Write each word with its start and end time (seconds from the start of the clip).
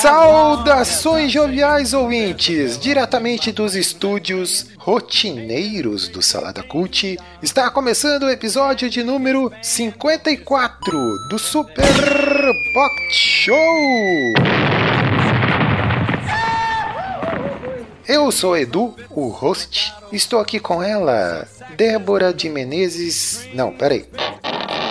Saudações 0.00 1.32
joviais 1.32 1.94
ouvintes! 1.94 2.78
Diretamente 2.78 3.50
dos 3.50 3.74
estúdios 3.74 4.66
rotineiros 4.76 6.08
do 6.08 6.20
Salada 6.20 6.62
Cult, 6.62 7.18
está 7.42 7.70
começando 7.70 8.24
o 8.24 8.30
episódio 8.30 8.90
de 8.90 9.02
número 9.02 9.50
54 9.62 11.28
do 11.30 11.38
Super 11.38 11.86
Pot 12.74 13.10
Show! 13.10 13.56
Eu 18.06 18.30
sou 18.30 18.56
Edu, 18.56 18.94
o 19.10 19.28
host. 19.28 19.92
Estou 20.12 20.38
aqui 20.38 20.60
com 20.60 20.82
ela, 20.82 21.48
Débora 21.76 22.32
de 22.32 22.48
Menezes. 22.48 23.48
Não, 23.52 23.72
peraí. 23.72 24.04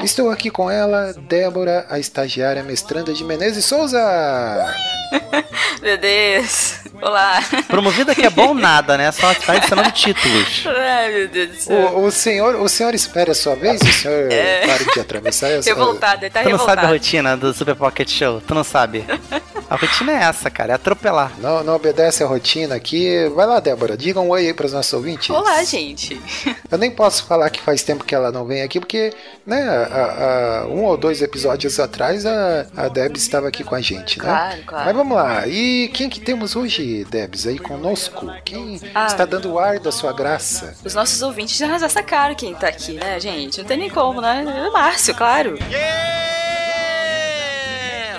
Estou 0.06 0.30
aqui 0.30 0.52
com 0.52 0.70
ela, 0.70 1.14
Débora, 1.28 1.88
a 1.90 1.98
estagiária 1.98 2.62
mestranda 2.62 3.12
de 3.12 3.24
Menezes 3.24 3.66
Souza. 3.66 4.00
Meu 5.82 5.98
Deus. 5.98 6.76
Olá. 7.02 7.40
Promovida 7.68 8.14
que 8.14 8.24
é 8.24 8.30
bom 8.30 8.54
nada, 8.54 8.98
né? 8.98 9.12
Só 9.12 9.34
tá 9.34 9.54
adicionando 9.54 9.92
títulos. 9.92 10.64
Ai, 10.68 11.12
meu 11.12 11.28
Deus 11.28 11.50
do 11.50 11.56
céu. 11.62 11.78
O, 11.98 12.06
o 12.06 12.12
senhor, 12.12 12.56
o 12.56 12.70
senhor 12.70 12.94
espera 12.96 13.32
a 13.32 13.36
sua 13.36 13.56
vez? 13.56 13.82
O 13.82 13.86
senhor 13.92 14.32
É. 14.32 14.66
para 14.66 14.94
de 14.94 15.00
atravessar 15.00 15.50
essa. 15.52 15.70
Revoltado, 15.70 16.24
ele 16.24 16.30
tá 16.32 16.42
Tu 16.44 16.50
não 16.50 16.58
sabe 16.58 16.72
a 16.72 16.74
revoltado. 16.76 16.94
rotina 16.94 17.36
do 17.38 17.54
Super 17.54 17.76
Pocket 17.76 18.10
Show? 18.10 18.42
Tu 18.42 18.54
não 18.56 18.64
sabe? 18.64 19.06
A 19.68 19.76
rotina 19.78 20.12
é 20.12 20.16
essa, 20.24 20.48
cara, 20.52 20.74
é 20.74 20.76
atropelar. 20.76 21.32
Não, 21.40 21.64
não 21.64 21.76
obedece 21.76 22.24
a 22.24 22.28
rotina 22.28 22.76
aqui. 22.76 23.28
Vai 23.36 23.48
lá, 23.48 23.60
Débora, 23.60 23.98
diga 23.98 24.20
um 24.20 24.30
oi 24.30 24.46
aí 24.48 24.54
para 24.54 24.68
os 24.68 24.74
nossos 24.74 24.94
ouvintes. 24.94 25.30
Olá, 25.32 25.64
gente. 25.64 26.22
Eu 26.70 26.78
nem 26.78 26.92
posso 26.92 27.26
falar 27.26 27.50
que 27.50 27.60
faz 27.62 27.82
tempo 27.82 28.04
que 28.04 28.14
ela 28.14 28.32
não 28.32 28.46
vem 28.46 28.62
aqui, 28.62 28.80
porque, 28.80 29.12
né, 29.46 29.64
a- 29.68 30.62
a- 30.64 30.68
um 30.68 30.84
ou 30.84 30.96
dois 30.96 31.20
episódios 31.22 31.80
atrás 31.80 32.28
a, 32.28 32.68
a 32.78 32.88
Debs 32.90 33.24
estava 33.24 33.48
aqui 33.48 33.64
com 33.64 33.74
a 33.74 33.82
gente, 33.82 34.20
né? 34.20 34.26
Claro, 34.26 34.62
claro. 34.68 34.86
Mas 34.86 34.96
vamos 34.96 35.18
lá. 35.18 35.48
E 35.48 35.90
quem 35.94 36.10
que 36.10 36.20
temos 36.20 36.56
hoje, 36.56 37.04
Debs, 37.10 37.48
aí 37.48 37.58
conosco? 37.58 38.28
Quem 38.46 38.80
Ah. 38.94 39.08
está 39.08 39.26
dando 39.26 39.52
o 39.54 39.58
ar 39.60 39.80
da 39.80 39.92
sua 39.92 40.14
graça? 40.14 40.76
Os 40.86 40.94
nossos 40.94 41.20
ouvintes 41.24 41.58
já 41.58 41.90
sacaram 41.90 42.36
quem 42.36 42.54
tá 42.54 42.68
aqui, 42.68 42.94
né, 42.94 43.20
gente? 43.20 43.58
Não 43.60 43.66
tem 43.66 43.78
nem 43.78 43.90
como, 43.90 44.22
né? 44.22 44.44
É 44.46 44.70
o 44.70 44.74
Márcio, 44.74 45.16
claro. 45.16 45.58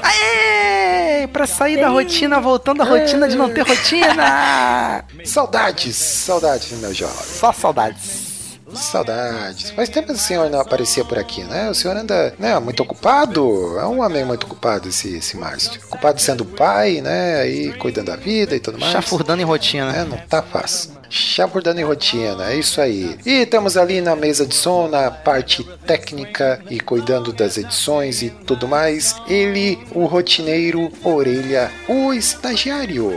Aê! 0.06 1.26
Pra 1.28 1.46
sair 1.46 1.78
da 1.80 1.88
rotina, 1.88 2.40
voltando 2.40 2.82
à 2.82 2.84
rotina 2.84 3.28
de 3.28 3.36
não 3.36 3.52
ter 3.52 3.66
rotina! 3.66 5.04
Saudades, 5.24 5.96
saudades, 5.96 6.72
meu 6.78 6.94
jovem. 6.94 7.16
Só 7.16 7.52
saudades. 7.52 8.26
Saudades. 8.74 9.70
Faz 9.70 9.88
tempo 9.88 10.08
que 10.08 10.12
o 10.14 10.18
senhor 10.18 10.50
não 10.50 10.60
aparecia 10.60 11.04
por 11.04 11.18
aqui, 11.18 11.42
né? 11.44 11.70
O 11.70 11.74
senhor 11.74 11.96
anda, 11.96 12.34
né, 12.38 12.58
muito 12.58 12.82
ocupado. 12.82 13.78
É 13.78 13.86
um 13.86 14.02
homem 14.02 14.24
muito 14.24 14.44
ocupado 14.44 14.88
esse, 14.88 15.16
esse 15.16 15.36
Márcio. 15.36 15.80
Ocupado 15.86 16.20
sendo 16.20 16.44
pai, 16.44 17.00
né? 17.00 17.40
Aí 17.40 17.72
cuidando 17.74 18.06
da 18.06 18.16
vida 18.16 18.54
e 18.54 18.60
tudo 18.60 18.78
mais. 18.78 18.92
Chafurdando 18.92 19.40
em 19.40 19.44
rotina. 19.44 19.94
É, 19.96 20.04
não 20.04 20.18
tá 20.18 20.42
fácil. 20.42 20.90
Chapurdando 21.08 21.80
em 21.80 21.84
rotina, 21.84 22.50
é 22.50 22.56
isso 22.56 22.80
aí. 22.80 23.18
E 23.24 23.46
temos 23.46 23.76
ali 23.76 24.00
na 24.00 24.16
mesa 24.16 24.46
de 24.46 24.54
som, 24.54 24.88
na 24.88 25.10
parte 25.10 25.64
técnica 25.86 26.60
e 26.70 26.80
cuidando 26.80 27.32
das 27.32 27.56
edições 27.56 28.22
e 28.22 28.30
tudo 28.30 28.66
mais, 28.66 29.16
ele, 29.28 29.78
o 29.92 30.06
rotineiro, 30.06 30.90
orelha, 31.02 31.70
o 31.88 32.12
estagiário. 32.12 33.12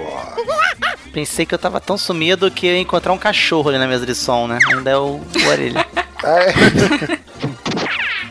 Pensei 1.13 1.45
que 1.45 1.55
eu 1.55 1.59
tava 1.59 1.79
tão 1.79 1.97
sumido 1.97 2.51
que 2.51 2.67
ia 2.67 2.77
encontrar 2.77 3.11
um 3.11 3.17
cachorro 3.17 3.69
ali 3.69 3.79
na 3.79 3.87
mesa 3.87 4.05
de 4.05 4.13
som, 4.13 4.47
né? 4.47 4.59
Ainda 4.67 4.91
é 4.91 4.97
o, 4.97 5.19
o 5.19 5.47
orelha. 5.49 5.85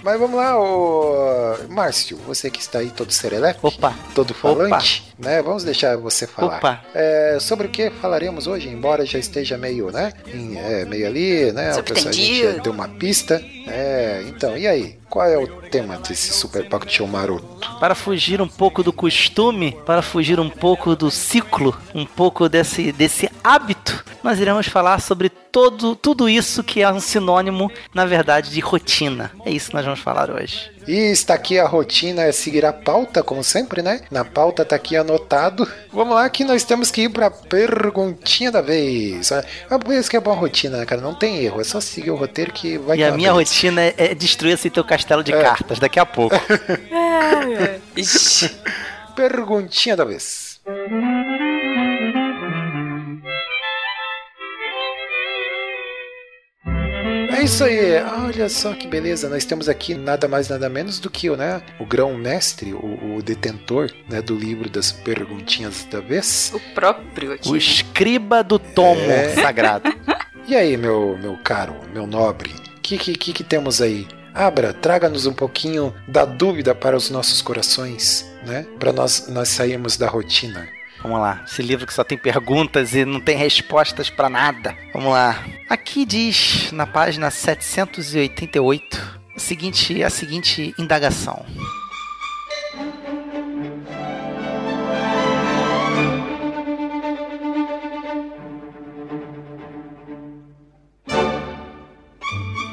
Mas 0.08 0.18
vamos 0.18 0.36
lá, 0.36 0.58
ô 0.58 1.56
Márcio, 1.68 2.16
você 2.26 2.50
que 2.50 2.60
está 2.60 2.78
aí 2.78 2.88
todo 2.88 3.12
serelepe, 3.12 3.58
Opa! 3.62 3.94
todo 4.14 4.32
falante, 4.32 5.06
né? 5.18 5.42
Vamos 5.42 5.64
deixar 5.64 5.98
você 5.98 6.26
falar. 6.26 6.56
Opa. 6.56 6.82
É, 6.94 7.36
sobre 7.38 7.66
o 7.66 7.70
que 7.70 7.90
falaremos 7.90 8.46
hoje, 8.46 8.70
embora 8.70 9.04
já 9.04 9.18
esteja 9.18 9.58
meio, 9.58 9.90
né? 9.90 10.14
em- 10.32 10.56
é, 10.56 10.86
meio 10.86 11.06
ali, 11.06 11.52
né? 11.52 11.76
O 11.76 11.82
pessoal 11.82 12.08
a 12.08 12.12
gente 12.12 12.60
deu 12.62 12.72
uma 12.72 12.88
pista. 12.88 13.38
É, 13.70 14.24
então, 14.26 14.56
e 14.56 14.66
aí? 14.66 14.98
Qual 15.08 15.26
é 15.26 15.38
o 15.38 15.46
tema 15.46 15.96
desse 15.98 16.32
Super 16.32 16.68
Pocket 16.68 17.00
maroto? 17.00 17.78
Para 17.78 17.94
fugir 17.94 18.40
um 18.42 18.48
pouco 18.48 18.82
do 18.82 18.92
costume, 18.92 19.76
para 19.86 20.02
fugir 20.02 20.38
um 20.38 20.50
pouco 20.50 20.94
do 20.94 21.10
ciclo, 21.10 21.76
um 21.94 22.04
pouco 22.04 22.48
desse, 22.48 22.92
desse 22.92 23.30
hábito, 23.42 24.04
nós 24.22 24.38
iremos 24.38 24.66
falar 24.66 25.00
sobre 25.00 25.28
todo, 25.28 25.96
tudo 25.96 26.28
isso 26.28 26.62
que 26.62 26.82
é 26.82 26.90
um 26.90 27.00
sinônimo, 27.00 27.70
na 27.94 28.04
verdade, 28.04 28.50
de 28.50 28.60
rotina. 28.60 29.32
É 29.44 29.50
isso 29.50 29.70
que 29.70 29.74
nós 29.74 29.84
vamos 29.84 30.00
falar 30.00 30.30
hoje. 30.30 30.70
E 30.88 31.10
está 31.12 31.34
aqui 31.34 31.58
a 31.58 31.66
rotina, 31.66 32.22
é 32.22 32.32
seguir 32.32 32.64
a 32.64 32.72
pauta, 32.72 33.22
como 33.22 33.44
sempre, 33.44 33.82
né? 33.82 34.00
Na 34.10 34.24
pauta 34.24 34.64
tá 34.64 34.74
aqui 34.74 34.96
anotado. 34.96 35.70
Vamos 35.92 36.14
lá 36.14 36.28
que 36.30 36.44
nós 36.44 36.64
temos 36.64 36.90
que 36.90 37.02
ir 37.02 37.08
pra 37.10 37.30
perguntinha 37.30 38.50
da 38.50 38.62
vez. 38.62 39.30
É 39.30 39.44
por 39.78 39.92
isso 39.94 40.08
que 40.10 40.16
é 40.16 40.20
boa 40.20 40.34
rotina, 40.34 40.78
né, 40.78 40.86
cara? 40.86 41.02
Não 41.02 41.14
tem 41.14 41.44
erro, 41.44 41.60
é 41.60 41.64
só 41.64 41.78
seguir 41.78 42.10
o 42.10 42.16
roteiro 42.16 42.52
que 42.52 42.78
vai 42.78 42.96
E 42.96 43.04
a 43.04 43.12
minha 43.12 43.34
vence. 43.34 43.54
rotina 43.54 43.82
é, 43.82 43.94
é 43.98 44.14
destruir 44.14 44.54
esse 44.54 44.70
teu 44.70 44.82
castelo 44.82 45.22
de 45.22 45.32
É. 45.34 45.42
cartas 45.42 45.78
daqui 45.78 46.00
a 46.00 46.06
pouco. 46.06 46.34
Ixi. 47.94 48.50
Perguntinha 49.14 49.94
da 49.96 50.04
vez. 50.04 50.58
É 57.38 57.44
isso 57.44 57.62
aí, 57.62 58.02
olha 58.02 58.48
só 58.48 58.74
que 58.74 58.88
beleza. 58.88 59.28
Nós 59.28 59.44
temos 59.44 59.68
aqui 59.68 59.94
nada 59.94 60.26
mais 60.26 60.48
nada 60.48 60.68
menos 60.68 60.98
do 60.98 61.08
que 61.08 61.30
o, 61.30 61.36
né, 61.36 61.62
o 61.78 61.86
grão-mestre, 61.86 62.72
o, 62.74 63.16
o 63.16 63.22
detentor 63.22 63.92
né, 64.10 64.20
do 64.20 64.34
livro 64.34 64.68
das 64.68 64.90
perguntinhas 64.90 65.84
da 65.84 66.00
vez. 66.00 66.50
O 66.52 66.58
próprio 66.74 67.32
aqui. 67.32 67.48
O 67.48 67.52
né? 67.52 67.58
escriba 67.58 68.42
do 68.42 68.58
tomo 68.58 69.00
É. 69.02 69.28
sagrado. 69.40 69.88
E 70.48 70.56
aí, 70.56 70.76
meu, 70.76 71.16
meu 71.22 71.38
caro, 71.44 71.76
meu 71.94 72.08
nobre, 72.08 72.50
o 72.76 72.80
que, 72.80 72.98
que, 72.98 73.12
que, 73.14 73.32
que 73.32 73.44
temos 73.44 73.80
aí? 73.80 74.08
Abra, 74.34 74.72
traga-nos 74.72 75.24
um 75.24 75.32
pouquinho 75.32 75.94
da 76.08 76.24
dúvida 76.24 76.74
para 76.74 76.96
os 76.96 77.08
nossos 77.08 77.40
corações, 77.40 78.26
né? 78.44 78.66
Para 78.80 78.92
nós, 78.92 79.28
nós 79.28 79.48
sairmos 79.48 79.96
da 79.96 80.08
rotina. 80.08 80.66
Vamos 81.02 81.20
lá, 81.20 81.42
esse 81.46 81.62
livro 81.62 81.86
que 81.86 81.94
só 81.94 82.02
tem 82.02 82.18
perguntas 82.18 82.94
e 82.94 83.04
não 83.04 83.20
tem 83.20 83.36
respostas 83.36 84.10
pra 84.10 84.28
nada. 84.28 84.76
Vamos 84.92 85.12
lá. 85.12 85.44
Aqui 85.68 86.04
diz 86.04 86.72
na 86.72 86.86
página 86.86 87.30
788 87.30 89.18
o 89.36 89.40
seguinte, 89.40 90.02
a 90.02 90.10
seguinte 90.10 90.74
indagação. 90.78 91.46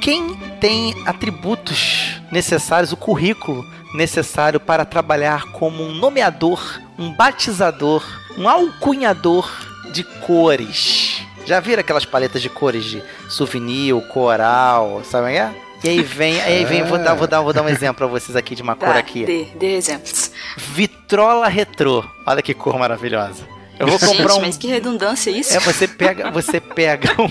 Quem 0.01 0.35
tem 0.65 0.95
atributos 1.05 2.19
necessários, 2.31 2.91
o 2.91 2.97
currículo 2.97 3.63
necessário 3.93 4.59
para 4.59 4.83
trabalhar 4.83 5.43
como 5.51 5.83
um 5.83 5.93
nomeador, 5.93 6.81
um 6.97 7.11
batizador, 7.13 8.03
um 8.35 8.49
alcunhador 8.49 9.47
de 9.93 10.03
cores? 10.25 11.21
Já 11.45 11.59
viram 11.59 11.81
aquelas 11.81 12.03
paletas 12.03 12.41
de 12.41 12.49
cores 12.49 12.83
de 12.83 13.03
souvenir, 13.29 13.93
coral, 14.11 15.03
sabe 15.03 15.27
o 15.27 15.31
que 15.31 15.37
é? 15.37 15.51
E 15.83 15.89
aí 15.89 16.01
vem, 16.01 16.41
aí 16.41 16.65
vem, 16.65 16.83
vou 16.83 16.97
dar, 16.97 17.13
vou 17.13 17.27
dar, 17.27 17.41
vou 17.41 17.53
dar 17.53 17.61
um 17.61 17.69
exemplo 17.69 17.97
pra 17.97 18.07
vocês 18.07 18.35
aqui 18.35 18.55
de 18.55 18.63
uma 18.63 18.75
cor 18.75 18.93
Tá, 18.93 18.97
aqui. 18.97 19.23
dê, 19.23 19.45
dê 19.55 19.75
exemplos. 19.75 20.31
Vitrola 20.57 21.47
retrô. 21.47 22.03
Olha 22.25 22.41
que 22.41 22.55
cor 22.55 22.79
maravilhosa. 22.79 23.43
Eu 23.79 23.87
vou 23.87 23.99
Gente, 23.99 24.17
comprar 24.17 24.35
um 24.35 24.41
mas 24.41 24.57
que 24.57 24.67
redundância 24.67 25.29
isso? 25.29 25.55
é, 25.55 25.59
você 25.59 25.87
pega, 25.87 26.31
você 26.31 26.59
pega, 26.61 27.11
um, 27.21 27.27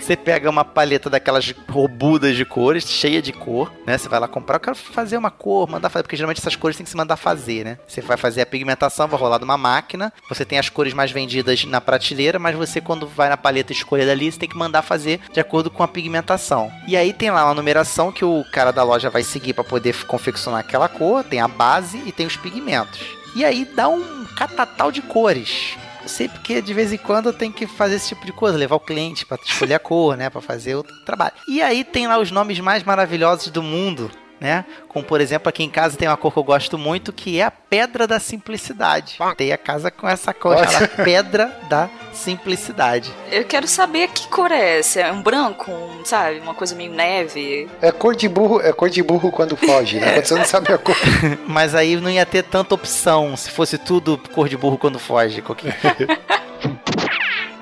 você 0.00 0.16
pega 0.16 0.50
uma 0.50 0.64
paleta 0.64 1.08
daquelas 1.08 1.54
robudas 1.68 2.36
de 2.36 2.44
cores, 2.44 2.86
cheia 2.88 3.22
de 3.22 3.32
cor, 3.32 3.72
né? 3.86 3.96
Você 3.96 4.08
vai 4.08 4.20
lá 4.20 4.28
comprar, 4.28 4.56
eu 4.56 4.60
quero 4.60 4.76
fazer 4.76 5.16
uma 5.16 5.30
cor, 5.30 5.68
mandar 5.68 5.88
fazer, 5.88 6.02
porque 6.02 6.16
geralmente 6.16 6.38
essas 6.38 6.56
cores 6.56 6.76
tem 6.76 6.84
que 6.84 6.90
se 6.90 6.96
mandar 6.96 7.16
fazer, 7.16 7.64
né? 7.64 7.78
Você 7.86 8.00
vai 8.00 8.16
fazer 8.16 8.42
a 8.42 8.46
pigmentação, 8.46 9.08
vai 9.08 9.18
rolar 9.18 9.38
de 9.38 9.44
uma 9.44 9.56
máquina, 9.56 10.12
você 10.28 10.44
tem 10.44 10.58
as 10.58 10.68
cores 10.68 10.92
mais 10.92 11.10
vendidas 11.10 11.64
na 11.64 11.80
prateleira, 11.80 12.38
mas 12.38 12.54
você 12.54 12.80
quando 12.80 13.06
vai 13.06 13.28
na 13.28 13.36
paleta 13.36 13.72
escolher 13.72 14.06
dali, 14.06 14.30
você 14.30 14.38
tem 14.38 14.48
que 14.48 14.56
mandar 14.56 14.82
fazer 14.82 15.20
de 15.32 15.40
acordo 15.40 15.70
com 15.70 15.82
a 15.82 15.88
pigmentação. 15.88 16.70
E 16.86 16.96
aí 16.96 17.12
tem 17.12 17.30
lá 17.30 17.44
uma 17.44 17.54
numeração 17.54 18.12
que 18.12 18.24
o 18.24 18.44
cara 18.52 18.70
da 18.70 18.82
loja 18.82 19.08
vai 19.08 19.22
seguir 19.22 19.54
para 19.54 19.64
poder 19.64 19.94
confeccionar 20.04 20.60
aquela 20.60 20.88
cor, 20.88 21.24
tem 21.24 21.40
a 21.40 21.48
base 21.48 22.02
e 22.04 22.12
tem 22.12 22.26
os 22.26 22.36
pigmentos. 22.36 23.00
E 23.34 23.44
aí 23.44 23.64
dá 23.64 23.88
um 23.88 24.24
catatal 24.36 24.90
de 24.90 25.02
cores. 25.02 25.76
Sei 26.08 26.28
porque 26.28 26.60
de 26.60 26.74
vez 26.74 26.92
em 26.92 26.98
quando 26.98 27.32
tenho 27.32 27.52
que 27.52 27.66
fazer 27.66 27.96
esse 27.96 28.08
tipo 28.08 28.24
de 28.26 28.32
coisa, 28.32 28.58
levar 28.58 28.76
o 28.76 28.80
cliente 28.80 29.26
pra 29.26 29.38
escolher 29.44 29.74
a 29.74 29.78
cor, 29.78 30.16
né, 30.16 30.30
Pra 30.30 30.40
fazer 30.40 30.74
o 30.74 30.82
trabalho. 30.82 31.32
E 31.48 31.62
aí 31.62 31.84
tem 31.84 32.06
lá 32.06 32.18
os 32.18 32.30
nomes 32.30 32.60
mais 32.60 32.82
maravilhosos 32.82 33.48
do 33.48 33.62
mundo, 33.62 34.10
né? 34.40 34.64
Como 34.88 35.04
por 35.04 35.20
exemplo, 35.20 35.48
aqui 35.48 35.62
em 35.62 35.70
casa 35.70 35.96
tem 35.96 36.08
uma 36.08 36.16
cor 36.16 36.32
que 36.32 36.38
eu 36.38 36.44
gosto 36.44 36.76
muito, 36.78 37.12
que 37.12 37.40
é 37.40 37.44
a 37.44 37.50
Pedra 37.50 38.06
da 38.06 38.18
Simplicidade. 38.18 39.18
Tem 39.36 39.52
a 39.52 39.58
casa 39.58 39.90
com 39.90 40.08
essa 40.08 40.32
cor, 40.34 40.56
chamada 40.58 40.88
Pedra 41.04 41.58
da 41.68 41.88
Simplicidade. 42.12 43.12
Eu 43.30 43.44
quero 43.44 43.66
saber 43.68 44.08
que 44.08 44.26
cor 44.28 44.50
é 44.50 44.78
essa. 44.78 45.00
É 45.00 45.12
um 45.12 45.22
branco, 45.22 45.70
um, 45.70 46.04
sabe? 46.04 46.38
Uma 46.40 46.54
coisa 46.54 46.74
meio 46.74 46.92
neve. 46.92 47.68
É 47.80 47.92
cor 47.92 48.14
de 48.16 48.28
burro, 48.28 48.60
é 48.60 48.72
cor 48.72 48.88
de 48.90 49.02
burro 49.02 49.30
quando 49.30 49.56
foge, 49.56 49.98
né? 50.00 50.12
Quando 50.16 50.24
você 50.26 50.34
não 50.34 50.44
sabe 50.44 50.72
a 50.72 50.78
cor. 50.78 50.96
Mas 51.46 51.74
aí 51.74 51.96
não 51.96 52.10
ia 52.10 52.24
ter 52.26 52.42
tanta 52.42 52.74
opção 52.74 53.36
se 53.36 53.50
fosse 53.50 53.76
tudo 53.78 54.18
cor 54.32 54.48
de 54.48 54.56
burro 54.56 54.78
quando 54.78 54.98
foge. 54.98 55.42
qualquer- 55.42 55.76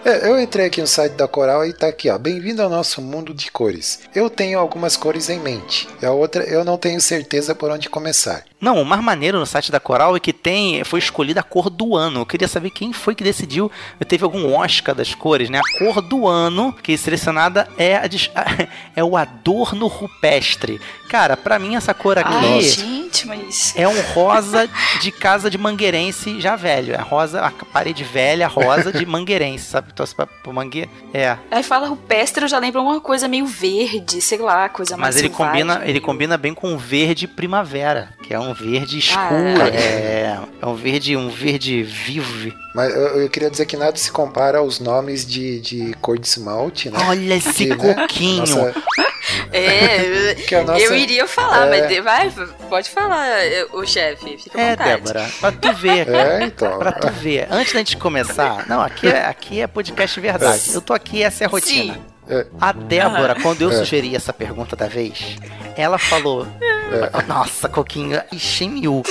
É, 0.07 0.29
eu 0.29 0.39
entrei 0.39 0.67
aqui 0.67 0.83
no 0.83 0.87
site 0.87 1.15
da 1.15 1.27
Coral 1.27 1.65
e 1.65 1.73
tá 1.73 1.89
aqui, 1.89 2.11
ó. 2.11 2.19
Bem-vindo 2.19 2.61
ao 2.61 2.69
nosso 2.69 3.01
mundo 3.01 3.33
de 3.33 3.51
cores. 3.51 4.01
Eu 4.15 4.29
tenho 4.29 4.59
algumas 4.59 4.99
cores 4.99 5.31
em 5.31 5.41
mente. 5.41 5.89
E 6.03 6.05
a 6.05 6.13
outra, 6.13 6.45
eu 6.45 6.63
não 6.63 6.77
tenho 6.77 7.01
certeza 7.01 7.55
por 7.55 7.71
onde 7.71 7.89
começar. 7.89 8.45
Não, 8.65 8.81
o 8.81 8.85
mais 8.85 9.03
maneiro 9.03 9.39
no 9.39 9.45
site 9.45 9.71
da 9.71 9.79
Coral 9.79 10.17
é 10.17 10.21
que 10.21 10.33
tem, 10.33 10.83
foi 10.85 10.99
escolhida 10.99 11.41
a 11.41 11.43
cor 11.43 11.69
do 11.69 11.95
ano. 11.95 12.21
Eu 12.21 12.27
queria 12.27 12.49
saber 12.49 12.71
quem 12.71 12.95
foi 12.95 13.15
que 13.15 13.23
decidiu, 13.23 13.71
teve 14.09 14.25
algum 14.25 14.55
Oscar 14.55 14.95
das 14.95 15.15
cores, 15.15 15.51
né? 15.51 15.59
A 15.61 15.79
cor 15.79 16.01
do 16.01 16.27
ano 16.27 16.73
que 16.73 16.97
selecionada 16.97 17.69
é 17.77 17.97
a 17.97 18.07
é 18.97 19.05
o 19.05 19.19
adorno 19.19 19.87
rupestre. 19.87 20.81
Cara, 21.11 21.37
pra 21.37 21.59
mim 21.59 21.77
essa 21.77 21.93
cor 21.93 22.17
aqui 22.19 22.33
Ai, 22.35 22.61
gente, 22.63 23.27
mas. 23.27 23.75
é 23.77 23.87
um 23.87 24.01
rosa 24.15 24.69
de 25.01 25.13
casa 25.13 25.51
de 25.51 25.59
mangueirense 25.59 26.41
já 26.41 26.57
velho. 26.57 26.95
É 26.95 27.01
rosa, 27.01 27.41
a 27.43 27.51
parede 27.51 28.03
velha, 28.03 28.49
rosa 28.49 28.91
de 28.93 29.05
mangueirense, 29.05 29.67
sabe? 29.67 29.93
Torce 29.93 30.15
pra, 30.15 30.27
pro 30.27 30.53
mangue... 30.53 30.89
É, 31.13 31.37
Aí 31.51 31.63
fala 31.63 31.87
rupestre, 31.87 32.45
eu 32.45 32.49
já 32.49 32.59
lembro 32.59 32.83
uma 32.83 33.01
coisa 33.01 33.29
meio 33.29 33.47
verde, 33.47 34.21
sei 34.23 34.39
lá, 34.39 34.69
coisa 34.69 34.97
mais 34.97 35.15
mas 35.15 35.23
ele 35.23 35.29
selvagem, 35.29 35.53
combina, 35.63 35.81
ele 35.85 35.93
meio- 35.93 36.03
combina 36.03 36.37
bem 36.39 36.55
com 36.55 36.75
o 36.75 36.79
verde 36.79 37.29
primavera, 37.29 38.09
que 38.23 38.33
é 38.35 38.41
um 38.41 38.54
verde 38.55 38.99
escuro, 38.99 39.63
Ah, 39.63 39.69
é, 39.69 40.39
é 40.63 40.67
um 40.67 40.75
verde, 40.75 41.17
um 41.17 41.29
verde 41.29 41.83
vivo. 41.83 42.53
Mas 42.75 42.93
eu, 42.95 43.23
eu 43.23 43.29
queria 43.29 43.51
dizer 43.51 43.67
que 43.67 43.77
nada 43.77 43.97
se 43.97 44.11
compara 44.11 44.59
aos 44.59 44.81
nomes 44.81 45.27
de, 45.27 45.61
de 45.61 45.95
cor 46.01 46.19
de 46.19 46.27
esmalte, 46.27 46.89
né? 46.91 46.99
Olha 47.09 47.35
esse 47.35 47.53
Que, 47.67 47.77
né, 47.77 47.95
coquinho. 47.95 48.41
nossa- 48.41 48.75
É, 49.53 50.35
que 50.47 50.57
nossa- 50.61 50.81
eu 50.83 50.95
iria 50.97 51.27
falar, 51.29 51.69
é. 51.73 51.81
mas 51.89 52.05
vai, 52.05 52.33
pode 52.69 52.91
falar, 52.91 53.37
o 53.73 53.87
chefe, 53.87 54.37
fica 54.39 54.59
à 54.59 54.61
É, 54.63 54.71
vontade. 54.71 54.91
Débora, 55.03 55.31
pra 55.41 55.53
tu 55.53 55.73
ver. 55.75 56.09
É, 56.09 56.45
então. 56.45 56.79
Pra 56.79 56.93
tu 56.93 57.11
ver, 57.13 57.47
antes 57.51 57.73
da 57.73 57.79
gente 57.79 57.97
começar, 57.97 58.67
não, 58.69 58.81
aqui 58.81 59.07
é, 59.07 59.25
aqui 59.27 59.61
é 59.61 59.67
podcast 59.67 60.19
verdade. 60.21 60.71
Eu 60.75 60.81
tô 60.81 60.93
aqui, 60.93 61.23
essa 61.23 61.45
é 61.45 61.47
a 61.47 61.51
rotina. 61.51 61.95
Sim. 61.95 62.01
É. 62.29 62.47
A 62.61 62.73
Débora, 62.73 63.35
quando 63.35 63.63
eu 63.63 63.71
É. 63.71 63.75
sugeri 63.77 64.15
essa 64.17 64.33
pergunta 64.33 64.75
da 64.75 64.87
vez, 64.89 65.37
ela 65.77 65.99
falou: 65.99 66.47
Nossa, 67.27 67.69
Coquinho, 67.69 68.21
enchei 68.33 68.69
mil. 68.69 69.03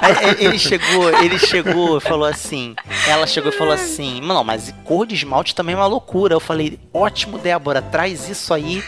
Aí, 0.00 0.36
Ele 0.44 0.58
chegou, 0.58 1.08
ele 1.22 1.38
chegou 1.38 1.98
e 1.98 2.00
falou 2.00 2.26
assim. 2.26 2.74
Ela 3.06 3.26
chegou 3.26 3.50
e 3.50 3.54
falou 3.56 3.72
assim: 3.74 4.20
Não, 4.20 4.42
mas 4.44 4.72
cor 4.84 5.06
de 5.06 5.14
esmalte 5.14 5.54
também 5.54 5.74
é 5.74 5.78
uma 5.78 5.86
loucura. 5.86 6.34
Eu 6.34 6.40
falei: 6.40 6.78
Ótimo, 6.92 7.38
Débora, 7.38 7.80
traz 7.82 8.28
isso 8.28 8.52
aí 8.54 8.82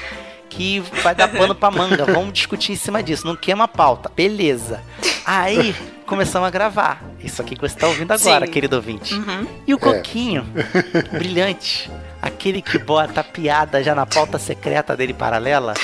que 0.51 0.81
vai 1.03 1.15
dar 1.15 1.29
pano 1.29 1.55
pra 1.55 1.71
manga. 1.71 2.05
Vamos 2.05 2.33
discutir 2.33 2.73
em 2.73 2.77
cima 2.77 3.03
disso. 3.03 3.27
Não 3.27 3.35
queima 3.35 3.65
a 3.65 3.69
pauta. 3.69 4.11
Beleza. 4.15 4.81
Aí 5.27 5.75
começamos 6.07 6.47
a 6.47 6.51
gravar. 6.51 7.03
Isso 7.19 7.41
aqui 7.43 7.57
que 7.57 7.61
você 7.61 7.75
tá 7.77 7.87
ouvindo 7.89 8.13
agora, 8.13 8.47
Sim. 8.47 8.53
querido 8.53 8.77
ouvinte. 8.77 9.15
Uhum. 9.15 9.47
E 9.67 9.73
o 9.75 9.79
Coquinho, 9.79 10.47
brilhante, 11.13 11.91
aquele 12.25 12.63
que 12.63 12.79
bota 12.79 13.23
piada 13.23 13.83
já 13.83 13.95
na 13.95 14.07
pauta 14.07 14.39
secreta 14.39 14.97
dele 14.97 15.13
paralela, 15.13 15.75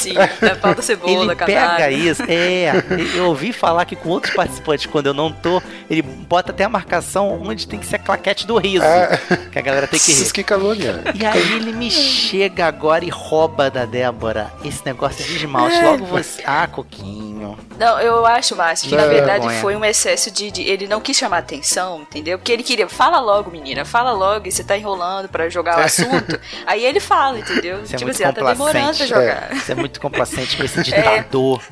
Sim, 0.00 0.14
da 0.40 0.56
pauta 0.56 0.82
cebola, 0.82 1.32
ele 1.32 1.36
pega 1.36 1.60
canário. 1.60 1.96
isso. 1.96 2.22
É, 2.28 2.72
eu 3.14 3.26
ouvi 3.26 3.52
falar 3.52 3.84
que 3.84 3.94
com 3.96 4.08
outros 4.08 4.34
participantes, 4.34 4.86
quando 4.86 5.06
eu 5.06 5.14
não 5.14 5.30
tô, 5.32 5.62
ele 5.88 6.02
bota 6.02 6.50
até 6.52 6.64
a 6.64 6.68
marcação 6.68 7.40
onde 7.42 7.66
tem 7.66 7.78
que 7.78 7.86
ser 7.86 7.96
a 7.96 7.98
claquete 7.98 8.46
do 8.46 8.56
riso. 8.58 8.84
Ah. 8.84 9.18
Que 9.50 9.58
a 9.58 9.62
galera 9.62 9.86
tem 9.86 9.98
que 10.00 10.12
rir. 10.12 10.32
Que 10.32 10.42
calúnia. 10.44 11.02
E 11.14 11.24
aí 11.26 11.52
ele 11.54 11.72
me 11.72 11.90
chega 11.90 12.66
agora 12.66 13.04
e 13.04 13.08
rouba 13.08 13.70
da 13.70 13.84
Débora 13.84 14.50
esse 14.64 14.84
negócio 14.86 15.24
de 15.24 15.36
esmalte. 15.36 15.80
Logo 15.82 16.04
você. 16.06 16.42
Ah, 16.46 16.66
Coquinho. 16.66 17.58
Não, 17.78 17.98
eu 18.00 18.24
acho, 18.26 18.54
Márcio, 18.54 18.88
que 18.88 18.94
na 18.94 19.02
Não. 19.02 19.08
verdade 19.10 19.48
foi 19.60 19.74
um 19.74 19.84
excesso 19.84 20.30
de, 20.30 20.50
de- 20.50 20.62
Ele 20.62 20.86
não 20.86 21.00
quis 21.00 21.16
chamar 21.16 21.38
atenção, 21.38 22.02
entendeu? 22.02 22.38
Porque 22.38 22.52
ele 22.52 22.62
queria, 22.62 22.86
fala 22.88 23.18
logo, 23.18 23.50
menina, 23.50 23.84
fala 23.84 24.12
logo, 24.12 24.46
e 24.46 24.52
você 24.52 24.62
tá 24.62 24.76
enrolando 24.76 25.28
pra 25.28 25.48
jogar 25.48 25.78
o 25.78 25.80
assunto. 25.82 26.38
Aí 26.66 26.84
ele 26.84 27.00
fala, 27.00 27.38
entendeu? 27.38 27.78
Você 27.78 27.94
é 27.94 27.98
tipo 27.98 28.04
muito 28.04 28.10
assim, 28.16 28.24
ela 28.24 28.32
tá 28.34 28.52
demorando 28.52 28.96
pra 28.98 29.06
jogar. 29.06 29.48
Você 29.56 29.72
é 29.72 29.74
muito 29.74 29.89
complacente 29.98 30.56
com 30.56 30.62
esse 30.62 30.82
ditador. 30.82 31.62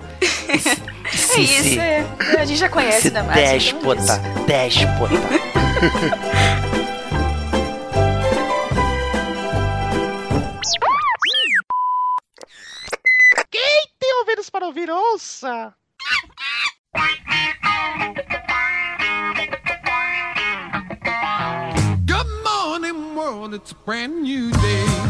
Esse, 0.49 0.71
É 0.71 1.41
esse, 1.41 1.41
isso, 1.43 1.81
é. 1.81 2.07
A 2.39 2.45
gente 2.45 2.59
já 2.59 2.69
conhece, 2.69 2.99
esse 2.99 3.11
né, 3.11 3.23
Márcio? 3.23 3.43
Então 3.43 3.93
é 3.93 3.95
déspota. 3.97 4.19
Déspota. 4.47 5.15
Tem 13.99 14.15
ouvidos 14.21 14.51
para 14.51 14.67
ouvir, 14.67 14.91
ouça! 14.91 15.75
Good 22.07 22.27
morning, 22.45 23.15
world. 23.15 23.55
It's 23.55 23.73
a 23.73 23.75
brand 23.85 24.23
new 24.23 24.51
day. 24.51 25.08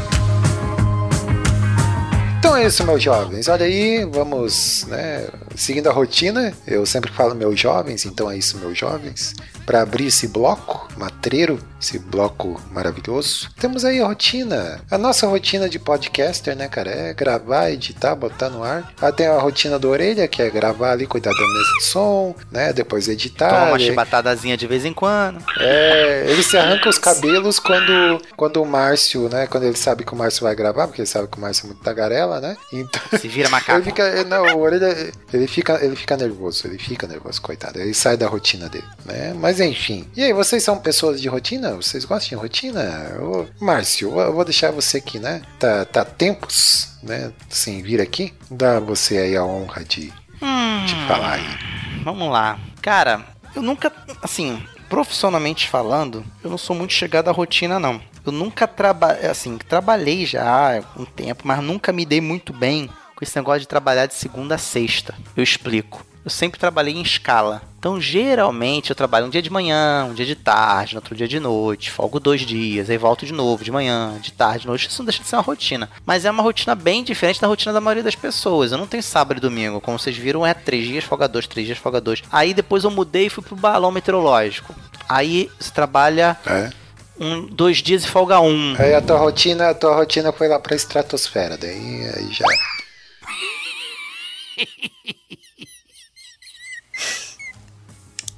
Então 2.48 2.56
é 2.56 2.66
isso, 2.66 2.82
meus 2.86 3.02
jovens. 3.02 3.46
Olha 3.46 3.66
aí, 3.66 4.06
vamos, 4.06 4.86
né, 4.88 5.28
seguindo 5.58 5.88
a 5.88 5.92
rotina. 5.92 6.52
Eu 6.66 6.86
sempre 6.86 7.12
falo 7.12 7.34
meus 7.34 7.58
jovens, 7.58 8.06
então 8.06 8.30
é 8.30 8.36
isso, 8.36 8.56
meus 8.58 8.78
jovens. 8.78 9.34
Para 9.66 9.82
abrir 9.82 10.06
esse 10.06 10.26
bloco 10.28 10.88
matreiro, 10.96 11.58
esse 11.80 11.98
bloco 11.98 12.58
maravilhoso, 12.70 13.50
temos 13.60 13.84
aí 13.84 14.00
a 14.00 14.06
rotina. 14.06 14.80
A 14.90 14.96
nossa 14.96 15.26
rotina 15.26 15.68
de 15.68 15.78
podcaster, 15.78 16.56
né, 16.56 16.68
cara? 16.68 16.90
É 16.90 17.12
gravar, 17.12 17.70
editar, 17.70 18.14
botar 18.14 18.48
no 18.48 18.62
ar. 18.64 18.92
Aí 19.00 19.12
tem 19.12 19.26
a 19.26 19.38
rotina 19.38 19.78
do 19.78 19.90
orelha, 19.90 20.26
que 20.26 20.40
é 20.40 20.48
gravar 20.48 20.92
ali, 20.92 21.06
cuidar 21.06 21.32
da 21.32 21.46
mesa 21.46 21.72
de 21.78 21.84
som, 21.84 22.34
né? 22.50 22.72
Depois 22.72 23.08
editar. 23.08 23.50
Toma 23.50 23.66
uma 23.72 23.78
chibatadazinha 23.78 24.56
de 24.56 24.66
vez 24.66 24.84
em 24.86 24.92
quando. 24.94 25.42
é, 25.60 26.24
ele 26.28 26.42
se 26.42 26.56
arranca 26.56 26.88
os 26.88 26.98
cabelos 26.98 27.58
quando, 27.58 28.22
quando 28.36 28.62
o 28.62 28.66
Márcio, 28.66 29.28
né? 29.28 29.46
Quando 29.46 29.64
ele 29.64 29.76
sabe 29.76 30.04
que 30.04 30.12
o 30.14 30.16
Márcio 30.16 30.44
vai 30.44 30.54
gravar, 30.54 30.86
porque 30.86 31.02
ele 31.02 31.08
sabe 31.08 31.28
que 31.28 31.36
o 31.36 31.40
Márcio 31.40 31.64
é 31.64 31.66
muito 31.68 31.82
tagarela, 31.82 32.40
né? 32.40 32.56
Então. 32.72 33.02
Se 33.18 33.28
vira 33.28 33.48
macaco. 33.48 33.78
Ele 33.78 33.84
fica, 33.84 34.24
não, 34.24 34.44
o 34.56 34.60
orelha, 34.60 35.12
ele 35.32 35.46
fica, 35.48 35.84
ele 35.84 35.96
fica 35.96 36.16
nervoso, 36.16 36.66
ele 36.66 36.78
fica 36.78 37.06
nervoso, 37.06 37.40
coitado. 37.42 37.80
Ele 37.80 37.94
sai 37.94 38.16
da 38.16 38.28
rotina 38.28 38.68
dele, 38.68 38.86
né? 39.04 39.34
Mas 39.34 39.60
enfim. 39.60 40.06
E 40.16 40.22
aí, 40.22 40.32
vocês 40.32 40.62
são 40.62 40.78
pessoas 40.78 41.20
de 41.20 41.28
rotina? 41.28 41.74
Vocês 41.74 42.04
gostam 42.04 42.28
de 42.28 42.34
rotina? 42.36 43.16
Ô, 43.20 43.46
Márcio, 43.60 44.18
eu 44.20 44.32
vou 44.32 44.44
deixar 44.44 44.70
você 44.70 44.98
aqui, 44.98 45.18
né? 45.18 45.42
Tá, 45.58 45.84
tá 45.84 46.04
tempos, 46.04 46.90
né? 47.02 47.32
Sem 47.48 47.82
vir 47.82 48.00
aqui. 48.00 48.32
Dá 48.50 48.78
você 48.78 49.18
aí 49.18 49.36
a 49.36 49.44
honra 49.44 49.84
de, 49.84 50.06
de 50.06 51.06
falar 51.06 51.34
aí. 51.34 51.58
Vamos 52.04 52.30
lá. 52.30 52.58
Cara, 52.80 53.24
eu 53.54 53.62
nunca, 53.62 53.92
assim, 54.22 54.62
profissionalmente 54.88 55.68
falando, 55.68 56.24
eu 56.42 56.50
não 56.50 56.58
sou 56.58 56.74
muito 56.74 56.92
chegado 56.92 57.28
à 57.28 57.32
rotina, 57.32 57.78
não. 57.78 58.00
Eu 58.24 58.32
nunca 58.32 58.66
trabalhei, 58.66 59.28
assim, 59.28 59.56
trabalhei 59.56 60.26
já 60.26 60.44
há 60.44 60.82
um 61.00 61.04
tempo, 61.04 61.42
mas 61.46 61.62
nunca 61.62 61.92
me 61.92 62.04
dei 62.04 62.20
muito 62.20 62.52
bem 62.52 62.90
com 63.18 63.24
esse 63.24 63.34
negócio 63.36 63.60
de 63.62 63.66
trabalhar 63.66 64.06
de 64.06 64.14
segunda 64.14 64.54
a 64.54 64.58
sexta. 64.58 65.12
Eu 65.36 65.42
explico. 65.42 66.06
Eu 66.24 66.30
sempre 66.30 66.60
trabalhei 66.60 66.94
em 66.94 67.02
escala. 67.02 67.62
Então, 67.80 68.00
geralmente, 68.00 68.90
eu 68.90 68.96
trabalho 68.96 69.26
um 69.26 69.30
dia 69.30 69.42
de 69.42 69.50
manhã, 69.50 70.04
um 70.08 70.14
dia 70.14 70.24
de 70.26 70.36
tarde, 70.36 70.94
no 70.94 70.98
outro 70.98 71.16
dia 71.16 71.26
de 71.26 71.40
noite, 71.40 71.90
folgo 71.90 72.20
dois 72.20 72.42
dias, 72.42 72.88
aí 72.90 72.96
volto 72.98 73.26
de 73.26 73.32
novo 73.32 73.64
de 73.64 73.72
manhã, 73.72 74.16
de 74.20 74.32
tarde, 74.32 74.60
de 74.60 74.66
noite. 74.68 74.88
Isso 74.88 75.00
não 75.00 75.06
deixa 75.06 75.22
de 75.22 75.28
ser 75.28 75.34
uma 75.36 75.42
rotina. 75.42 75.88
Mas 76.06 76.24
é 76.24 76.30
uma 76.30 76.42
rotina 76.42 76.74
bem 76.76 77.02
diferente 77.02 77.40
da 77.40 77.48
rotina 77.48 77.72
da 77.72 77.80
maioria 77.80 78.04
das 78.04 78.14
pessoas. 78.14 78.70
Eu 78.70 78.78
não 78.78 78.86
tenho 78.86 79.02
sábado 79.02 79.38
e 79.38 79.40
domingo. 79.40 79.80
Como 79.80 79.98
vocês 79.98 80.16
viram, 80.16 80.46
é 80.46 80.54
três 80.54 80.86
dias, 80.86 81.02
folga 81.02 81.26
dois, 81.26 81.46
três 81.48 81.66
dias, 81.66 81.78
folga 81.78 82.00
dois. 82.00 82.22
Aí 82.30 82.54
depois 82.54 82.84
eu 82.84 82.90
mudei 82.90 83.26
e 83.26 83.30
fui 83.30 83.42
pro 83.42 83.56
balão 83.56 83.90
meteorológico. 83.90 84.72
Aí 85.08 85.50
você 85.58 85.72
trabalha 85.72 86.36
É. 86.46 86.70
um, 87.18 87.46
dois 87.46 87.78
dias 87.78 88.04
e 88.04 88.08
folga 88.08 88.38
um. 88.40 88.76
Aí 88.78 88.94
a 88.94 89.00
tua 89.00 89.16
rotina, 89.18 89.70
a 89.70 89.74
tua 89.74 89.94
rotina 89.96 90.30
foi 90.30 90.46
lá 90.46 90.58
pra 90.60 90.76
estratosfera, 90.76 91.56
daí 91.56 92.10
aí 92.16 92.28
já. 92.32 92.44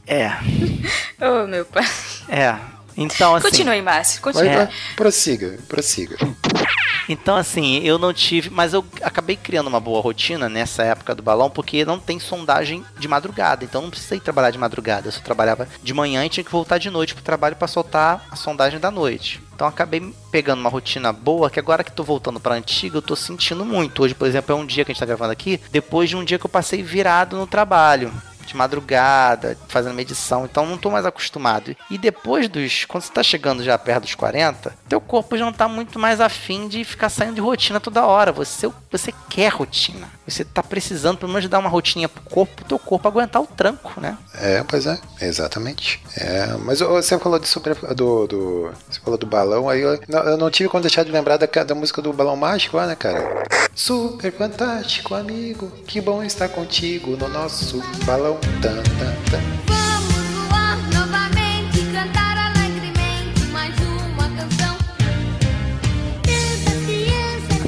É, 0.07 0.31
Oh, 1.21 1.47
meu 1.47 1.65
pai. 1.65 1.85
é. 2.29 2.57
Então, 2.97 3.35
assim. 3.37 3.49
Continue, 3.49 3.81
Márcio, 3.83 4.21
continue. 4.21 4.49
É. 4.49 4.69
prossiga, 4.97 5.59
prossiga. 5.69 6.17
Então, 7.11 7.35
assim, 7.35 7.79
eu 7.79 7.99
não 7.99 8.13
tive. 8.13 8.51
Mas 8.51 8.73
eu 8.73 8.85
acabei 9.03 9.35
criando 9.35 9.67
uma 9.67 9.81
boa 9.81 10.01
rotina 10.01 10.49
nessa 10.49 10.85
época 10.85 11.13
do 11.13 11.25
balão, 11.25 11.51
porque 11.51 11.85
não 11.85 11.99
tem 11.99 12.21
sondagem 12.21 12.85
de 13.01 13.09
madrugada. 13.09 13.65
Então, 13.65 13.83
não 13.83 13.91
precisei 13.91 14.21
trabalhar 14.21 14.53
de 14.53 14.59
madrugada. 14.59 15.09
Eu 15.09 15.13
só 15.13 15.21
trabalhava 15.21 15.67
de 15.83 15.93
manhã 15.93 16.25
e 16.25 16.29
tinha 16.29 16.45
que 16.45 16.53
voltar 16.53 16.79
de 16.79 16.89
noite 16.89 17.13
pro 17.13 17.25
trabalho 17.25 17.57
para 17.57 17.67
soltar 17.67 18.25
a 18.31 18.37
sondagem 18.37 18.79
da 18.79 18.93
noite. 18.93 19.43
Então, 19.53 19.67
acabei 19.67 20.15
pegando 20.31 20.61
uma 20.61 20.71
rotina 20.71 21.13
boa, 21.13 21.51
que 21.51 21.59
agora 21.59 21.83
que 21.83 21.91
tô 21.91 22.05
voltando 22.05 22.39
pra 22.39 22.55
antiga, 22.55 22.99
eu 22.99 23.03
tô 23.03 23.17
sentindo 23.17 23.65
muito. 23.65 24.05
Hoje, 24.05 24.15
por 24.15 24.29
exemplo, 24.29 24.55
é 24.55 24.59
um 24.59 24.65
dia 24.65 24.85
que 24.85 24.93
a 24.93 24.95
gente 24.95 25.01
tá 25.01 25.07
gravando 25.07 25.33
aqui, 25.33 25.61
depois 25.73 26.09
de 26.09 26.17
um 26.17 26.25
dia 26.25 26.39
que 26.39 26.47
eu 26.47 26.51
passei 26.51 26.81
virado 26.81 27.37
no 27.37 27.47
trabalho 27.47 28.13
de 28.51 28.57
madrugada, 28.57 29.57
fazendo 29.69 29.95
medição, 29.95 30.45
então 30.45 30.67
não 30.67 30.77
tô 30.77 30.91
mais 30.91 31.07
acostumado. 31.07 31.77
E 31.91 31.97
depois 31.97 32.49
dos. 32.49 32.85
Quando 32.85 33.05
você 33.05 33.13
tá 33.13 33.23
chegando 33.23 33.63
já 33.63 33.79
perto 33.79 34.03
dos 34.03 34.15
40, 34.15 34.75
teu 34.89 35.01
corpo 35.01 35.37
já 35.37 35.45
não 35.45 35.53
tá 35.53 35.69
muito 35.69 35.99
mais 35.99 36.21
afim 36.21 36.69
de 36.69 36.85
ficar 36.85 37.09
saindo 37.09 37.35
de 37.35 37.41
rotina 37.41 37.81
toda 37.81 38.05
hora. 38.05 38.33
Você, 38.33 38.71
você 38.91 39.13
quer 39.29 39.53
rotina. 39.53 40.09
Você 40.31 40.45
tá 40.45 40.63
precisando 40.63 41.19
pelo 41.19 41.33
menos 41.33 41.49
dar 41.49 41.59
uma 41.59 41.69
rotininha 41.69 42.09
pro 42.09 42.23
corpo, 42.23 42.55
pro 42.57 42.65
teu 42.65 42.79
corpo 42.79 43.09
aguentar 43.09 43.43
o 43.43 43.47
tranco, 43.47 44.01
né? 44.01 44.17
É, 44.35 44.63
pois 44.63 44.87
é, 44.87 44.99
exatamente. 45.21 46.03
É, 46.17 46.47
mas 46.65 46.81
você 46.81 47.19
falou 47.19 47.39
de 47.39 47.49
super, 47.49 47.75
do, 47.95 48.27
do. 48.27 48.71
Você 48.89 49.01
falou 49.01 49.19
do 49.19 49.27
balão, 49.27 49.69
aí 49.69 49.81
eu 49.81 49.99
eu 50.09 50.37
não 50.37 50.51
tive 50.51 50.69
como 50.69 50.83
deixar 50.83 51.05
de 51.05 51.11
lembrar 51.11 51.37
da, 51.37 51.47
da 51.47 51.75
música 51.75 52.01
do 52.03 52.13
balão 52.13 52.37
mágico 52.37 52.77
lá, 52.77 52.87
né, 52.87 52.95
cara? 52.95 53.45
Super 53.75 54.33
fantástico, 54.33 55.15
amigo. 55.15 55.71
Que 55.87 56.01
bom 56.01 56.23
estar 56.23 56.49
contigo 56.49 57.17
no 57.17 57.29
nosso 57.29 57.83
balão. 58.05 58.39
Tan, 58.61 58.83
tan, 58.83 59.15
tan. 59.31 59.80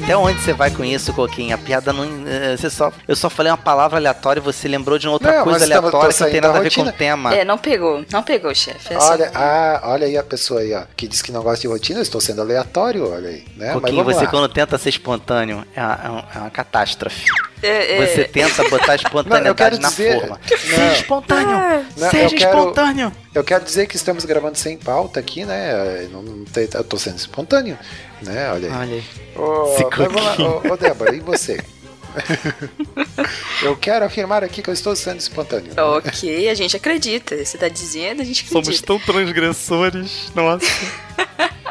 Até 0.03 0.17
onde 0.17 0.41
você 0.41 0.51
vai 0.51 0.69
com 0.69 0.83
isso, 0.83 1.13
Coquinha? 1.13 1.55
A 1.55 1.57
piada 1.57 1.93
não. 1.93 2.03
eh, 2.27 2.57
Você 2.57 2.69
só, 2.69 2.91
eu 3.07 3.15
só 3.15 3.29
falei 3.29 3.49
uma 3.51 3.57
palavra 3.57 3.97
aleatória 3.97 4.41
e 4.41 4.43
você 4.43 4.67
lembrou 4.67 4.99
de 4.99 5.07
uma 5.07 5.13
outra 5.13 5.37
Não, 5.37 5.43
coisa 5.45 5.59
mas 5.59 5.69
tava- 5.69 5.87
aleatória 5.87 6.13
que 6.13 6.21
não 6.23 6.29
tem 6.29 6.41
nada 6.41 6.57
a 6.57 6.61
ver 6.61 6.73
com 6.75 6.81
o 6.81 6.91
tema. 6.91 7.33
É, 7.33 7.45
não 7.45 7.57
pegou. 7.57 8.05
Não 8.11 8.21
pegou, 8.21 8.53
chefe. 8.53 8.93
É 8.93 8.97
Olha, 8.97 9.31
ah, 9.33 9.79
olha 9.85 10.05
aí 10.05 10.17
a 10.17 10.23
pessoa 10.23 10.59
aí, 10.59 10.73
ó, 10.73 10.83
que 10.97 11.07
diz 11.07 11.21
que 11.21 11.31
não 11.31 11.41
gosta 11.41 11.61
de 11.61 11.67
rotina, 11.67 11.99
eu 11.99 12.03
estou 12.03 12.19
sendo 12.19 12.41
aleatório, 12.41 13.09
olha 13.13 13.29
aí, 13.29 13.45
né? 13.55 13.71
Vamos 13.73 14.03
você 14.13 14.25
lá. 14.25 14.27
quando 14.29 14.49
tenta 14.49 14.77
ser 14.77 14.89
espontâneo, 14.89 15.63
é 15.73 15.81
uma, 15.81 15.99
é 16.03 16.09
uma- 16.09 16.27
é 16.35 16.37
uma 16.39 16.49
catástrofe. 16.49 17.23
É, 17.61 17.95
é, 18.03 18.05
Você 18.05 18.25
tenta 18.25 18.61
botar 18.69 18.95
espontaneidade 18.95 19.41
Não, 19.45 19.47
eu 19.51 19.55
quero 19.55 19.79
na 19.79 19.87
dizer- 19.87 20.19
forma. 20.19 20.37
Não. 20.51 20.57
Seja 20.57 20.93
espontâneo! 20.95 21.47
Não, 21.47 22.05
eu 22.07 22.11
seja 22.11 22.35
quero- 22.35 22.57
espontâneo! 22.59 23.11
Eu 23.33 23.43
quero 23.43 23.63
dizer 23.63 23.87
que 23.87 23.95
estamos 23.95 24.25
gravando 24.25 24.57
sem 24.57 24.77
pauta 24.77 25.19
aqui, 25.21 25.45
né? 25.45 26.07
Não, 26.11 26.21
não 26.21 26.43
eu 26.55 26.83
tô 26.83 26.97
sendo 26.97 27.15
espontâneo, 27.17 27.79
né? 28.23 28.51
Olha 28.51 28.69
aí. 28.69 28.75
Olha 28.75 28.95
aí. 28.95 29.03
Ô, 29.35 29.75
mas 29.77 29.97
vamos 29.97 30.23
lá, 30.23 30.29
coquinho. 30.31 30.71
ô, 30.71 30.73
ô, 30.73 30.77
Débora, 30.77 31.15
e 31.15 31.19
você? 31.19 31.63
eu 33.63 33.75
quero 33.75 34.05
afirmar 34.05 34.43
aqui 34.43 34.61
que 34.61 34.69
eu 34.69 34.73
estou 34.73 34.95
sendo 34.95 35.19
espontâneo. 35.19 35.71
Ok, 35.77 36.47
a 36.47 36.53
gente 36.53 36.75
acredita. 36.77 37.43
Você 37.43 37.57
tá 37.57 37.67
dizendo, 37.67 38.21
a 38.21 38.25
gente 38.25 38.45
acredita. 38.45 38.85
tão 38.85 38.99
transgressores, 38.99 40.31
nossa. 40.35 40.65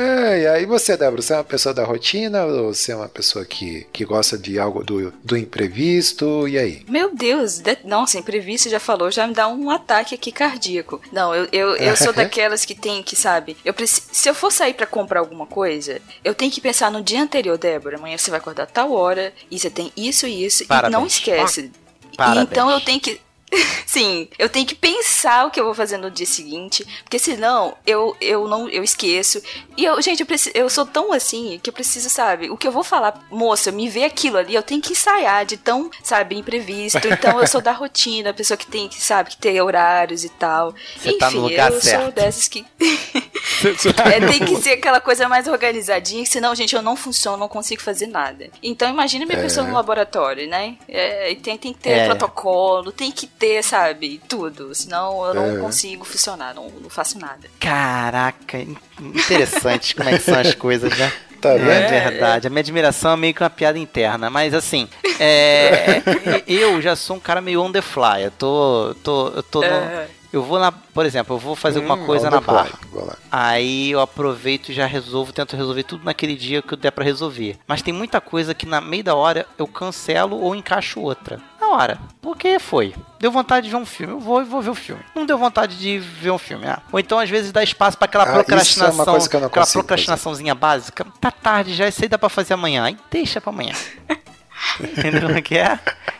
É, 0.00 0.40
e 0.40 0.46
aí 0.46 0.64
você, 0.64 0.96
Débora, 0.96 1.20
você 1.20 1.34
é 1.34 1.36
uma 1.36 1.44
pessoa 1.44 1.74
da 1.74 1.84
rotina 1.84 2.44
ou 2.46 2.72
você 2.72 2.92
é 2.92 2.96
uma 2.96 3.08
pessoa 3.08 3.44
que, 3.44 3.86
que 3.92 4.02
gosta 4.04 4.38
de 4.38 4.58
algo 4.58 4.82
do, 4.82 5.12
do 5.22 5.36
imprevisto? 5.36 6.48
E 6.48 6.58
aí? 6.58 6.82
Meu 6.88 7.14
Deus, 7.14 7.58
de... 7.58 7.76
nossa, 7.84 8.18
imprevisto 8.18 8.70
já 8.70 8.80
falou, 8.80 9.10
já 9.10 9.26
me 9.26 9.34
dá 9.34 9.46
um 9.46 9.68
ataque 9.68 10.14
aqui 10.14 10.32
cardíaco. 10.32 11.02
Não, 11.12 11.34
eu, 11.34 11.46
eu, 11.52 11.76
eu 11.76 11.96
sou 11.96 12.12
daquelas 12.14 12.64
que 12.64 12.74
tem 12.74 13.02
que, 13.02 13.14
sabe, 13.14 13.58
eu 13.62 13.74
preci... 13.74 14.02
se 14.10 14.28
eu 14.28 14.34
for 14.34 14.50
sair 14.50 14.72
pra 14.72 14.86
comprar 14.86 15.20
alguma 15.20 15.46
coisa, 15.46 16.00
eu 16.24 16.34
tenho 16.34 16.50
que 16.50 16.62
pensar 16.62 16.90
no 16.90 17.02
dia 17.02 17.22
anterior, 17.22 17.58
Débora, 17.58 17.98
amanhã 17.98 18.16
você 18.16 18.30
vai 18.30 18.40
acordar 18.40 18.66
tal 18.66 18.92
hora, 18.92 19.34
e 19.50 19.58
você 19.58 19.68
tem 19.68 19.92
isso 19.94 20.26
e 20.26 20.46
isso, 20.46 20.66
Parabéns. 20.66 20.94
e 20.94 20.96
não 20.98 21.06
esquece. 21.06 21.70
E 22.12 22.16
Parabéns. 22.16 22.48
então 22.50 22.70
eu 22.70 22.80
tenho 22.80 23.00
que. 23.00 23.20
Sim, 23.86 24.28
eu 24.38 24.48
tenho 24.48 24.66
que 24.66 24.74
pensar 24.74 25.46
o 25.46 25.50
que 25.50 25.58
eu 25.58 25.64
vou 25.64 25.74
fazer 25.74 25.96
no 25.96 26.10
dia 26.10 26.26
seguinte, 26.26 26.86
porque 27.02 27.18
senão 27.18 27.76
eu, 27.86 28.16
eu 28.20 28.46
não 28.46 28.68
eu 28.68 28.82
esqueço. 28.82 29.42
E 29.76 29.84
eu, 29.84 30.00
gente, 30.00 30.20
eu, 30.20 30.26
preciso, 30.26 30.56
eu 30.56 30.68
sou 30.70 30.86
tão 30.86 31.12
assim 31.12 31.58
que 31.62 31.68
eu 31.68 31.74
preciso, 31.74 32.08
sabe, 32.08 32.50
o 32.50 32.56
que 32.56 32.66
eu 32.66 32.72
vou 32.72 32.84
falar, 32.84 33.26
moça, 33.30 33.72
me 33.72 33.88
vê 33.88 34.04
aquilo 34.04 34.38
ali, 34.38 34.54
eu 34.54 34.62
tenho 34.62 34.80
que 34.80 34.92
ensaiar 34.92 35.44
de 35.44 35.56
tão, 35.56 35.90
sabe, 36.02 36.36
imprevisto. 36.36 37.00
Então 37.06 37.40
eu 37.40 37.46
sou 37.46 37.60
da 37.60 37.72
rotina, 37.72 38.30
a 38.30 38.34
pessoa 38.34 38.56
que 38.56 38.66
tem 38.66 38.88
que, 38.88 39.00
sabe, 39.00 39.30
que 39.30 39.36
ter 39.36 39.60
horários 39.60 40.24
e 40.24 40.28
tal. 40.28 40.74
Você 40.96 41.10
Enfim, 41.10 41.18
tá 41.18 41.30
no 41.30 41.40
lugar 41.40 41.72
eu 41.72 41.80
certo. 41.80 42.02
sou 42.02 42.12
dessas 42.12 42.48
que. 42.48 42.64
é, 44.04 44.20
tem 44.26 44.44
que 44.44 44.56
ser 44.56 44.70
aquela 44.72 45.00
coisa 45.00 45.28
mais 45.28 45.46
organizadinha, 45.48 46.24
senão, 46.26 46.54
gente, 46.54 46.74
eu 46.74 46.82
não 46.82 46.96
funciono, 46.96 47.36
não 47.36 47.48
consigo 47.48 47.82
fazer 47.82 48.06
nada. 48.06 48.48
Então 48.62 48.88
imagina 48.88 49.24
minha 49.26 49.38
pessoa 49.38 49.66
no 49.66 49.72
laboratório, 49.74 50.48
né? 50.48 50.76
É, 50.88 51.30
e 51.30 51.36
tem, 51.36 51.56
tem 51.58 51.72
que 51.72 51.80
ter 51.80 51.90
É. 51.90 52.06
protocolo, 52.06 52.92
tem 52.92 53.10
que 53.12 53.26
ter, 53.26 53.62
sabe, 53.62 54.20
tudo. 54.28 54.74
Senão 54.74 55.24
eu 55.26 55.34
não 55.34 55.56
É. 55.56 55.60
consigo 55.60 56.04
funcionar, 56.04 56.54
não, 56.54 56.68
não 56.68 56.90
faço 56.90 57.18
nada. 57.18 57.48
Caraca, 57.58 58.58
in- 58.58 58.76
interessante 59.00 59.94
como 59.94 60.08
é 60.08 60.12
que 60.18 60.24
são 60.24 60.38
as 60.38 60.54
coisas, 60.54 60.96
né? 60.96 61.12
Tá 61.40 61.52
É 61.52 61.56
vendo? 61.58 61.88
verdade. 61.88 62.46
A 62.46 62.50
minha 62.50 62.60
admiração 62.60 63.12
é 63.14 63.16
meio 63.16 63.32
que 63.32 63.42
uma 63.42 63.48
piada 63.48 63.78
interna. 63.78 64.28
Mas 64.28 64.52
assim, 64.52 64.86
é, 65.18 66.02
eu 66.46 66.82
já 66.82 66.94
sou 66.94 67.16
um 67.16 67.18
cara 67.20 67.40
meio 67.40 67.62
on 67.62 67.72
the 67.72 67.80
fly. 67.80 68.24
Eu 68.24 68.30
tô. 68.30 68.94
tô 69.02 69.28
eu 69.28 69.42
tô 69.42 69.60
no- 69.60 69.66
É. 69.66 70.06
Eu 70.32 70.42
vou 70.44 70.58
na. 70.60 70.70
Por 70.70 71.04
exemplo, 71.04 71.34
eu 71.34 71.38
vou 71.40 71.56
fazer 71.56 71.78
alguma 71.78 71.96
Hum, 71.96 72.06
coisa 72.06 72.28
on 72.28 72.30
na 72.30 72.40
barra. 72.40 72.70
Lá. 72.92 73.16
Aí 73.32 73.90
eu 73.90 74.00
aproveito 74.00 74.68
e 74.68 74.72
já 74.72 74.86
resolvo, 74.86 75.32
tento 75.32 75.56
resolver 75.56 75.82
tudo 75.82 76.04
naquele 76.04 76.36
dia 76.36 76.62
que 76.62 76.72
eu 76.74 76.78
der 76.78 76.92
pra 76.92 77.04
resolver. 77.04 77.58
Mas 77.66 77.82
tem 77.82 77.92
muita 77.92 78.20
coisa 78.20 78.54
que 78.54 78.64
na 78.64 78.80
meio 78.80 79.02
da 79.02 79.14
hora 79.14 79.44
eu 79.58 79.66
cancelo 79.66 80.40
ou 80.40 80.54
encaixo 80.54 81.00
outra. 81.00 81.40
Na 81.60 81.70
hora. 81.70 81.98
Porque 82.22 82.58
foi. 82.60 82.94
Deu 83.18 83.30
vontade 83.32 83.66
de 83.66 83.70
ver 83.72 83.76
um 83.76 83.84
filme, 83.86 84.14
eu 84.14 84.20
vou 84.20 84.40
e 84.40 84.44
vou 84.44 84.62
ver 84.62 84.70
o 84.70 84.74
filme. 84.74 85.02
Não 85.14 85.26
deu 85.26 85.36
vontade 85.36 85.76
de 85.76 85.98
ver 85.98 86.30
um 86.30 86.38
filme. 86.38 86.66
Ah. 86.66 86.80
Ou 86.92 86.98
então 87.00 87.18
às 87.18 87.28
vezes 87.28 87.50
dá 87.52 87.62
espaço 87.62 87.98
pra 87.98 88.04
aquela 88.06 88.24
Ah, 88.24 88.26
isso 88.26 88.34
é 88.34 88.36
uma 88.38 88.44
procrastinação. 88.44 89.04
coisa 89.06 89.28
que 89.28 89.36
eu 89.36 89.40
não 89.40 89.46
aquela 89.48 89.66
consigo 89.66 89.82
procrastinaçãozinha 89.84 90.54
básica. 90.54 91.04
Tá 91.20 91.30
tarde 91.30 91.74
já, 91.74 91.88
isso 91.88 92.02
aí 92.02 92.08
dá 92.08 92.18
pra 92.18 92.28
fazer 92.28 92.54
amanhã. 92.54 92.84
Aí 92.84 92.96
deixa 93.10 93.40
pra 93.40 93.50
amanhã. 93.52 93.72
Entendeu 94.80 95.28
o 95.30 95.42
que 95.42 95.56
é? 95.58 95.78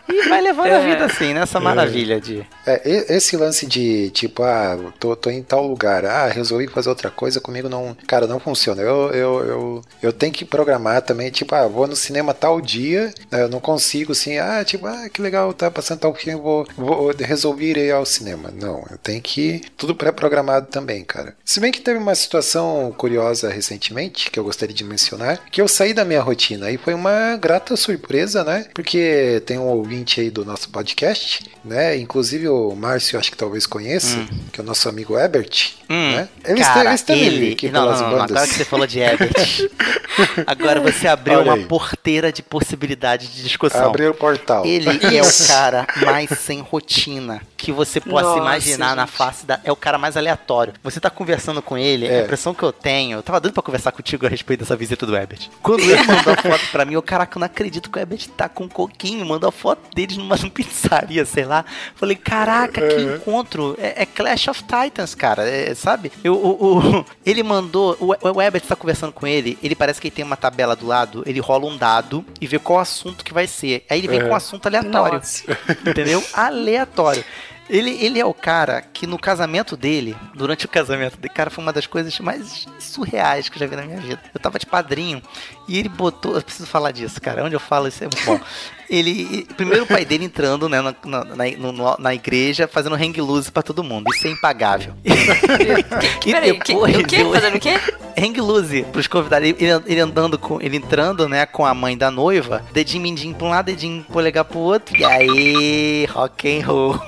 E 0.09 0.27
vai 0.27 0.41
levando 0.41 0.71
a 0.71 0.79
É. 0.79 0.85
vida 0.93 1.05
assim, 1.05 1.33
nessa 1.33 1.59
maravilha 1.59 2.19
de. 2.19 2.45
É, 2.65 2.81
esse 3.15 3.37
lance 3.37 3.65
de 3.65 4.09
tipo, 4.11 4.43
ah, 4.43 4.77
tô, 4.99 5.15
tô 5.15 5.29
em 5.29 5.41
tal 5.41 5.65
lugar, 5.65 6.05
ah, 6.05 6.27
resolvi 6.27 6.67
fazer 6.67 6.89
outra 6.89 7.09
coisa, 7.09 7.39
comigo 7.39 7.69
não. 7.69 7.95
Cara, 8.07 8.27
não 8.27 8.39
funciona. 8.39 8.81
Eu, 8.81 9.11
eu, 9.11 9.45
eu, 9.45 9.81
eu 10.01 10.13
tenho 10.13 10.33
que 10.33 10.43
programar 10.43 11.01
também, 11.01 11.29
tipo, 11.31 11.55
ah, 11.55 11.67
vou 11.67 11.87
no 11.87 11.95
cinema 11.95 12.33
tal 12.33 12.59
dia, 12.59 13.13
né, 13.31 13.43
eu 13.43 13.49
não 13.49 13.59
consigo 13.59 14.11
assim, 14.11 14.37
ah, 14.37 14.63
tipo, 14.65 14.85
ah, 14.85 15.07
que 15.09 15.21
legal, 15.21 15.53
tá 15.53 15.71
passando 15.71 15.99
tal 15.99 16.13
filme, 16.13 16.39
vou, 16.41 16.67
vou 16.75 17.11
resolver 17.17 17.77
ir 17.77 17.91
ao 17.91 18.05
cinema. 18.05 18.51
Não, 18.53 18.83
eu 18.91 18.97
tenho 18.97 19.21
que. 19.21 19.61
Tudo 19.77 19.95
pré-programado 19.95 20.67
também, 20.67 21.03
cara. 21.03 21.35
Se 21.45 21.59
bem 21.59 21.71
que 21.71 21.79
teve 21.81 21.99
uma 21.99 22.15
situação 22.15 22.93
curiosa 22.97 23.49
recentemente, 23.49 24.29
que 24.29 24.39
eu 24.39 24.43
gostaria 24.43 24.75
de 24.75 24.83
mencionar, 24.83 25.39
que 25.51 25.61
eu 25.61 25.67
saí 25.67 25.93
da 25.93 26.03
minha 26.03 26.21
rotina 26.21 26.69
e 26.71 26.77
foi 26.77 26.93
uma 26.93 27.37
grata 27.37 27.75
surpresa, 27.75 28.30
né? 28.43 28.65
Porque 28.73 29.41
tem 29.45 29.57
um 29.57 29.67
ouvinte 29.67 30.19
aí 30.21 30.29
do 30.29 30.43
nosso 30.45 30.69
podcast, 30.69 31.43
né? 31.63 31.97
Inclusive 31.97 32.47
o 32.49 32.75
Márcio, 32.75 33.19
acho 33.19 33.31
que 33.31 33.37
talvez 33.37 33.65
conheça, 33.65 34.17
que 34.51 34.59
é 34.59 34.63
o 34.63 34.65
nosso 34.65 34.87
amigo 34.89 35.17
Ebert, 35.17 35.73
Hum, 35.89 36.11
né? 36.15 36.29
Ele 36.45 36.61
cara, 36.61 36.93
está, 36.93 37.13
ele 37.13 37.51
aqui 37.51 37.69
não, 37.69 37.81
pelas 37.83 37.99
não, 37.99 38.09
não, 38.11 38.17
bandas. 38.19 38.31
agora 38.31 38.47
que 38.47 38.53
você 38.53 38.63
falou 38.65 38.87
de 38.87 38.99
Ebert. 39.01 39.69
agora 40.47 40.79
você 40.79 41.07
abriu 41.07 41.39
Olha 41.39 41.43
uma 41.51 41.53
aí. 41.55 41.65
porteira 41.65 42.31
de 42.31 42.41
possibilidade 42.41 43.27
de 43.27 43.43
discussão. 43.43 43.87
Abrir 43.87 44.07
o 44.09 44.13
portal. 44.13 44.65
Ele 44.65 44.89
é 45.17 45.21
o 45.21 45.47
cara 45.47 45.85
mais 46.05 46.29
sem 46.39 46.61
rotina 46.61 47.41
que 47.57 47.71
você 47.71 47.99
possa 47.99 48.23
Nossa, 48.29 48.39
imaginar 48.39 48.95
na 48.95 49.05
gente. 49.05 49.15
face 49.15 49.45
da. 49.45 49.59
É 49.63 49.71
o 49.71 49.75
cara 49.75 49.97
mais 49.97 50.15
aleatório. 50.17 50.73
Você 50.81 50.99
tá 50.99 51.09
conversando 51.09 51.61
com 51.61 51.77
ele, 51.77 52.07
É. 52.07 52.21
a 52.21 52.23
impressão 52.23 52.53
que 52.53 52.63
eu 52.63 52.71
tenho. 52.71 53.17
Eu 53.17 53.23
tava 53.23 53.39
doido 53.39 53.53
pra 53.53 53.61
conversar 53.61 53.91
contigo 53.91 54.25
a 54.25 54.29
respeito 54.29 54.61
dessa 54.61 54.75
visita 54.75 55.05
do 55.05 55.15
Ebert. 55.15 55.49
Quando 55.61 55.81
ele 55.81 56.01
mandou 56.03 56.33
a 56.33 56.37
foto 56.41 56.71
pra 56.71 56.85
mim, 56.85 56.93
eu, 56.93 57.01
caraca, 57.01 57.37
eu 57.37 57.39
não 57.41 57.45
acredito 57.45 57.89
que 57.91 57.99
o 57.99 58.01
Ebert 58.01 58.20
tá 58.29 58.47
com 58.49 58.65
um 58.65 58.69
coquinho. 58.69 59.25
Mandou 59.25 59.49
a 59.49 59.51
foto 59.51 59.93
deles 59.95 60.17
numa 60.17 60.37
pizzaria, 60.49 61.25
sei 61.25 61.45
lá. 61.45 61.65
Falei, 61.95 62.15
caraca, 62.15 62.81
que 62.87 63.01
encontro. 63.01 63.75
É, 63.79 64.03
é 64.03 64.05
Clash 64.05 64.47
of 64.47 64.63
Titans, 64.63 65.15
cara. 65.15 65.47
É, 65.47 65.73
sabe? 65.75 66.11
Eu, 66.23 66.35
o, 66.35 66.99
o- 66.99 67.05
ele 67.25 67.43
mandou. 67.43 67.97
O, 67.99 68.29
o 68.29 68.41
Ebert 68.41 68.65
tá 68.65 68.75
conversando 68.75 69.11
com 69.13 69.25
ele. 69.27 69.57
Ele 69.61 69.75
parece 69.75 69.99
que 70.01 70.07
ele 70.07 70.15
tem 70.15 70.25
uma 70.25 70.37
tabela 70.37 70.75
do 70.75 70.85
lado. 70.87 71.23
Ele 71.25 71.39
rola 71.39 71.65
um 71.65 71.77
dado 71.77 72.25
e 72.39 72.47
vê 72.47 72.59
qual 72.59 72.79
assunto 72.79 73.23
que 73.23 73.33
vai 73.33 73.47
ser. 73.47 73.85
Aí 73.89 73.99
ele 73.99 74.07
vem 74.07 74.21
com 74.21 74.29
um 74.29 74.35
assunto 74.35 74.65
aleatório. 74.67 75.15
Nossa. 75.17 75.43
Entendeu? 75.87 76.23
Aleatório. 76.33 77.23
Ele, 77.71 77.91
ele 78.03 78.19
é 78.19 78.25
o 78.25 78.33
cara 78.33 78.81
que 78.81 79.07
no 79.07 79.17
casamento 79.17 79.77
dele, 79.77 80.13
durante 80.35 80.65
o 80.65 80.67
casamento 80.67 81.15
dele, 81.15 81.33
cara, 81.33 81.49
foi 81.49 81.63
uma 81.63 81.71
das 81.71 81.87
coisas 81.87 82.19
mais 82.19 82.67
surreais 82.77 83.47
que 83.47 83.55
eu 83.55 83.59
já 83.61 83.65
vi 83.65 83.77
na 83.77 83.83
minha 83.83 84.01
vida. 84.01 84.21
Eu 84.33 84.41
tava 84.41 84.59
de 84.59 84.65
padrinho 84.65 85.21
e 85.69 85.79
ele 85.79 85.87
botou. 85.87 86.35
Eu 86.35 86.41
preciso 86.41 86.67
falar 86.67 86.91
disso, 86.91 87.21
cara. 87.21 87.45
Onde 87.45 87.55
eu 87.55 87.61
falo 87.61 87.87
isso 87.87 88.03
é 88.03 88.07
muito 88.07 88.25
bom. 88.25 88.37
Ele. 88.91 89.47
Primeiro 89.55 89.85
o 89.85 89.87
pai 89.87 90.03
dele 90.03 90.25
entrando, 90.25 90.67
né, 90.67 90.81
na, 90.81 90.93
na, 91.05 91.23
na, 91.25 91.97
na 91.97 92.13
igreja, 92.13 92.67
fazendo 92.67 92.95
hang 92.95 93.19
loose 93.21 93.49
pra 93.51 93.63
todo 93.63 93.83
mundo. 93.83 94.05
Isso 94.13 94.27
é 94.27 94.31
impagável. 94.31 94.93
e 95.05 96.31
Peraí, 96.31 96.59
que, 96.59 96.73
o 96.75 97.05
quê? 97.07 97.23
Fazendo 97.33 97.55
o 97.55 97.59
quê? 97.59 97.79
hang 98.17 98.41
loose 98.41 98.83
pros 98.91 99.07
convidados. 99.07 99.47
Ele, 99.47 99.57
ele- 99.63 99.83
ele 99.87 99.99
andando 100.01 100.37
com. 100.37 100.61
Ele 100.61 100.75
entrando, 100.77 101.29
né, 101.29 101.45
com 101.45 101.65
a 101.65 101.73
mãe 101.73 101.97
da 101.97 102.11
noiva, 102.11 102.63
dedinho 102.73 103.01
mindinho 103.03 103.33
pra 103.33 103.47
um 103.47 103.49
lado, 103.49 103.65
dedinho 103.67 104.03
polegar 104.11 104.43
pro 104.43 104.59
outro. 104.59 104.95
E 104.97 105.05
aí, 105.05 106.05
rock 106.11 106.59
and 106.59 106.65
roll. 106.67 106.99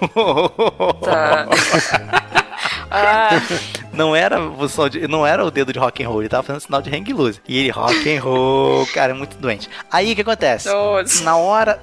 Tá. 1.04 1.48
Ah, 2.94 3.42
Não 3.92 4.16
era 4.16 4.40
o 4.40 4.70
som 4.70 4.90
de, 4.90 5.08
não 5.08 5.26
era 5.26 5.46
o 5.46 5.52
dedo 5.52 5.72
de 5.72 5.78
rock 5.78 6.04
and 6.04 6.10
roll, 6.10 6.22
ele 6.22 6.30
tava 6.30 6.44
fazendo 6.44 6.62
sinal 6.62 6.82
de 6.82 6.90
hang 6.90 7.14
loose. 7.14 7.40
E 7.48 7.58
ele 7.60 7.70
rock 7.70 8.12
and 8.12 8.22
roll, 8.22 8.88
cara, 8.88 9.12
é 9.12 9.16
muito 9.16 9.38
doente. 9.38 9.70
Aí 9.92 10.12
o 10.12 10.16
que 10.16 10.22
acontece? 10.22 10.68
nossa. 10.68 11.24
Na 11.24 11.36
hora. 11.36 11.82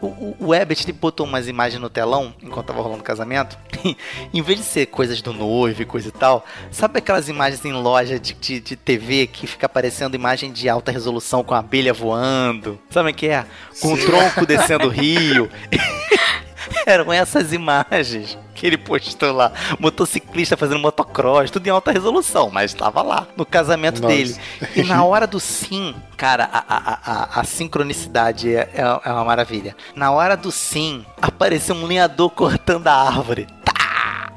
O, 0.00 0.34
o, 0.40 0.52
Ebert 0.52 0.80
ele 0.82 0.92
botou 0.92 1.24
umas 1.24 1.46
imagens 1.46 1.80
no 1.80 1.88
telão 1.88 2.34
enquanto 2.42 2.66
tava 2.66 2.82
rolando 2.82 3.02
o 3.02 3.04
casamento. 3.04 3.56
em 4.34 4.42
vez 4.42 4.58
de 4.58 4.64
ser 4.64 4.86
coisas 4.86 5.22
do 5.22 5.32
noivo 5.32 5.80
e 5.80 5.84
coisa 5.84 6.08
e 6.08 6.10
tal, 6.10 6.44
sabe 6.72 6.98
aquelas 6.98 7.28
imagens 7.28 7.64
em 7.64 7.72
loja 7.72 8.18
de, 8.18 8.34
de, 8.34 8.58
de 8.58 8.74
TV 8.74 9.28
que 9.28 9.46
fica 9.46 9.66
aparecendo 9.66 10.16
imagem 10.16 10.50
de 10.50 10.68
alta 10.68 10.90
resolução 10.90 11.44
com 11.44 11.54
a 11.54 11.58
abelha 11.58 11.92
voando? 11.92 12.80
Sabe 12.90 13.12
o 13.12 13.14
que 13.14 13.28
é? 13.28 13.46
Com 13.80 13.92
o 13.92 13.96
tronco 13.96 14.44
descendo 14.44 14.88
o 14.88 14.90
rio. 14.90 15.48
Eram 16.86 17.12
essas 17.12 17.52
imagens 17.52 18.38
que 18.54 18.66
ele 18.66 18.76
postou 18.76 19.32
lá. 19.32 19.52
Motociclista 19.78 20.56
fazendo 20.56 20.80
motocross, 20.80 21.50
tudo 21.50 21.66
em 21.66 21.70
alta 21.70 21.92
resolução, 21.92 22.50
mas 22.50 22.74
tava 22.74 23.02
lá 23.02 23.26
no 23.36 23.44
casamento 23.44 24.00
Nossa. 24.00 24.14
dele. 24.14 24.36
E 24.76 24.82
na 24.82 25.02
hora 25.04 25.26
do 25.26 25.40
sim, 25.40 25.94
cara, 26.16 26.48
a, 26.52 26.58
a, 26.58 26.98
a, 27.04 27.40
a 27.40 27.44
sincronicidade 27.44 28.54
é, 28.54 28.68
é, 28.74 28.82
é 28.82 29.12
uma 29.12 29.24
maravilha. 29.24 29.76
Na 29.94 30.10
hora 30.10 30.36
do 30.36 30.50
sim, 30.50 31.04
apareceu 31.20 31.74
um 31.74 31.86
lenhador 31.86 32.30
cortando 32.30 32.86
a 32.88 32.94
árvore. 32.94 33.46
Tá! 33.64 33.72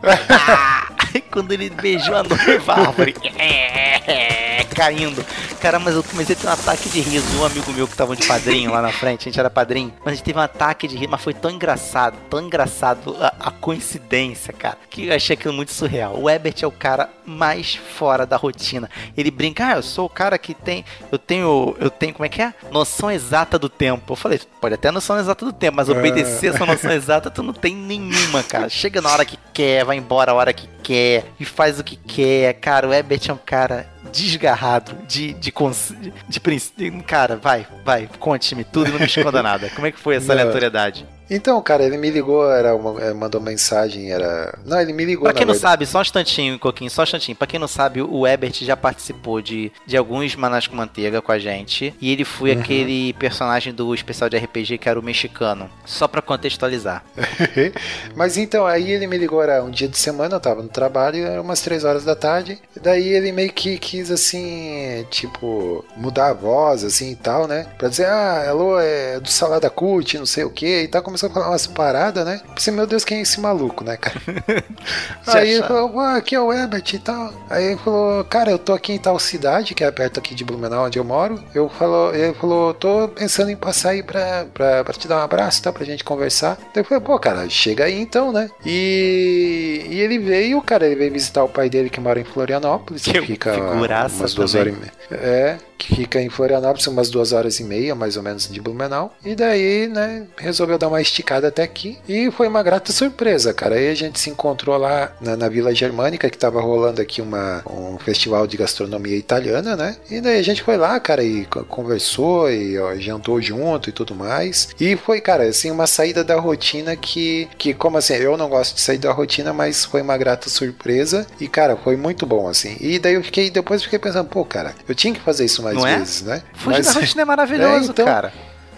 Tá! 0.02 0.96
Aí 1.14 1.22
quando 1.22 1.52
ele 1.52 1.70
beijou 1.70 2.16
a 2.16 2.24
noiva, 2.24 2.74
a 2.74 2.88
árvore 2.88 3.16
é, 3.38 4.64
caindo. 4.76 5.26
Cara, 5.66 5.80
mas 5.80 5.96
eu 5.96 6.04
comecei 6.04 6.36
a 6.36 6.40
ter 6.40 6.46
um 6.46 6.52
ataque 6.52 6.88
de 6.90 7.02
riso. 7.02 7.26
Um 7.42 7.44
amigo 7.44 7.74
meu 7.74 7.88
que 7.88 7.96
tava 7.96 8.16
de 8.16 8.28
padrinho 8.28 8.72
lá 8.72 8.84
na 8.84 8.92
frente, 8.92 9.22
a 9.22 9.24
gente 9.32 9.40
era 9.40 9.50
padrinho, 9.50 9.92
mas 10.06 10.14
a 10.14 10.16
gente 10.16 10.24
teve 10.24 10.38
um 10.38 10.42
ataque 10.44 10.88
de 10.88 10.96
riso, 10.96 11.10
mas 11.10 11.24
foi 11.24 11.34
tão 11.34 11.50
engraçado, 11.50 12.16
tão 12.30 12.40
engraçado 12.40 13.18
a, 13.20 13.34
a 13.48 13.50
coincidência, 13.50 14.54
cara, 14.54 14.78
que 14.92 15.08
eu 15.08 15.16
achei 15.16 15.34
aquilo 15.34 15.56
muito 15.56 15.74
surreal. 15.74 16.22
O 16.22 16.30
Ebert 16.30 16.62
é 16.62 16.68
o 16.68 16.72
cara 16.72 17.10
mais 17.26 17.78
fora 17.98 18.28
da 18.28 18.38
rotina. 18.38 18.88
Ele 19.18 19.32
brinca, 19.32 19.70
ah, 19.70 19.78
eu 19.78 19.82
sou 19.82 20.06
o 20.06 20.10
cara 20.10 20.38
que 20.38 20.54
tem, 20.54 20.86
eu 21.12 21.18
tenho, 21.18 21.76
eu 21.80 21.90
tenho, 21.90 22.14
como 22.14 22.28
é 22.28 22.30
que 22.30 22.44
é? 22.44 22.54
Noção 22.72 23.10
exata 23.10 23.58
do 23.58 23.68
tempo. 23.68 24.14
Eu 24.14 24.16
falei, 24.16 24.40
pode 24.62 24.76
até 24.76 24.92
noção 24.92 25.18
exata 25.18 25.46
do 25.46 25.52
tempo, 25.52 25.78
mas 25.78 25.90
obedecer 25.90 26.54
essa 26.54 26.64
noção 26.64 26.92
exata 26.92 27.32
tu 27.32 27.42
não 27.42 27.54
tem 27.54 27.76
nenhuma, 27.76 28.44
cara. 28.44 28.70
Chega 28.70 29.02
na 29.02 29.10
hora 29.10 29.26
que 29.26 29.40
quer, 29.52 29.84
vai 29.84 29.98
embora 29.98 30.32
a 30.32 30.36
hora 30.36 30.54
que 30.54 30.75
quer 30.86 31.26
e 31.40 31.46
faz 31.46 31.80
o 31.80 31.84
que 31.84 31.96
quer. 31.96 32.54
Cara, 32.54 32.88
o 32.88 32.94
Ebert 32.94 33.28
é 33.28 33.34
um 33.34 33.40
cara 33.44 33.88
desgarrado 34.14 34.96
de 35.08 35.34
de, 35.34 35.52
de, 35.52 36.14
de 36.30 36.40
princípio. 36.40 37.04
Cara, 37.04 37.36
vai, 37.36 37.66
vai, 37.84 38.08
conte-me 38.20 38.64
tudo 38.64 38.90
e 38.90 38.92
não 38.92 39.00
me 39.00 39.06
esconda 39.06 39.42
nada. 39.42 39.70
Como 39.72 39.88
é 39.88 39.92
que 39.92 40.00
foi 40.00 40.16
essa 40.16 40.34
Não. 40.34 40.42
aleatoriedade? 40.42 41.08
Então, 41.30 41.62
cara, 41.62 41.84
ele 41.84 41.98
me 41.98 42.10
ligou, 42.10 42.50
era 42.52 42.76
uma, 42.76 43.02
eh, 43.02 43.14
mandou 43.14 43.42
mensagem, 43.42 44.12
era. 44.12 44.58
Não, 44.66 44.80
ele 44.80 44.94
me 44.94 45.04
ligou. 45.06 45.24
Pra 45.24 45.34
quem 45.34 45.46
não 45.46 45.54
verdade. 45.54 45.72
sabe, 45.72 45.86
só 45.86 46.00
um 46.00 46.02
instantinho, 46.02 46.60
Coquinho, 46.60 46.90
só 46.90 47.02
um 47.02 47.04
instantinho. 47.04 47.36
Pra 47.36 47.48
quem 47.48 47.60
não 47.60 47.68
sabe, 47.68 48.02
o 48.02 48.28
Ebert 48.28 48.64
já 48.64 48.78
participou 48.78 49.42
de, 49.42 49.72
de 49.86 49.98
alguns 49.98 50.36
Manás 50.36 50.68
com 50.68 50.76
Manteiga 50.76 51.22
com 51.22 51.32
a 51.32 51.40
gente. 51.40 51.94
E 52.00 52.12
ele 52.12 52.24
foi 52.24 52.54
Uhum. 52.54 52.60
aquele 52.62 53.14
personagem 53.14 53.74
do 53.74 53.94
especial 53.94 54.30
de 54.30 54.38
RPG 54.38 54.78
que 54.78 54.88
era 54.90 55.00
o 55.00 55.04
mexicano. 55.04 55.70
Só 55.86 56.08
pra 56.08 56.22
contextualizar. 56.22 57.04
Mas 58.16 58.38
então, 58.38 58.66
aí 58.66 58.92
ele 58.92 59.08
me 59.08 59.18
ligou, 59.18 59.42
era 59.42 59.64
um 59.64 59.70
dia 59.72 59.88
de 59.88 59.98
semana, 59.98 60.36
eu 60.36 60.40
tava 60.40 60.62
no 60.62 60.70
trabalho, 60.70 61.26
era 61.26 61.42
umas 61.42 61.62
três 61.62 61.84
horas 61.84 62.04
da 62.04 62.16
tarde. 62.16 62.60
E 62.76 62.80
daí 62.80 63.08
ele 63.08 63.32
meio 63.32 63.52
que 63.52 63.78
quis, 63.78 64.12
assim, 64.12 65.06
tipo, 65.10 65.84
mudar 65.98 66.30
a 66.30 66.34
voz, 66.34 66.84
assim 66.84 67.12
e 67.12 67.16
tal, 67.16 67.48
né? 67.48 67.66
Pra 67.78 67.88
dizer, 67.90 68.06
ah, 68.08 68.50
alô, 68.50 68.80
é 68.80 69.20
do 69.20 69.30
Salada 69.30 69.70
Cult, 69.70 70.18
não 70.18 70.26
sei 70.26 70.44
o 70.44 70.50
que, 70.50 70.82
e 70.84 70.88
tal. 70.88 71.02
Começou 71.16 71.30
a 71.30 71.34
falar 71.34 71.50
umas 71.50 71.66
paradas, 71.66 72.26
né? 72.26 72.42
Pensei, 72.54 72.74
meu 72.74 72.86
Deus, 72.86 73.06
quem 73.06 73.20
é 73.20 73.22
esse 73.22 73.40
maluco, 73.40 73.86
né, 73.86 73.96
cara? 73.96 74.20
aí 75.28 75.50
ele 75.50 75.64
falou, 75.64 75.98
ah, 76.02 76.18
aqui 76.18 76.36
é 76.36 76.42
o 76.42 76.52
Ebert 76.52 76.94
e 76.94 77.00
tal. 77.00 77.34
Aí 77.50 77.68
ele 77.68 77.78
falou, 77.78 78.22
cara, 78.26 78.52
eu 78.52 78.60
tô 78.60 78.74
aqui 78.74 78.92
em 78.92 79.00
tal 79.00 79.18
cidade, 79.18 79.74
que 79.74 79.82
é 79.82 79.90
perto 79.92 80.20
aqui 80.20 80.36
de 80.36 80.44
Blumenau, 80.44 80.86
onde 80.86 81.00
eu 81.00 81.06
moro. 81.06 81.42
Eu 81.54 81.70
falou, 81.70 82.14
ele 82.14 82.34
falou, 82.34 82.74
tô 82.74 83.08
pensando 83.08 83.50
em 83.50 83.56
passar 83.56 83.92
aí 83.92 84.04
pra, 84.04 84.46
pra, 84.54 84.84
pra 84.84 84.94
te 84.94 85.08
dar 85.08 85.20
um 85.20 85.22
abraço, 85.22 85.64
tá? 85.64 85.72
Pra 85.72 85.86
gente 85.86 86.04
conversar. 86.04 86.58
Daí 86.74 86.84
eu 86.84 86.86
falei, 86.86 87.02
pô, 87.02 87.18
cara, 87.18 87.50
chega 87.50 87.86
aí 87.86 87.98
então, 87.98 88.34
né? 88.34 88.50
E, 88.66 89.86
e 89.90 90.02
ele 90.02 90.20
veio, 90.20 90.62
cara, 90.62 90.86
ele 90.86 90.96
veio 90.96 91.14
visitar 91.14 91.46
o 91.46 91.50
pai 91.50 91.70
dele 91.70 91.90
que 91.90 92.02
mora 92.02 92.20
em 92.20 92.26
Florianópolis, 92.26 93.04
que, 93.04 93.14
Que 93.14 93.22
fica 93.22 93.56
umas 93.72 94.34
duas 94.34 94.52
também. 94.52 94.74
horas 94.74 94.76
e 94.76 94.82
meia. 94.82 94.94
É, 95.12 95.58
que 95.78 95.96
fica 95.96 96.22
em 96.22 96.30
Florianópolis, 96.30 96.88
umas 96.88 97.10
duas 97.10 97.32
horas 97.32 97.60
e 97.60 97.64
meia, 97.64 97.96
mais 97.96 98.18
ou 98.18 98.24
menos, 98.24 98.48
de 98.50 98.62
Blumenau. 98.62 99.14
E 99.24 99.36
daí, 99.36 99.88
né, 99.88 100.26
resolveu 100.38 100.78
dar 100.78 100.88
uma 100.88 101.02
esticada 101.02 101.48
até 101.48 101.64
aqui. 101.64 101.98
E 102.08 102.32
foi 102.32 102.48
uma 102.48 102.64
grata 102.64 102.92
surpresa, 102.92 103.54
cara. 103.54 103.76
Aí 103.76 103.90
a 103.90 103.96
gente 103.96 104.20
se 104.20 104.30
encontrou 104.30 104.78
lá 104.78 105.12
na, 105.22 105.36
na 105.36 105.50
Vila 105.50 105.74
Germânica, 105.74 106.30
que 106.30 106.38
tava 106.38 106.62
rolando 106.62 107.02
aqui 107.02 107.22
uma, 107.22 107.64
um 107.70 107.98
festival 108.00 108.48
de 108.48 108.58
gastronomia 108.58 109.16
italiana, 109.18 109.76
né? 109.76 109.98
E 110.10 110.22
daí 110.22 110.40
a 110.40 110.44
gente 110.44 110.64
foi 110.64 110.78
lá, 110.78 111.00
cara, 111.00 111.24
e 111.24 111.46
co- 111.46 111.64
conversou 111.66 112.50
e 112.52 112.78
ó, 112.80 112.96
jantou 112.96 113.42
junto 113.42 113.90
e 113.90 113.94
tudo 113.94 114.16
mais. 114.16 114.70
E 114.80 114.96
foi, 114.96 115.22
cara, 115.22 115.44
assim, 115.44 115.72
uma 115.72 115.88
saída 115.88 116.24
da 116.24 116.36
rotina 116.40 116.96
que, 116.96 117.48
que, 117.58 117.74
como 117.74 117.98
assim, 117.98 118.14
eu 118.16 118.38
não 118.38 118.50
gosto 118.50 118.76
de 118.76 118.82
sair 118.82 118.98
da 118.98 119.12
rotina, 119.12 119.54
mas 119.54 119.86
foi 119.86 120.02
uma 120.02 120.18
grata 120.18 120.50
surpresa. 120.50 121.26
E, 121.40 121.48
cara, 121.48 121.76
foi 121.76 121.96
muito 121.96 122.26
bom, 122.26 122.48
assim. 122.48 122.78
E 122.80 123.00
daí 123.00 123.14
eu 123.16 123.24
fiquei, 123.24 123.50
depois 123.50 123.84
fiquei 123.84 124.00
pensando, 124.00 124.28
pô, 124.30 124.44
cara, 124.46 124.74
eu 124.88 124.96
tinha 124.96 125.14
que 125.14 125.20
fazer 125.20 125.46
isso 125.46 125.62
mais 125.66 125.78
Não 125.78 125.86
é? 125.88 125.98
vezes, 125.98 126.22
né? 126.22 126.42
Fugir 126.54 126.78
Mas- 126.78 126.94
da 126.94 127.00
rotina 127.00 127.22
é 127.22 127.26
maravilhoso, 127.26 127.88
É, 127.90 127.92
então- 127.92 128.06
cara. 128.06 128.32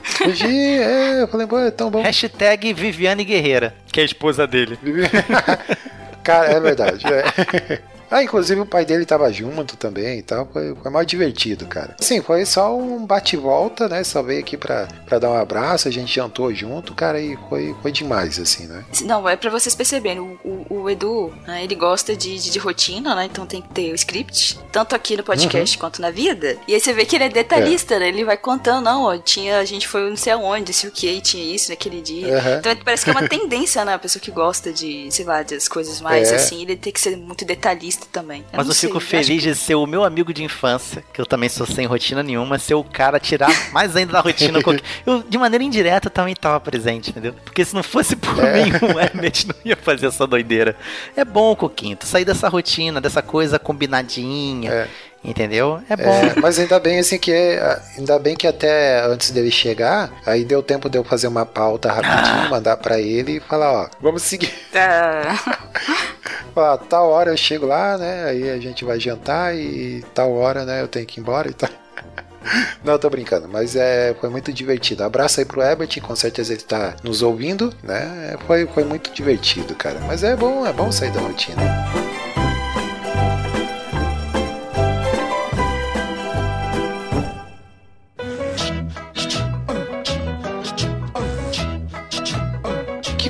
Fugir, 0.04 0.48
é, 0.82 1.22
eu 1.24 1.28
falei, 1.28 1.46
pô, 1.46 1.60
é 1.60 1.70
tão 1.70 1.92
bom. 1.92 2.02
Hashtag 2.02 2.74
Viviane 2.74 3.26
Guerreira, 3.26 3.76
que 3.92 4.00
é 4.00 4.04
a 4.04 4.06
esposa 4.06 4.48
dele. 4.48 4.80
Cara, 6.24 6.48
é 6.54 6.60
verdade. 6.60 7.04
é. 7.08 7.80
Ah, 8.10 8.24
inclusive 8.24 8.62
o 8.62 8.66
pai 8.66 8.86
dele 8.86 9.06
tava 9.06 9.32
junto 9.32 9.76
também 9.78 10.20
e 10.20 10.22
tal. 10.22 10.48
Foi, 10.52 10.76
foi 10.76 10.92
mais 10.92 11.06
divertido, 11.08 11.66
cara. 11.68 11.96
Sim, 12.00 12.22
foi 12.22 12.46
só 12.46 12.76
um 12.78 13.06
bate-volta, 13.06 13.88
né? 13.88 14.04
Só 14.04 14.22
veio 14.24 14.40
aqui 14.40 14.56
pra, 14.58 14.88
pra 15.06 15.20
dar 15.20 15.30
um 15.30 15.36
abraço, 15.38 15.88
a 15.88 15.92
gente 15.92 16.14
jantou 16.14 16.54
junto, 16.54 16.94
cara, 16.94 17.20
e 17.20 17.38
foi, 17.50 17.76
foi 17.82 17.92
demais, 17.92 18.40
assim, 18.40 18.66
né? 18.68 18.86
Não, 19.04 19.28
é 19.28 19.36
pra 19.36 19.50
vocês 19.50 19.76
perceberem, 19.76 20.20
o, 20.20 20.38
o- 20.44 20.66
o 20.84 20.90
Edu, 20.90 21.34
né, 21.46 21.64
ele 21.64 21.76
gosta 21.76 22.16
de, 22.16 22.38
de, 22.40 22.50
de 22.52 22.60
rotina, 22.60 23.14
né? 23.16 23.26
Então 23.26 23.46
tem 23.46 23.62
que 23.62 23.70
ter 23.70 23.92
o 23.92 23.96
script, 23.96 24.58
tanto 24.72 24.96
aqui 24.96 25.18
no 25.18 25.24
podcast 25.24 25.76
Uhum. 25.76 25.80
quanto 25.82 26.02
na 26.02 26.10
vida. 26.12 26.58
E 26.68 26.74
aí 26.74 26.80
você 26.80 26.94
vê 26.94 27.06
que 27.06 27.16
ele 27.16 27.26
é 27.26 27.30
detalhista, 27.30 28.00
né? 28.00 28.08
Ele 28.10 28.24
vai 28.24 28.38
contando, 28.38 28.84
não, 28.86 29.04
ó, 29.04 29.18
tinha, 29.18 29.60
a 29.60 29.66
gente 29.66 29.88
foi 29.88 30.10
não 30.10 30.16
sei 30.18 30.34
aonde, 30.34 30.72
sei 30.74 30.90
o 30.90 30.94
que, 30.94 31.20
tinha 31.22 31.44
isso 31.56 31.70
naquele 31.72 32.02
dia. 32.02 32.38
Aham. 32.38 32.58
Então 32.60 32.76
parece 32.86 33.04
que 33.04 33.10
é 33.10 33.14
uma 33.14 33.28
tendência, 33.30 33.84
né? 33.84 33.94
A 33.94 34.00
pessoa 34.00 34.22
que 34.22 34.32
gosta 34.32 34.72
de, 34.72 35.10
sei 35.12 35.26
lá, 35.26 35.42
das 35.44 35.68
coisas 35.68 36.00
mais 36.00 36.32
É. 36.32 36.36
assim, 36.36 36.62
ele 36.62 36.76
tem 36.78 36.94
que 36.94 37.00
ser 37.02 37.18
muito 37.18 37.44
detalhista 37.44 37.97
também. 38.06 38.46
Mas 38.54 38.66
não 38.68 38.72
eu 38.74 38.76
fico 38.78 39.00
sei, 39.02 39.24
feliz 39.24 39.42
de 39.44 39.56
ser 39.56 39.76
o 39.76 39.86
meu 39.88 40.04
amigo 40.04 40.34
de 40.34 40.44
infância, 40.44 41.04
que 41.14 41.20
eu 41.20 41.26
também 41.26 41.50
sou 41.50 41.66
sem 41.66 41.86
rotina 41.86 42.22
nenhuma, 42.22 42.60
ser 42.60 42.76
o 42.76 42.84
cara 42.84 43.20
tirar 43.20 43.50
mais 43.74 43.96
ainda 43.96 44.14
da 44.14 44.20
rotina. 44.22 44.62
qualquer- 44.62 44.84
Eu, 45.06 45.24
de 45.24 45.38
maneira 45.38 45.64
indireta, 45.64 46.10
também 46.10 46.36
tava 46.36 46.60
presente, 46.60 47.10
entendeu? 47.10 47.34
Porque 47.44 47.64
se 47.66 47.74
não 47.74 47.84
fosse 47.84 48.16
por 48.16 48.38
É. 48.44 48.64
mim, 48.66 48.72
o 48.72 49.00
Emmett 49.18 49.48
não 49.48 49.56
ia 49.66 49.76
fazer 49.76 50.08
essa 50.08 50.28
doideira. 50.28 50.76
É 51.16 51.26
bom, 51.26 51.56
Coquinho, 51.56 51.96
tu 51.98 52.06
sair 52.06 52.26
dessa 52.26 52.48
rotina, 52.48 53.00
dessa 53.02 53.22
coisa 53.22 53.58
combinadinha, 53.60 54.72
É. 54.72 54.88
entendeu? 55.24 55.82
É 55.90 55.96
bom. 55.96 56.12
É, 56.14 56.40
mas 56.40 56.60
ainda 56.60 56.80
bem 56.80 57.00
assim 57.00 57.18
que 57.18 57.32
ainda 57.98 58.20
bem 58.20 58.36
que 58.36 58.46
até 58.48 59.02
antes 59.06 59.32
dele 59.32 59.50
chegar, 59.52 60.12
aí 60.26 60.44
deu 60.46 60.62
tempo 60.62 60.90
de 60.90 60.98
eu 60.98 61.04
fazer 61.04 61.28
uma 61.28 61.46
pauta 61.46 61.92
rapidinho, 61.92 62.50
mandar 62.50 62.78
pra 62.78 63.00
ele 63.00 63.38
e 63.38 63.40
falar, 63.40 63.72
ó, 63.72 63.90
vamos 64.02 64.22
seguir. 64.24 64.54
Ah, 64.76 65.58
Falar, 66.58 66.80
tal 66.80 67.12
hora 67.12 67.30
eu 67.30 67.38
chego 67.38 67.68
lá, 67.68 68.00
né? 68.00 68.24
Aí 68.24 68.50
a 68.50 68.58
gente 68.58 68.84
vai 68.84 69.00
jantar 69.00 69.56
e 69.56 70.04
tal 70.16 70.34
hora, 70.34 70.66
né? 70.66 70.82
Eu 70.82 70.88
tenho 70.88 71.06
que 71.06 71.20
ir 71.20 71.22
embora 71.22 71.48
e 71.48 71.54
tal. 71.54 71.70
Não, 72.84 72.98
tô 72.98 73.12
brincando, 73.12 73.48
mas 73.48 73.76
é, 73.76 74.16
foi 74.20 74.28
muito 74.28 74.52
divertido. 74.52 75.04
Abraço 75.04 75.40
aí 75.40 75.46
pro 75.46 75.62
Herbert, 75.62 76.02
com 76.02 76.16
certeza 76.16 76.54
ele 76.54 76.64
tá 76.64 76.96
nos 77.04 77.22
ouvindo, 77.22 77.72
né? 77.84 78.36
Foi, 78.48 78.66
foi 78.66 78.84
muito 78.84 79.14
divertido, 79.14 79.76
cara. 79.76 80.00
Mas 80.08 80.24
é 80.24 80.36
bom, 80.36 80.66
é 80.66 80.74
bom 80.74 80.92
sair 80.92 81.12
da 81.12 81.20
rotina. 81.20 81.62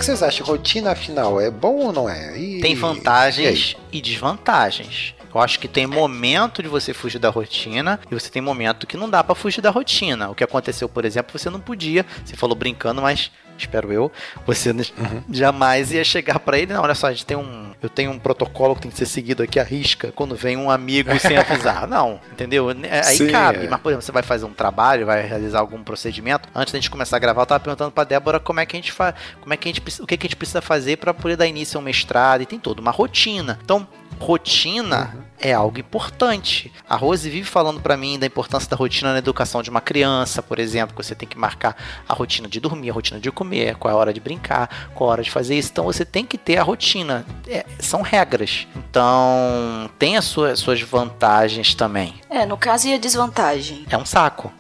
Vocês 0.08 0.24
acham? 0.24 0.46
Rotina 0.48 0.92
afinal 0.92 1.40
é 1.40 1.52
bom 1.52 1.76
ou 1.76 1.94
não 1.94 2.10
é? 2.10 2.38
E- 2.40 2.60
Tem 2.62 2.72
e 2.72 2.76
vantagens 2.76 3.76
e 3.92 4.02
desvantagens. 4.02 5.14
Eu 5.38 5.42
acho 5.44 5.60
que 5.60 5.68
tem 5.68 5.86
momento 5.86 6.64
de 6.64 6.68
você 6.70 6.94
fugir 6.94 7.20
da 7.20 7.30
rotina 7.30 8.00
e 8.10 8.14
você 8.14 8.30
tem 8.30 8.42
momento 8.42 8.88
que 8.88 8.98
não 8.98 9.10
dá 9.10 9.24
pra 9.24 9.36
fugir 9.36 9.62
da 9.62 9.70
rotina. 9.70 10.30
O 10.30 10.36
que 10.36 10.44
aconteceu, 10.44 10.90
por 10.90 11.06
exemplo, 11.06 11.38
você 11.38 11.50
não 11.50 11.60
podia, 11.60 12.06
você 12.26 12.36
falou 12.36 12.56
brincando, 12.56 13.02
mas 13.02 13.32
espero 13.58 13.92
eu, 13.92 14.12
você 14.46 14.72
n- 14.72 14.86
jamais 15.32 15.92
ia 15.92 16.04
chegar 16.04 16.38
pra 16.40 16.60
ele, 16.60 16.74
não, 16.74 16.84
olha 16.84 16.94
só, 16.94 17.08
a 17.08 17.12
gente 17.12 17.26
tem 17.26 17.36
um, 17.36 17.72
eu 17.82 17.90
tenho 17.90 18.12
um 18.12 18.20
protocolo 18.20 18.76
que 18.76 18.82
tem 18.82 18.92
que 18.92 18.98
ser 18.98 19.08
seguido 19.08 19.42
aqui 19.42 19.60
à 19.60 19.64
risca 19.64 20.12
quando 20.16 20.36
vem 20.36 20.56
um 20.58 20.70
amigo 20.70 21.18
sem 21.20 21.38
avisar. 21.38 21.88
Não, 21.88 22.20
entendeu? 22.32 22.70
É, 22.72 23.02
Aí 23.08 23.18
Sim, 23.18 23.28
cabe, 23.30 23.66
é. 23.66 23.70
mas 23.70 23.80
por 23.82 23.90
exemplo, 23.90 24.06
você 24.06 24.12
vai 24.12 24.24
fazer 24.24 24.46
um 24.46 24.54
trabalho, 24.54 25.06
vai 25.08 25.22
realizar 25.26 25.60
algum 25.60 25.84
procedimento. 25.84 26.48
Antes 26.54 26.72
da 26.74 26.80
gente 26.80 26.90
começar 26.92 27.16
a 27.18 27.20
gravar, 27.20 27.42
eu 27.42 27.46
tava 27.48 27.60
perguntando 27.64 27.92
pra 27.92 28.04
Débora 28.04 28.40
como 28.40 28.60
é 28.60 28.66
que 28.66 28.76
a 28.76 28.80
gente 28.80 28.92
faz, 28.92 29.16
como 29.42 29.54
é 29.54 29.58
que 29.58 29.68
a 29.70 29.72
gente, 29.74 29.82
o 30.02 30.06
que, 30.08 30.18
que 30.18 30.26
a 30.26 30.30
gente 30.30 30.36
precisa 30.36 30.62
fazer 30.62 30.98
pra 30.98 31.14
poder 31.14 31.36
dar 31.36 31.48
início 31.48 31.78
a 31.78 31.82
um 31.82 31.84
mestrado 31.84 32.42
e 32.42 32.46
tem 32.46 32.60
toda 32.60 32.80
uma 32.82 32.92
rotina. 32.92 33.58
Então, 33.64 33.88
rotina 34.20 35.28
é 35.40 35.54
algo 35.54 35.80
importante. 35.80 36.72
A 36.90 36.96
Rose 36.96 37.30
vive 37.30 37.48
falando 37.48 37.80
pra 37.80 37.96
mim 37.96 38.18
da 38.18 38.26
importância 38.26 38.70
da 38.70 38.76
rotina 38.76 39.14
na 39.14 39.20
educação 39.20 39.62
de 39.62 39.70
uma 39.70 39.82
criança, 39.82 40.42
por 40.42 40.60
exemplo, 40.60 40.96
que 40.96 41.04
você 41.04 41.16
tem 41.16 41.28
que 41.28 41.38
marcar 41.38 41.76
a 42.08 42.14
rotina 42.14 42.48
de 42.48 42.60
dormir, 42.60 42.90
a 42.90 42.94
rotina 42.94 43.20
de 43.20 43.32
comer, 43.32 43.76
qual 43.76 43.92
é 43.92 43.96
a 43.96 43.98
hora 43.98 44.14
de 44.14 44.20
brincar, 44.20 44.92
qual 44.94 45.10
a 45.10 45.14
hora 45.14 45.24
de 45.24 45.32
fazer 45.32 45.58
isso. 45.58 45.70
Então 45.72 45.86
você 45.86 46.04
tem 46.04 46.26
que 46.26 46.38
ter 46.38 46.58
a 46.58 46.64
rotina. 46.64 47.26
É, 47.48 47.66
são 47.80 48.02
regras. 48.02 48.68
Então 48.76 49.90
tem 50.00 50.18
as 50.18 50.26
suas, 50.26 50.60
suas 50.60 50.82
vantagens 50.82 51.76
também. 51.76 52.16
É, 52.30 52.46
no 52.46 52.58
caso 52.58 52.88
e 52.88 52.94
a 52.94 52.98
desvantagem. 52.98 53.86
É 53.90 53.98
um 53.98 54.06
saco. 54.06 54.52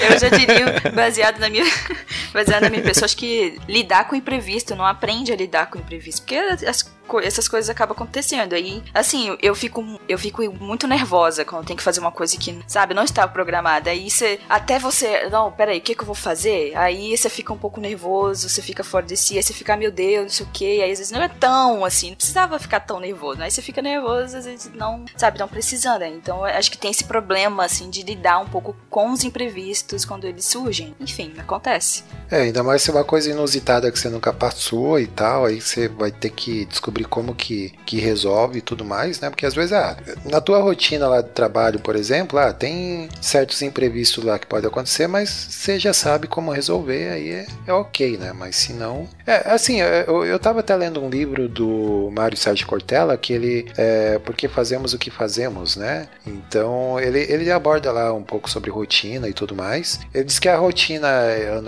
Eu 0.00 0.18
já 0.18 0.28
diria, 0.28 0.92
baseado 0.94 1.38
na 1.38 1.48
minha, 1.48 1.64
baseado 2.32 2.62
na 2.62 2.70
minha 2.70 2.82
pessoa, 2.82 3.06
acho 3.06 3.16
que 3.16 3.58
lidar 3.68 4.06
com 4.06 4.14
o 4.14 4.18
imprevisto, 4.18 4.76
não 4.76 4.84
aprende 4.84 5.32
a 5.32 5.36
lidar 5.36 5.66
com 5.66 5.78
o 5.78 5.80
imprevisto, 5.80 6.22
porque 6.22 6.36
as 6.36 6.82
essas 7.22 7.48
coisas 7.48 7.70
acabam 7.70 7.94
acontecendo. 7.94 8.54
Aí, 8.54 8.82
assim, 8.92 9.36
eu 9.40 9.54
fico, 9.54 9.84
eu 10.08 10.18
fico 10.18 10.42
muito 10.60 10.86
nervosa 10.86 11.44
quando 11.44 11.66
tem 11.66 11.76
que 11.76 11.82
fazer 11.82 12.00
uma 12.00 12.12
coisa 12.12 12.36
que, 12.36 12.58
sabe, 12.66 12.94
não 12.94 13.02
estava 13.04 13.30
programada. 13.32 13.90
Aí 13.90 14.10
você, 14.10 14.40
até 14.48 14.78
você, 14.78 15.28
não, 15.28 15.50
peraí, 15.52 15.78
o 15.78 15.80
que, 15.80 15.94
que 15.94 16.02
eu 16.02 16.06
vou 16.06 16.14
fazer? 16.14 16.76
Aí 16.76 17.16
você 17.16 17.28
fica 17.28 17.52
um 17.52 17.58
pouco 17.58 17.80
nervoso, 17.80 18.48
você 18.48 18.62
fica 18.62 18.82
fora 18.84 19.06
de 19.06 19.16
si, 19.16 19.36
aí 19.36 19.42
você 19.42 19.52
fica, 19.52 19.74
ah, 19.74 19.76
meu 19.76 19.90
Deus, 19.90 20.22
não 20.22 20.28
sei 20.30 20.46
o 20.46 20.48
que. 20.52 20.82
Aí 20.82 20.92
às 20.92 20.98
vezes 20.98 21.12
não 21.12 21.22
é 21.22 21.28
tão 21.28 21.84
assim, 21.84 22.10
não 22.10 22.16
precisava 22.16 22.58
ficar 22.58 22.80
tão 22.80 23.00
nervoso. 23.00 23.42
Aí 23.42 23.50
você 23.50 23.62
fica 23.62 23.80
nervoso, 23.82 24.36
às 24.36 24.44
vezes 24.44 24.70
não, 24.74 25.04
sabe, 25.16 25.38
não 25.38 25.48
precisando. 25.48 26.00
né? 26.00 26.08
Então 26.08 26.44
acho 26.44 26.70
que 26.70 26.78
tem 26.78 26.90
esse 26.90 27.04
problema, 27.04 27.64
assim, 27.64 27.90
de 27.90 28.02
lidar 28.02 28.38
um 28.38 28.46
pouco 28.46 28.76
com 28.90 29.12
os 29.12 29.24
imprevistos 29.24 30.04
quando 30.04 30.24
eles 30.24 30.44
surgem. 30.44 30.94
Enfim, 31.00 31.32
acontece. 31.38 32.04
É, 32.30 32.42
ainda 32.42 32.62
mais 32.62 32.82
se 32.82 32.90
é 32.90 32.92
uma 32.94 33.04
coisa 33.04 33.30
inusitada 33.30 33.90
que 33.90 33.98
você 33.98 34.08
nunca 34.08 34.32
passou 34.32 34.98
e 34.98 35.06
tal, 35.06 35.44
aí 35.44 35.60
você 35.60 35.88
vai 35.88 36.10
ter 36.10 36.30
que 36.30 36.64
descobrir 36.66 36.95
como 37.04 37.34
que, 37.34 37.72
que 37.84 37.98
resolve 37.98 38.58
e 38.58 38.62
tudo 38.62 38.84
mais, 38.84 39.20
né? 39.20 39.30
Porque 39.30 39.46
às 39.46 39.54
vezes, 39.54 39.72
ah, 39.72 39.96
na 40.24 40.40
tua 40.40 40.58
rotina 40.58 41.08
lá 41.08 41.20
de 41.20 41.30
trabalho, 41.30 41.78
por 41.80 41.96
exemplo, 41.96 42.38
ah, 42.38 42.52
tem 42.52 43.08
certos 43.20 43.62
imprevistos 43.62 44.24
lá 44.24 44.38
que 44.38 44.46
pode 44.46 44.66
acontecer, 44.66 45.06
mas 45.06 45.28
você 45.28 45.78
já 45.78 45.92
sabe 45.92 46.26
como 46.26 46.52
resolver, 46.52 47.10
aí 47.10 47.30
é, 47.30 47.46
é 47.66 47.72
ok, 47.72 48.16
né? 48.16 48.32
Mas 48.32 48.56
se 48.56 48.72
não. 48.72 49.08
É, 49.26 49.50
assim, 49.50 49.80
eu, 49.80 50.24
eu 50.24 50.38
tava 50.38 50.60
até 50.60 50.74
lendo 50.74 51.02
um 51.02 51.08
livro 51.08 51.48
do 51.48 52.10
Mário 52.12 52.36
Sérgio 52.36 52.66
Cortella, 52.66 53.16
que 53.16 53.32
ele. 53.32 53.66
É, 53.76 54.18
Porque 54.24 54.48
fazemos 54.48 54.92
o 54.92 54.98
que 54.98 55.10
fazemos, 55.10 55.76
né? 55.76 56.08
Então, 56.26 56.98
ele, 57.00 57.20
ele 57.20 57.50
aborda 57.50 57.92
lá 57.92 58.12
um 58.12 58.22
pouco 58.22 58.48
sobre 58.50 58.70
rotina 58.70 59.28
e 59.28 59.32
tudo 59.32 59.54
mais. 59.54 60.00
Ele 60.14 60.24
diz 60.24 60.38
que 60.38 60.48
a 60.48 60.56
rotina 60.56 61.08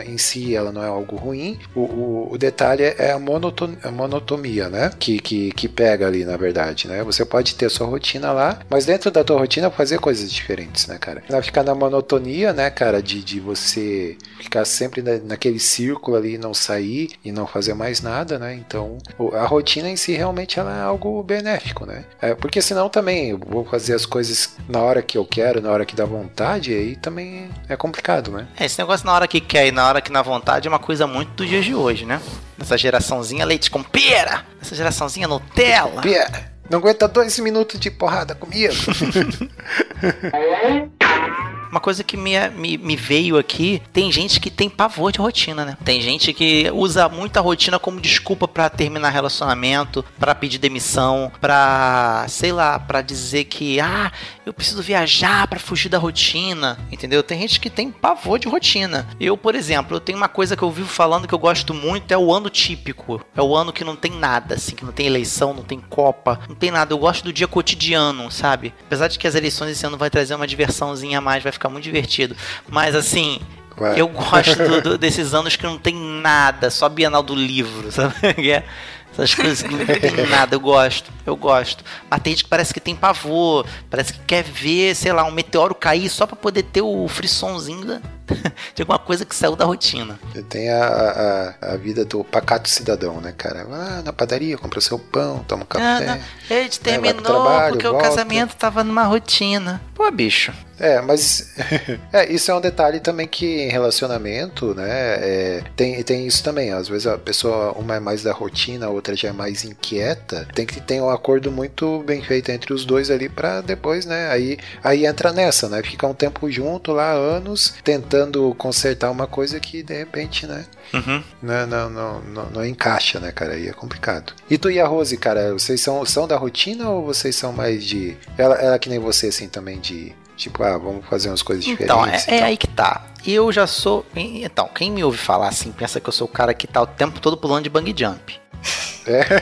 em 0.06 0.18
si 0.18 0.54
ela 0.54 0.72
não 0.72 0.82
é 0.82 0.88
algo 0.88 1.16
ruim. 1.16 1.58
O, 1.74 1.80
o, 1.80 2.32
o 2.32 2.38
detalhe 2.38 2.82
é 2.82 3.12
a, 3.12 3.18
monoton, 3.18 3.74
a 3.82 3.90
monotomia, 3.90 4.68
né? 4.68 4.90
Que, 4.98 5.17
que, 5.18 5.52
que 5.52 5.68
pega 5.68 6.06
ali, 6.06 6.24
na 6.24 6.36
verdade, 6.36 6.88
né? 6.88 7.02
Você 7.02 7.24
pode 7.24 7.54
ter 7.54 7.70
sua 7.70 7.86
rotina 7.86 8.32
lá, 8.32 8.58
mas 8.68 8.86
dentro 8.86 9.10
da 9.10 9.24
tua 9.24 9.38
rotina 9.38 9.70
fazer 9.70 9.98
coisas 9.98 10.30
diferentes, 10.30 10.86
né, 10.86 10.98
cara? 10.98 11.22
Não 11.28 11.42
ficar 11.42 11.62
na 11.62 11.74
monotonia, 11.74 12.52
né, 12.52 12.70
cara? 12.70 13.02
De, 13.02 13.22
de 13.22 13.40
você 13.40 14.16
ficar 14.38 14.64
sempre 14.64 15.02
na, 15.02 15.18
naquele 15.18 15.58
círculo 15.58 16.16
ali 16.16 16.34
e 16.34 16.38
não 16.38 16.54
sair 16.54 17.10
e 17.24 17.32
não 17.32 17.46
fazer 17.46 17.74
mais 17.74 18.00
nada, 18.00 18.38
né? 18.38 18.54
Então, 18.54 18.98
a 19.34 19.46
rotina 19.46 19.88
em 19.88 19.96
si 19.96 20.12
realmente 20.12 20.58
ela 20.58 20.76
é 20.76 20.82
algo 20.82 21.22
benéfico, 21.22 21.86
né? 21.86 22.04
É, 22.20 22.34
porque 22.34 22.60
senão 22.60 22.88
também 22.88 23.30
eu 23.30 23.38
vou 23.38 23.64
fazer 23.64 23.94
as 23.94 24.06
coisas 24.06 24.56
na 24.68 24.80
hora 24.80 25.02
que 25.02 25.16
eu 25.16 25.24
quero, 25.24 25.60
na 25.60 25.70
hora 25.70 25.84
que 25.84 25.96
dá 25.96 26.04
vontade, 26.04 26.72
aí 26.72 26.96
também 26.96 27.48
é 27.68 27.76
complicado, 27.76 28.30
né? 28.30 28.46
É, 28.58 28.64
esse 28.64 28.78
negócio 28.78 29.06
na 29.06 29.12
hora 29.12 29.28
que 29.28 29.40
quer 29.40 29.66
e 29.66 29.72
na 29.72 29.86
hora 29.86 30.00
que 30.00 30.12
na 30.12 30.22
vontade 30.22 30.66
é 30.66 30.70
uma 30.70 30.78
coisa 30.78 31.06
muito 31.06 31.30
dos 31.30 31.48
dias 31.48 31.64
de 31.64 31.74
hoje, 31.74 32.04
né? 32.04 32.20
Essa 32.60 32.76
geraçãozinha 32.76 33.44
leite 33.44 33.70
com 33.70 33.82
pera, 33.82 34.44
essa 34.60 34.74
geraçãozinha 34.74 35.28
Nutella. 35.28 36.02
Pia, 36.02 36.52
não 36.68 36.78
aguenta 36.78 37.06
dois 37.06 37.38
minutos 37.38 37.78
de 37.78 37.90
porrada 37.90 38.34
comigo. 38.34 38.74
Uma 41.70 41.80
coisa 41.80 42.02
que 42.02 42.16
me, 42.16 42.36
me, 42.50 42.78
me 42.78 42.96
veio 42.96 43.36
aqui, 43.36 43.82
tem 43.92 44.10
gente 44.10 44.40
que 44.40 44.50
tem 44.50 44.68
pavor 44.68 45.12
de 45.12 45.18
rotina, 45.18 45.64
né? 45.64 45.76
Tem 45.84 46.00
gente 46.00 46.32
que 46.32 46.70
usa 46.72 47.08
muita 47.08 47.40
rotina 47.40 47.78
como 47.78 48.00
desculpa 48.00 48.48
pra 48.48 48.70
terminar 48.70 49.10
relacionamento, 49.10 50.04
pra 50.18 50.34
pedir 50.34 50.58
demissão, 50.58 51.30
pra, 51.40 52.24
sei 52.28 52.52
lá, 52.52 52.78
pra 52.78 53.02
dizer 53.02 53.44
que, 53.44 53.80
ah, 53.80 54.10
eu 54.46 54.52
preciso 54.52 54.82
viajar 54.82 55.46
pra 55.46 55.58
fugir 55.58 55.88
da 55.88 55.98
rotina, 55.98 56.78
entendeu? 56.90 57.22
Tem 57.22 57.40
gente 57.40 57.60
que 57.60 57.68
tem 57.68 57.90
pavor 57.90 58.38
de 58.38 58.48
rotina. 58.48 59.06
Eu, 59.20 59.36
por 59.36 59.54
exemplo, 59.54 59.96
eu 59.96 60.00
tenho 60.00 60.16
uma 60.16 60.28
coisa 60.28 60.56
que 60.56 60.62
eu 60.62 60.70
vivo 60.70 60.88
falando 60.88 61.28
que 61.28 61.34
eu 61.34 61.38
gosto 61.38 61.74
muito, 61.74 62.12
é 62.12 62.18
o 62.18 62.32
ano 62.32 62.48
típico. 62.48 63.20
É 63.36 63.42
o 63.42 63.54
ano 63.54 63.72
que 63.72 63.84
não 63.84 63.94
tem 63.94 64.12
nada, 64.12 64.54
assim, 64.54 64.74
que 64.74 64.84
não 64.84 64.92
tem 64.92 65.06
eleição, 65.06 65.52
não 65.52 65.62
tem 65.62 65.78
copa, 65.80 66.40
não 66.48 66.54
tem 66.54 66.70
nada. 66.70 66.92
Eu 66.94 66.98
gosto 66.98 67.24
do 67.24 67.32
dia 67.32 67.46
cotidiano, 67.46 68.30
sabe? 68.30 68.72
Apesar 68.86 69.08
de 69.08 69.18
que 69.18 69.26
as 69.26 69.34
eleições 69.34 69.72
esse 69.72 69.86
ano 69.86 69.98
vai 69.98 70.08
trazer 70.08 70.34
uma 70.34 70.46
diversãozinha 70.46 71.18
a 71.18 71.20
mais, 71.20 71.42
vai 71.42 71.52
ficar 71.58 71.68
muito 71.68 71.84
divertido. 71.84 72.34
Mas 72.68 72.94
assim, 72.94 73.40
Vai. 73.76 74.00
eu 74.00 74.08
gosto 74.08 74.56
do- 74.56 74.80
do- 74.92 74.98
desses 74.98 75.34
anos 75.34 75.56
que 75.56 75.64
não 75.64 75.78
tem 75.78 75.94
nada, 75.94 76.70
só 76.70 76.88
Bienal 76.88 77.22
do 77.22 77.34
Livro, 77.34 77.90
sabe? 77.92 78.14
Que 78.34 78.50
é 78.52 78.64
Essas 79.12 79.34
coisas 79.34 79.62
que 79.62 79.74
não 79.74 79.84
tem 79.84 80.12
nada, 80.28 80.54
eu 80.54 80.60
gosto, 80.60 81.10
eu 81.26 81.34
gosto. 81.36 81.82
Mas 82.10 82.20
tem 82.20 82.32
gente 82.32 82.44
que 82.44 82.50
parece 82.50 82.72
que 82.72 82.80
tem 82.80 82.94
pavor, 82.94 83.66
parece 83.90 84.12
que 84.12 84.20
quer 84.20 84.44
ver, 84.44 84.94
sei 84.94 85.12
lá, 85.12 85.24
um 85.24 85.30
meteoro 85.32 85.74
cair 85.74 86.08
só 86.08 86.26
pra 86.26 86.36
poder 86.36 86.62
ter 86.64 86.82
o 86.82 87.06
frissonzinho 87.08 87.84
da- 87.84 88.00
de 88.74 88.82
alguma 88.82 88.98
coisa 88.98 89.24
que 89.24 89.34
saiu 89.34 89.56
da 89.56 89.64
rotina. 89.64 90.20
Tem 90.48 90.68
a, 90.70 91.54
a, 91.60 91.72
a 91.74 91.76
vida 91.76 92.04
do 92.04 92.24
pacato 92.24 92.68
cidadão, 92.68 93.20
né, 93.20 93.32
cara? 93.36 93.64
Vai 93.64 93.78
lá 93.78 94.02
na 94.02 94.12
padaria, 94.12 94.58
compra 94.58 94.80
seu 94.80 94.98
pão, 94.98 95.44
toma 95.44 95.62
um 95.64 95.66
Ah, 95.76 96.00
café. 96.00 96.04
não, 96.04 96.18
É, 96.48 96.68
vai 96.98 97.12
pro 97.14 97.22
terminou 97.22 97.22
trabalho, 97.24 97.68
porque 97.68 97.86
o 97.88 97.94
volta. 97.94 98.08
casamento 98.08 98.56
tava 98.56 98.82
numa 98.84 99.04
rotina. 99.04 99.80
Pô, 99.94 100.10
bicho. 100.10 100.52
É, 100.78 101.00
mas 101.00 101.54
é, 102.12 102.32
isso 102.32 102.50
é 102.50 102.54
um 102.54 102.60
detalhe 102.60 103.00
também 103.00 103.26
que 103.26 103.44
em 103.62 103.68
relacionamento, 103.68 104.74
né, 104.74 104.86
é, 104.88 105.64
tem, 105.74 106.02
tem 106.04 106.26
isso 106.26 106.42
também. 106.42 106.72
Às 106.72 106.88
vezes 106.88 107.06
a 107.06 107.18
pessoa, 107.18 107.72
uma 107.72 107.96
é 107.96 108.00
mais 108.00 108.22
da 108.22 108.32
rotina, 108.32 108.86
a 108.86 108.90
outra 108.90 109.16
já 109.16 109.28
é 109.28 109.32
mais 109.32 109.64
inquieta. 109.64 110.46
Tem 110.54 110.64
que 110.66 110.80
ter 110.80 111.00
um 111.00 111.10
acordo 111.10 111.50
muito 111.50 112.02
bem 112.06 112.22
feito 112.22 112.50
entre 112.50 112.72
os 112.72 112.84
dois 112.84 113.10
ali 113.10 113.28
pra 113.28 113.60
depois, 113.60 114.06
né, 114.06 114.28
aí, 114.30 114.56
aí 114.82 115.04
entra 115.06 115.32
nessa, 115.32 115.68
né, 115.68 115.82
ficar 115.82 116.06
um 116.08 116.14
tempo 116.14 116.48
junto 116.50 116.92
lá, 116.92 117.10
anos, 117.12 117.74
tentando 117.82 118.17
consertar 118.54 119.10
uma 119.10 119.26
coisa 119.26 119.58
que 119.60 119.82
de 119.82 119.94
repente, 119.94 120.46
né, 120.46 120.64
Uhum. 120.94 121.22
não, 121.42 121.66
não, 121.66 121.90
não, 121.90 122.20
não, 122.22 122.50
não 122.50 122.64
encaixa, 122.66 123.20
né, 123.20 123.30
cara? 123.32 123.52
Aí 123.54 123.68
é 123.68 123.72
complicado. 123.72 124.32
E 124.48 124.56
tu 124.56 124.70
e 124.70 124.80
a 124.80 124.86
Rose, 124.86 125.16
cara, 125.16 125.52
vocês 125.52 125.80
são, 125.80 126.04
são 126.06 126.26
da 126.26 126.36
rotina 126.36 126.88
ou 126.88 127.04
vocês 127.04 127.36
são 127.36 127.52
mais 127.52 127.84
de. 127.84 128.16
Ela, 128.38 128.54
ela 128.56 128.74
é 128.74 128.78
que 128.78 128.88
nem 128.88 128.98
você, 128.98 129.26
assim, 129.28 129.48
também, 129.48 129.78
de. 129.78 130.14
Tipo, 130.36 130.62
ah, 130.62 130.78
vamos 130.78 131.04
fazer 131.06 131.28
umas 131.30 131.42
coisas 131.42 131.66
Então, 131.66 131.98
diferentes. 132.02 132.28
é, 132.28 132.30
e 132.30 132.34
é 132.34 132.38
tal. 132.38 132.46
aí 132.48 132.56
que 132.56 132.66
tá. 132.68 133.04
Eu 133.26 133.50
já 133.52 133.66
sou. 133.66 134.06
Então, 134.14 134.68
quem 134.74 134.90
me 134.90 135.02
ouve 135.02 135.18
falar 135.18 135.48
assim, 135.48 135.72
pensa 135.72 136.00
que 136.00 136.08
eu 136.08 136.12
sou 136.12 136.26
o 136.28 136.30
cara 136.30 136.54
que 136.54 136.66
tá 136.66 136.80
o 136.80 136.86
tempo 136.86 137.18
todo 137.20 137.36
pulando 137.36 137.64
de 137.64 137.70
bang 137.70 137.92
jump. 137.96 138.40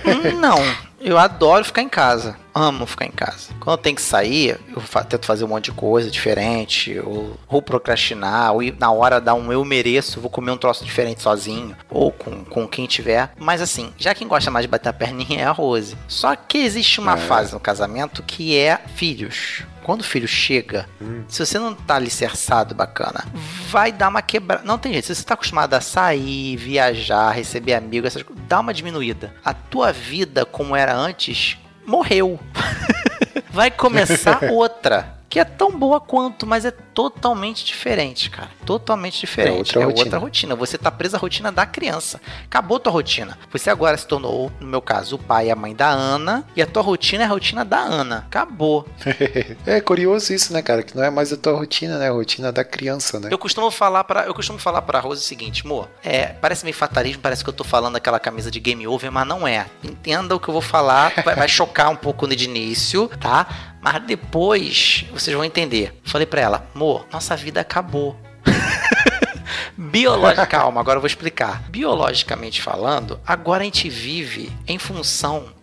Hum, 0.04 0.40
Não, 0.40 0.58
eu 1.00 1.18
adoro 1.18 1.64
ficar 1.64 1.82
em 1.82 1.88
casa. 1.88 2.36
Amo 2.58 2.86
ficar 2.86 3.04
em 3.04 3.10
casa. 3.10 3.48
Quando 3.60 3.76
eu 3.76 3.82
tenho 3.82 3.96
que 3.96 4.00
sair, 4.00 4.58
eu 4.74 4.82
tento 5.04 5.26
fazer 5.26 5.44
um 5.44 5.48
monte 5.48 5.66
de 5.66 5.72
coisa 5.72 6.10
diferente, 6.10 6.98
ou, 7.00 7.38
ou 7.48 7.60
procrastinar, 7.60 8.54
ou 8.54 8.62
ir 8.62 8.74
na 8.80 8.90
hora 8.90 9.20
dar 9.20 9.34
um 9.34 9.52
eu 9.52 9.62
mereço, 9.62 10.22
vou 10.22 10.30
comer 10.30 10.52
um 10.52 10.56
troço 10.56 10.82
diferente 10.82 11.20
sozinho, 11.20 11.76
ou 11.90 12.10
com, 12.10 12.44
com 12.46 12.66
quem 12.66 12.86
tiver. 12.86 13.30
Mas 13.38 13.60
assim, 13.60 13.92
já 13.98 14.14
quem 14.14 14.26
gosta 14.26 14.50
mais 14.50 14.64
de 14.64 14.68
bater 14.68 14.88
a 14.88 14.92
perninha 14.94 15.42
é 15.42 15.44
a 15.44 15.50
Rose. 15.52 15.98
Só 16.08 16.34
que 16.34 16.56
existe 16.56 16.98
uma 16.98 17.12
É. 17.12 17.18
fase 17.18 17.52
no 17.52 17.60
casamento 17.60 18.22
que 18.22 18.56
é 18.56 18.80
filhos. 18.94 19.62
Quando 19.82 20.00
o 20.00 20.04
filho 20.04 20.26
chega, 20.26 20.88
se 21.28 21.44
você 21.44 21.58
não 21.58 21.74
tá 21.74 21.96
alicerçado 21.96 22.74
bacana, 22.74 23.22
vai 23.68 23.92
dar 23.92 24.08
uma 24.08 24.22
quebrada. 24.22 24.64
Não 24.64 24.78
tem 24.78 24.92
jeito. 24.94 25.06
Se 25.08 25.14
você 25.14 25.22
tá 25.22 25.34
acostumado 25.34 25.74
a 25.74 25.80
sair, 25.82 26.56
viajar, 26.56 27.30
receber 27.32 27.74
amigos, 27.74 28.08
essas 28.08 28.22
coisas, 28.22 28.42
dá 28.48 28.58
uma 28.60 28.72
diminuída. 28.74 29.34
A 29.44 29.52
tua 29.54 29.92
vida, 29.92 30.44
como 30.44 30.74
era 30.74 30.92
antes, 30.96 31.56
morreu. 31.86 32.38
vai 33.56 33.70
começar 33.70 34.44
outra. 34.52 35.16
que 35.28 35.40
é 35.40 35.44
tão 35.44 35.76
boa 35.76 36.00
quanto, 36.00 36.46
mas 36.46 36.64
é 36.64 36.70
totalmente 36.70 37.62
diferente, 37.64 38.30
cara. 38.30 38.48
Totalmente 38.64 39.20
diferente. 39.20 39.58
outra 39.58 39.80
é 39.80 39.84
rotina. 39.84 40.04
outra 40.04 40.18
rotina. 40.18 40.56
Você 40.56 40.78
tá 40.78 40.90
preso 40.90 41.16
à 41.16 41.18
rotina 41.18 41.52
da 41.52 41.66
criança. 41.66 42.20
Acabou 42.44 42.78
tua 42.78 42.90
rotina. 42.92 43.36
Você 43.52 43.68
agora 43.68 43.98
se 43.98 44.06
tornou, 44.06 44.50
no 44.58 44.66
meu 44.66 44.80
caso, 44.80 45.16
o 45.16 45.18
pai 45.18 45.48
e 45.48 45.50
a 45.50 45.56
mãe 45.56 45.74
da 45.74 45.88
Ana, 45.88 46.42
e 46.56 46.62
a 46.62 46.66
tua 46.66 46.82
rotina 46.82 47.24
é 47.24 47.26
a 47.26 47.28
rotina 47.28 47.66
da 47.66 47.78
Ana. 47.78 48.24
Acabou. 48.26 48.88
é 49.66 49.78
curioso 49.80 50.32
isso, 50.32 50.52
né, 50.54 50.62
cara? 50.62 50.82
Que 50.82 50.96
não 50.96 51.04
é 51.04 51.10
mais 51.10 51.32
a 51.32 51.36
tua 51.36 51.52
rotina, 51.52 51.98
né? 51.98 52.08
A 52.08 52.12
rotina 52.12 52.50
da 52.50 52.64
criança, 52.64 53.20
né? 53.20 53.28
Eu 53.30 53.38
costumo 53.38 53.70
falar 53.70 54.04
para 54.04 54.24
eu 54.26 54.32
costumo 54.32 54.58
falar 54.58 54.80
para 54.82 55.00
Rose 55.00 55.20
o 55.20 55.24
seguinte, 55.24 55.66
amor, 55.66 55.88
é, 56.02 56.28
parece 56.28 56.64
meio 56.64 56.76
fatalismo, 56.76 57.20
parece 57.20 57.44
que 57.44 57.50
eu 57.50 57.54
tô 57.54 57.64
falando 57.64 57.94
daquela 57.94 58.18
camisa 58.18 58.50
de 58.50 58.58
game 58.58 58.86
over, 58.86 59.12
mas 59.12 59.26
não 59.26 59.46
é. 59.46 59.66
Entenda 59.84 60.34
o 60.34 60.40
que 60.40 60.48
eu 60.48 60.52
vou 60.52 60.62
falar, 60.62 61.12
vai, 61.24 61.34
vai 61.34 61.48
chocar 61.48 61.90
um 61.90 61.96
pouco 61.96 62.26
de 62.26 62.44
início, 62.44 63.10
tá? 63.20 63.45
Mas 63.80 64.02
depois 64.04 65.04
vocês 65.12 65.34
vão 65.34 65.44
entender. 65.44 66.00
Falei 66.04 66.26
pra 66.26 66.40
ela, 66.40 66.66
amor, 66.74 67.06
nossa 67.12 67.36
vida 67.36 67.60
acabou. 67.60 68.18
Biológica, 69.76 70.46
calma, 70.46 70.80
agora 70.80 70.96
eu 70.96 71.00
vou 71.00 71.06
explicar. 71.06 71.62
Biologicamente 71.68 72.62
falando, 72.62 73.20
agora 73.26 73.62
a 73.62 73.64
gente 73.64 73.88
vive 73.88 74.52
em 74.66 74.78
função 74.78 75.55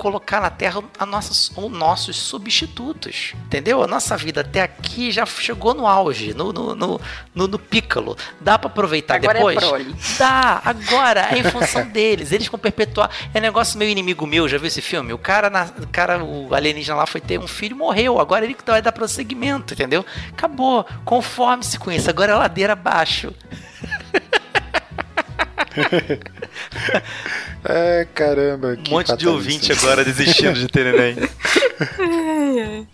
colocar 0.00 0.40
na 0.40 0.48
Terra 0.48 0.82
a 0.98 1.04
nossas, 1.04 1.52
os 1.54 1.70
nossos 1.70 2.16
substitutos. 2.16 3.34
Entendeu? 3.44 3.82
A 3.82 3.86
nossa 3.86 4.16
vida 4.16 4.40
até 4.40 4.62
aqui 4.62 5.10
já 5.10 5.26
chegou 5.26 5.74
no 5.74 5.86
auge, 5.86 6.32
no, 6.32 6.54
no, 6.54 6.74
no, 6.74 7.00
no, 7.34 7.46
no 7.46 7.58
pícalo. 7.58 8.16
Dá 8.40 8.58
pra 8.58 8.70
aproveitar 8.70 9.16
Agora 9.16 9.38
é 9.38 9.40
depois? 9.40 9.58
prole. 9.58 9.94
Dá, 10.18 10.62
agora 10.64 11.28
é 11.30 11.38
em 11.38 11.44
função 11.44 11.86
deles. 11.92 12.32
Eles 12.32 12.48
vão 12.48 12.58
perpetuar. 12.58 13.10
É 13.34 13.40
negócio 13.40 13.78
meio 13.78 13.90
inimigo 13.90 14.26
meu, 14.26 14.48
já 14.48 14.56
viu 14.56 14.68
esse 14.68 14.80
filme? 14.80 15.12
O 15.12 15.18
cara, 15.18 15.50
na, 15.50 15.64
o 15.64 15.86
cara, 15.86 16.24
o 16.24 16.54
alienígena 16.54 16.96
lá 16.96 17.06
foi 17.06 17.20
ter 17.20 17.38
um 17.38 17.46
filho 17.46 17.74
e 17.74 17.78
morreu. 17.78 18.18
Agora 18.18 18.44
ele 18.44 18.54
que 18.54 18.64
vai 18.66 18.80
dar 18.80 18.92
prosseguimento, 18.92 19.74
entendeu? 19.74 20.04
Acabou. 20.32 20.86
Conforme-se 21.04 21.78
com 21.78 21.92
isso. 21.92 22.08
Agora 22.08 22.32
é 22.32 22.34
ladeira 22.36 22.72
abaixo. 22.72 23.34
É, 27.62 28.06
caramba. 28.14 28.76
Um 28.88 28.90
monte 28.90 29.14
de 29.16 29.28
ouvinte 29.28 29.70
agora 29.72 30.04
desistindo 30.04 30.54
de 30.54 30.66
ter 30.68 30.84
neném. 30.84 31.16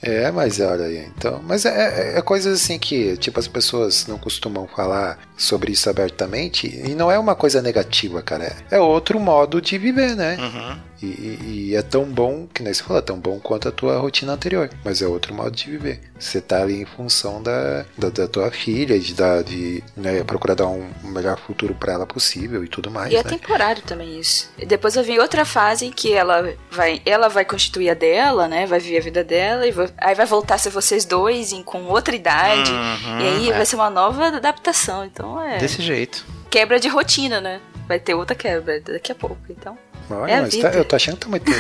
É, 0.03 0.31
mas 0.31 0.61
olha 0.61 0.85
aí, 0.85 1.09
então. 1.17 1.41
Mas 1.43 1.65
é, 1.65 2.15
é, 2.15 2.19
é 2.19 2.23
coisas 2.23 2.63
assim 2.63 2.79
que, 2.79 3.17
tipo, 3.17 3.41
as 3.41 3.49
pessoas 3.49 4.07
não 4.07 4.17
costumam 4.19 4.69
falar 4.69 5.19
sobre 5.37 5.73
isso 5.73 5.91
abertamente. 5.91 6.67
E 6.67 6.95
não 6.95 7.11
é 7.11 7.19
uma 7.19 7.35
coisa 7.35 7.61
negativa, 7.61 8.23
cara. 8.23 8.55
É 8.71 8.79
outro 8.79 9.19
modo 9.19 9.61
de 9.61 9.77
viver, 9.79 10.15
né? 10.15 10.37
Uhum. 10.39 10.79
E, 11.03 11.07
e- 11.07 11.69
e 11.71 11.77
é 11.77 11.83
tão 11.83 12.05
bom, 12.05 12.47
que 12.53 12.63
nem 12.63 12.73
você 12.73 12.83
falou, 12.83 12.99
é 12.99 13.03
tão 13.05 13.19
bom 13.19 13.39
quanto 13.39 13.69
a 13.69 13.73
tua 13.73 13.99
rotina 13.99 14.33
anterior. 14.33 14.71
Mas 14.85 15.03
é 15.03 15.07
outro 15.07 15.35
modo 15.35 15.51
de 15.55 15.71
viver. 15.71 16.01
Você 16.19 16.41
tá 16.41 16.63
ali 16.63 16.81
em 16.81 16.85
função 16.87 17.43
da, 17.43 17.85
da, 17.99 18.09
da 18.09 18.27
tua 18.27 18.51
filha, 18.51 18.99
de, 18.99 19.13
dar, 19.15 19.43
de 19.43 19.83
né, 19.97 20.25
procurar 20.25 20.55
dar 20.55 20.67
um 20.69 20.89
melhor 21.05 21.39
futuro 21.39 21.75
pra 21.75 21.93
ela 21.93 22.07
possível 22.07 22.65
e 22.65 22.69
tudo 22.69 22.91
mais, 22.91 23.13
E 23.13 23.17
é 23.17 23.23
né? 23.23 23.29
temporário 23.31 23.83
também 23.83 24.19
isso. 24.19 24.51
E 24.59 24.65
depois 24.65 24.95
vai 24.95 25.05
vir 25.05 25.19
outra 25.21 25.45
fase 25.45 25.85
em 25.87 25.91
que 25.93 26.13
ela 26.13 26.55
vai, 26.71 27.03
ela 27.05 27.29
vai 27.29 27.45
constituir 27.45 27.91
a 27.91 27.95
dela, 27.95 28.49
né? 28.49 28.65
Vai 28.67 28.81
viver 28.81 28.99
a 28.99 29.03
vida 29.03 29.23
dela 29.25 29.67
e 29.67 29.71
vai- 29.73 29.91
aí 29.99 30.15
vai 30.15 30.25
voltar 30.27 30.55
a 30.55 30.59
ser 30.59 30.71
vocês 30.71 31.05
dois 31.05 31.53
em, 31.53 31.63
com 31.63 31.85
outra 31.85 32.15
idade. 32.17 32.71
Uhum, 32.71 33.21
e 33.21 33.29
aí 33.29 33.51
é. 33.51 33.53
vai 33.53 33.67
ser 33.67 33.77
uma 33.77 33.91
nova 33.91 34.29
adaptação. 34.29 35.05
Então 35.05 35.41
é 35.43 35.59
Desse 35.59 35.83
jeito. 35.83 36.25
quebra 36.49 36.81
de 36.81 36.89
rotina, 36.89 37.41
né? 37.41 37.61
Vai 37.87 38.01
ter 38.01 38.15
outra 38.15 38.35
quebra 38.35 38.81
daqui 38.81 39.13
a 39.13 39.15
pouco. 39.15 39.37
Então 39.49 39.77
Olha, 40.11 40.31
é 40.31 40.39
a 40.39 40.43
mas 40.43 40.57
tá- 40.57 40.69
eu 40.71 40.85
tô 40.85 40.97
achando 40.97 41.15
que 41.17 41.21
tá 41.25 41.29
muito, 41.29 41.53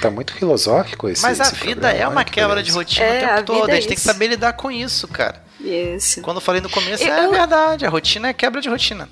tá 0.00 0.10
muito 0.10 0.32
filosófico 0.34 1.08
esse 1.08 1.22
Mas 1.22 1.40
a 1.40 1.44
esse 1.44 1.54
vida 1.56 1.80
programa, 1.80 1.98
é 2.04 2.08
uma 2.08 2.24
que 2.24 2.32
quebra 2.32 2.62
de 2.62 2.70
rotina 2.70 3.04
É, 3.06 3.10
o 3.10 3.24
a 3.24 3.34
tempo 3.36 3.42
todo. 3.46 3.60
vida 3.62 3.72
A 3.72 3.76
é 3.76 3.80
gente 3.80 3.88
tem 3.88 3.96
que 3.96 4.02
saber 4.02 4.26
lidar 4.28 4.52
com 4.54 4.70
isso, 4.70 5.08
cara. 5.08 5.42
isso. 5.60 6.20
Quando 6.22 6.36
eu 6.38 6.40
falei 6.40 6.60
no 6.60 6.70
começo, 6.70 7.02
Eu- 7.02 7.12
é 7.12 7.26
eu- 7.26 7.30
verdade. 7.30 7.84
A 7.84 7.88
rotina 7.90 8.28
é 8.28 8.32
quebra 8.32 8.60
de 8.60 8.68
rotina. 8.68 9.08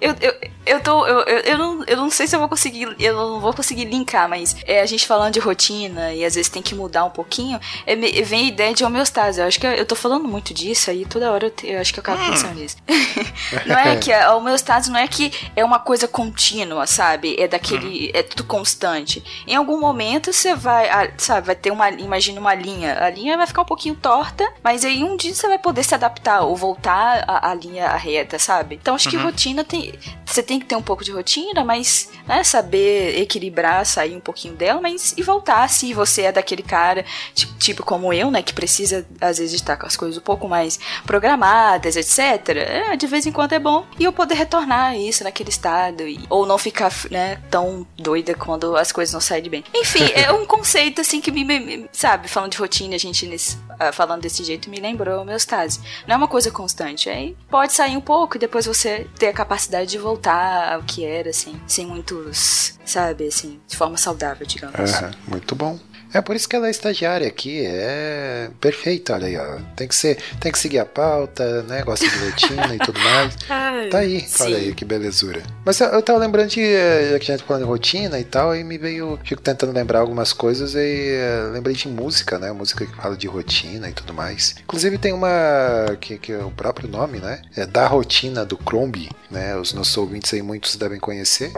Eu, 0.00 0.14
eu, 0.20 0.34
eu 0.66 0.80
tô. 0.80 1.06
Eu, 1.06 1.20
eu, 1.20 1.38
eu, 1.40 1.58
não, 1.58 1.84
eu 1.86 1.96
não 1.96 2.10
sei 2.10 2.26
se 2.26 2.34
eu 2.34 2.40
vou 2.40 2.48
conseguir. 2.48 2.94
Eu 2.98 3.14
não 3.14 3.40
vou 3.40 3.52
conseguir 3.52 3.84
linkar, 3.84 4.28
mas 4.28 4.56
é, 4.66 4.80
a 4.80 4.86
gente 4.86 5.06
falando 5.06 5.34
de 5.34 5.40
rotina 5.40 6.12
e 6.12 6.24
às 6.24 6.34
vezes 6.34 6.50
tem 6.50 6.62
que 6.62 6.74
mudar 6.74 7.04
um 7.04 7.10
pouquinho. 7.10 7.58
é, 7.86 7.94
vem 7.96 8.44
a 8.46 8.48
ideia 8.48 8.74
de 8.74 8.84
homeostase. 8.84 9.40
Eu 9.40 9.46
acho 9.46 9.58
que 9.60 9.66
eu, 9.66 9.72
eu 9.72 9.86
tô 9.86 9.94
falando 9.94 10.26
muito 10.26 10.52
disso 10.54 10.90
aí, 10.90 11.04
toda 11.04 11.30
hora 11.30 11.46
eu, 11.46 11.50
te- 11.50 11.68
eu 11.68 11.80
acho 11.80 11.92
que 11.92 11.98
eu 11.98 12.02
acabo 12.02 12.24
pensando 12.30 12.54
nisso. 12.54 12.76
não 13.66 13.76
é 13.76 13.96
que 13.96 14.12
a 14.12 14.34
homeostase 14.34 14.90
não 14.90 14.98
é 14.98 15.06
que 15.06 15.32
é 15.54 15.64
uma 15.64 15.78
coisa 15.78 16.06
contínua, 16.08 16.86
sabe? 16.86 17.36
É 17.38 17.46
daquele. 17.48 18.10
É 18.14 18.22
tudo 18.22 18.44
constante. 18.44 19.22
Em 19.46 19.54
algum 19.54 19.78
momento 19.78 20.32
você 20.32 20.54
vai, 20.54 20.88
ah, 20.88 21.10
sabe, 21.18 21.46
vai 21.46 21.56
ter 21.56 21.70
uma. 21.70 21.90
Imagina 21.90 22.40
uma 22.40 22.54
linha. 22.54 22.98
A 23.02 23.10
linha 23.10 23.36
vai 23.36 23.46
ficar 23.46 23.62
um 23.62 23.66
pouquinho 23.66 23.94
torta, 23.94 24.50
mas 24.62 24.84
aí 24.84 25.02
um 25.04 25.16
dia 25.16 25.34
você 25.34 25.46
vai 25.48 25.58
poder 25.58 25.84
se 25.84 25.94
adaptar 25.94 26.42
ou 26.42 26.56
voltar 26.56 27.24
à, 27.26 27.54
linha 27.54 27.88
reta, 27.96 28.38
sabe? 28.38 28.78
Então 28.80 28.94
acho 28.94 29.08
que 29.08 29.16
rotina 29.16 29.64
tem. 29.64 29.92
Você 30.24 30.42
tem 30.42 30.53
que 30.60 30.66
ter 30.66 30.76
um 30.76 30.82
pouco 30.82 31.04
de 31.04 31.12
rotina, 31.12 31.64
mas 31.64 32.10
né, 32.26 32.42
saber 32.44 33.18
equilibrar, 33.20 33.84
sair 33.86 34.14
um 34.16 34.20
pouquinho 34.20 34.54
dela, 34.54 34.80
mas 34.80 35.14
e 35.16 35.22
voltar 35.22 35.68
se 35.68 35.92
você 35.94 36.22
é 36.22 36.32
daquele 36.32 36.62
cara, 36.62 37.04
tipo, 37.34 37.54
tipo 37.58 37.82
como 37.84 38.12
eu, 38.12 38.30
né, 38.30 38.42
que 38.42 38.52
precisa 38.52 39.06
às 39.20 39.38
vezes 39.38 39.54
estar 39.54 39.76
com 39.76 39.86
as 39.86 39.96
coisas 39.96 40.18
um 40.18 40.20
pouco 40.22 40.48
mais 40.48 40.78
programadas, 41.24 41.96
etc. 41.96 42.48
É, 42.56 42.96
de 42.96 43.06
vez 43.06 43.26
em 43.26 43.32
quando 43.32 43.52
é 43.52 43.58
bom 43.58 43.84
e 43.98 44.04
eu 44.04 44.12
poder 44.12 44.34
retornar 44.34 44.90
a 44.90 44.96
isso 44.96 45.24
naquele 45.24 45.48
estado 45.50 46.06
e- 46.06 46.20
ou 46.28 46.44
não 46.46 46.58
ficar, 46.58 46.92
né, 47.10 47.40
tão 47.50 47.86
doida 47.96 48.34
quando 48.34 48.76
as 48.76 48.92
coisas 48.92 49.12
não 49.12 49.20
saem 49.20 49.42
de 49.42 49.50
bem. 49.50 49.64
Enfim, 49.74 50.04
é 50.14 50.30
um 50.32 50.44
conceito 50.46 51.00
assim 51.00 51.20
que 51.20 51.30
me, 51.30 51.44
me- 51.44 51.86
sabe, 51.92 52.28
falando 52.28 52.52
de 52.52 52.58
rotina, 52.58 52.94
a 52.94 52.98
gente 52.98 53.26
nesse, 53.26 53.56
falando 53.92 54.22
desse 54.22 54.44
jeito 54.44 54.70
me 54.70 54.80
lembrou 54.80 55.18
a 55.18 55.22
homeostase. 55.22 55.80
Não 56.06 56.14
é 56.14 56.18
uma 56.18 56.28
coisa 56.28 56.50
constante, 56.50 57.08
aí 57.08 57.36
pode 57.50 57.72
sair 57.72 57.96
um 57.96 58.00
pouco 58.00 58.36
e 58.36 58.40
depois 58.40 58.66
você 58.66 59.06
ter 59.18 59.28
a 59.28 59.32
capacidade 59.32 59.90
de 59.90 59.98
voltar 59.98 60.74
ao 60.74 60.82
que 60.82 61.04
era 61.04 61.30
assim, 61.30 61.60
sem 61.66 61.86
muitos, 61.86 62.78
sabe, 62.84 63.26
assim, 63.26 63.60
de 63.66 63.76
forma 63.76 63.96
saudável, 63.96 64.46
digamos. 64.46 64.78
Aham, 64.78 65.10
muito 65.28 65.54
bom. 65.54 65.78
É 66.14 66.20
por 66.20 66.36
isso 66.36 66.48
que 66.48 66.54
ela 66.54 66.68
é 66.68 66.70
estagiária 66.70 67.26
aqui, 67.26 67.66
é 67.66 68.48
perfeita, 68.60 69.14
olha 69.14 69.26
aí, 69.26 69.36
ó. 69.36 69.58
Tem 69.74 69.88
que 69.88 69.96
ser, 69.96 70.16
tem 70.38 70.52
que 70.52 70.58
seguir 70.60 70.78
a 70.78 70.86
pauta, 70.86 71.64
né? 71.64 71.82
Gosta 71.82 72.08
de 72.08 72.16
rotina 72.16 72.72
e 72.72 72.78
tudo 72.78 73.00
mais. 73.00 73.34
Tá 73.90 73.98
aí, 73.98 74.24
olha 74.40 74.56
aí 74.56 74.74
que 74.74 74.84
belezura. 74.84 75.42
Mas 75.64 75.80
eu, 75.80 75.88
eu 75.88 76.02
tava 76.02 76.18
lembrando 76.18 76.48
de, 76.48 76.60
eh, 76.60 77.10
já 77.12 77.18
que 77.18 77.24
a 77.24 77.34
gente 77.34 77.40
tá 77.40 77.46
falando 77.46 77.62
de 77.62 77.68
rotina 77.68 78.18
e 78.18 78.24
tal, 78.24 78.52
aí 78.52 78.62
me 78.62 78.78
veio, 78.78 79.18
fico 79.24 79.42
tentando 79.42 79.72
lembrar 79.72 79.98
algumas 79.98 80.32
coisas 80.32 80.74
e 80.74 80.78
eh, 80.78 81.50
lembrei 81.52 81.74
de 81.74 81.88
música, 81.88 82.38
né? 82.38 82.52
Música 82.52 82.86
que 82.86 82.96
fala 82.96 83.16
de 83.16 83.26
rotina 83.26 83.88
e 83.88 83.92
tudo 83.92 84.14
mais. 84.14 84.54
Inclusive 84.62 84.96
tem 84.96 85.12
uma 85.12 85.96
que, 86.00 86.18
que 86.18 86.32
é 86.32 86.38
o 86.38 86.50
próprio 86.50 86.88
nome, 86.88 87.18
né? 87.18 87.42
É 87.56 87.66
da 87.66 87.86
rotina 87.86 88.44
do 88.44 88.56
Crombie, 88.56 89.10
né? 89.30 89.56
Os 89.56 89.72
nossos 89.74 89.96
ouvintes 89.96 90.32
aí 90.32 90.42
muitos 90.42 90.76
devem 90.76 91.00
conhecer. 91.00 91.52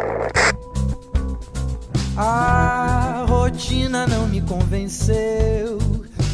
A 2.16 3.15
rotina 3.26 4.06
não 4.06 4.26
me 4.26 4.40
convenceu. 4.40 5.78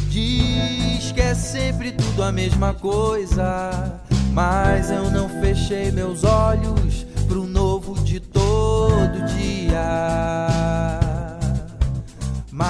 Diz 0.07 1.11
que 1.11 1.21
é 1.21 1.33
sempre 1.35 1.91
tudo 1.91 2.23
a 2.23 2.31
mesma 2.31 2.73
coisa. 2.73 3.99
Mas 4.31 4.89
eu 4.89 5.11
não 5.11 5.27
fechei 5.41 5.91
meus 5.91 6.23
olhos 6.23 7.05
pro 7.27 7.45
novo 7.45 7.99
de 8.03 8.19
todo 8.19 9.25
dia. 9.35 11.02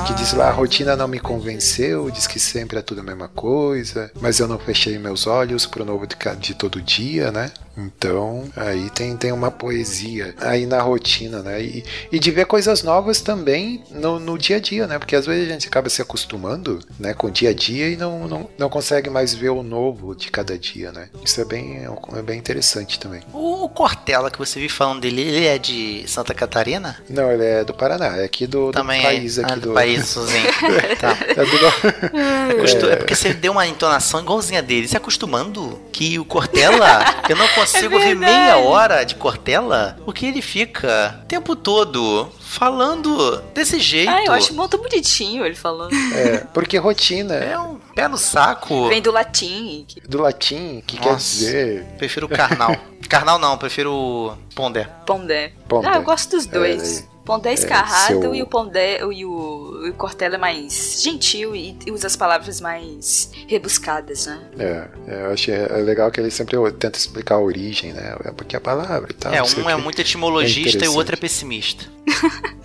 Que 0.08 0.14
diz 0.14 0.34
lá, 0.34 0.48
a 0.48 0.52
rotina 0.52 0.96
não 0.96 1.08
me 1.08 1.20
convenceu, 1.20 2.10
diz 2.10 2.26
que 2.26 2.40
sempre 2.40 2.80
é 2.80 2.82
tudo 2.82 3.02
a 3.02 3.04
mesma 3.04 3.28
coisa, 3.28 4.10
mas 4.22 4.40
eu 4.40 4.48
não 4.48 4.58
fechei 4.58 4.98
meus 4.98 5.28
olhos 5.28 5.66
pro 5.66 5.84
novo 5.84 6.08
de, 6.08 6.16
de 6.38 6.54
todo 6.54 6.82
dia, 6.82 7.32
né? 7.32 7.52
Então, 7.76 8.48
aí 8.56 8.90
tem, 8.92 9.18
tem 9.18 9.32
uma 9.32 9.50
poesia 9.50 10.36
aí 10.40 10.66
na 10.66 10.82
rotina, 10.82 11.42
né? 11.42 11.62
E, 11.62 11.84
e 12.12 12.20
de 12.20 12.32
ver 12.32 12.46
coisas 12.46 12.84
novas 12.84 13.20
também 13.20 13.84
no, 13.92 14.20
no 14.20 14.38
dia 14.38 14.58
a 14.58 14.60
dia, 14.60 14.88
né? 14.88 15.00
Porque 15.00 15.16
às 15.16 15.26
vezes 15.26 15.50
a 15.50 15.54
gente 15.54 15.68
acaba 15.68 15.90
se 15.90 16.02
acostumando 16.02 16.80
né, 17.00 17.14
com 17.14 17.28
o 17.28 17.32
dia 17.32 17.50
a 17.50 17.54
dia 17.54 17.90
e 17.90 17.98
não, 17.98 18.28
não, 18.28 18.50
não 18.58 18.70
consegue 18.70 19.10
mais 19.10 19.34
ver 19.34 19.50
o 19.50 19.64
novo 19.64 20.16
de 20.16 20.30
cada 20.30 20.58
dia, 20.58 20.92
né? 20.92 21.10
Isso 21.24 21.42
é 21.42 21.46
bem, 21.46 21.84
é 22.16 22.22
bem 22.22 22.38
interessante 22.38 23.00
também. 23.00 23.22
O 23.34 23.68
Cortella 23.70 24.30
que 24.30 24.38
você 24.38 24.60
viu 24.60 24.70
falando 24.70 25.02
dele, 25.02 25.22
ele 25.22 25.46
é 25.46 25.58
de 25.58 26.04
Santa 26.08 26.34
Catarina? 26.34 26.98
Não, 27.10 27.32
ele 27.32 27.44
é 27.44 27.64
do 27.64 27.74
Paraná, 27.74 28.18
é 28.18 28.24
aqui 28.24 28.46
do, 28.46 28.68
do 28.68 28.72
Também 28.72 29.02
país 29.02 29.38
é. 29.38 29.44
aqui 29.44 29.54
ah, 29.54 29.56
do, 29.56 29.73
do. 29.74 30.26
tá. 31.00 31.18
É 31.28 31.34
do... 31.46 32.58
Acostu- 32.58 32.90
É 32.90 32.96
porque 32.96 33.16
você 33.16 33.34
deu 33.34 33.52
uma 33.52 33.66
entonação 33.68 34.20
igualzinha 34.20 34.62
dele. 34.62 34.88
Se 34.88 34.96
acostumando 34.98 35.80
que 35.92 36.18
o 36.20 36.26
Cortella, 36.26 37.04
eu 37.30 37.36
não 37.36 37.48
consigo 37.56 37.96
ouvir 37.96 38.16
verdade. 38.16 38.32
meia 38.34 38.58
hora 38.58 39.04
de 39.04 39.16
Cortella, 39.16 39.98
porque 40.06 40.26
ele 40.26 40.42
fica 40.42 41.20
o 41.24 41.26
tempo 41.28 41.56
todo 41.56 42.30
falando 42.40 43.42
desse 43.54 43.80
jeito. 43.80 44.10
Ah, 44.12 44.24
eu 44.26 44.32
acho 44.34 44.54
muito 44.54 44.78
bonitinho 44.78 45.46
ele 45.46 45.56
falando. 45.56 45.94
É, 46.16 46.38
porque 46.54 46.78
rotina 46.78 47.34
É 47.36 47.58
um 47.58 47.80
pé 47.96 48.08
no 48.08 48.18
saco. 48.18 48.90
Vem 48.90 49.02
do 49.02 49.12
latim. 49.12 49.86
que- 49.88 50.02
do 50.02 50.22
latim, 50.22 50.84
que 50.86 50.98
quer 50.98 51.14
Nossa. 51.14 51.38
dizer. 51.38 51.84
Prefiro 51.98 52.28
carnal. 52.30 52.76
carnal 53.10 53.40
não, 53.40 53.58
prefiro 53.58 54.38
pondé. 54.56 54.88
Pondé. 55.06 55.52
Pondé. 55.68 55.88
Ah, 55.90 55.96
eu 55.96 56.04
gosto 56.04 56.32
dos 56.38 56.46
É, 56.46 56.50
dois. 56.50 57.08
Pondé 57.26 57.52
é 57.52 57.54
escarrado 57.54 58.20
seu- 58.22 58.36
e 58.36 58.42
o 58.42 58.48
Pondé 58.48 59.00
e 59.00 59.04
o, 59.26 59.86
e 59.86 59.90
o 59.90 59.94
Cortella 59.94 60.36
é 60.36 60.38
mais 60.38 61.02
gentil 61.02 61.56
e, 61.56 61.78
e 61.86 61.92
usa 61.92 62.08
as 62.08 62.16
palavras 62.16 62.60
mais 62.60 63.32
rebuscadas, 63.48 64.26
né? 64.26 64.40
É, 64.60 64.88
é, 65.08 65.22
eu 65.28 65.32
achei 65.32 65.54
é 65.56 65.68
legal 65.78 66.12
que 66.12 66.20
ele 66.20 66.30
sempre 66.32 66.58
tenta 66.74 66.98
explicar 66.98 67.36
a 67.36 67.40
origem, 67.40 67.94
né? 67.94 68.16
É 68.26 68.32
porque 68.32 68.56
a 68.56 68.62
palavra 68.62 69.10
e 69.12 69.14
tal. 69.14 69.34
É, 69.34 69.42
um 69.42 69.46
o 69.66 69.70
é 69.70 69.76
muito 69.78 70.00
etimologista 70.02 70.84
É 70.84 70.86
e 70.86 70.90
o 70.90 70.96
outro 70.96 71.16
é 71.16 71.18
pessimista. 71.18 71.86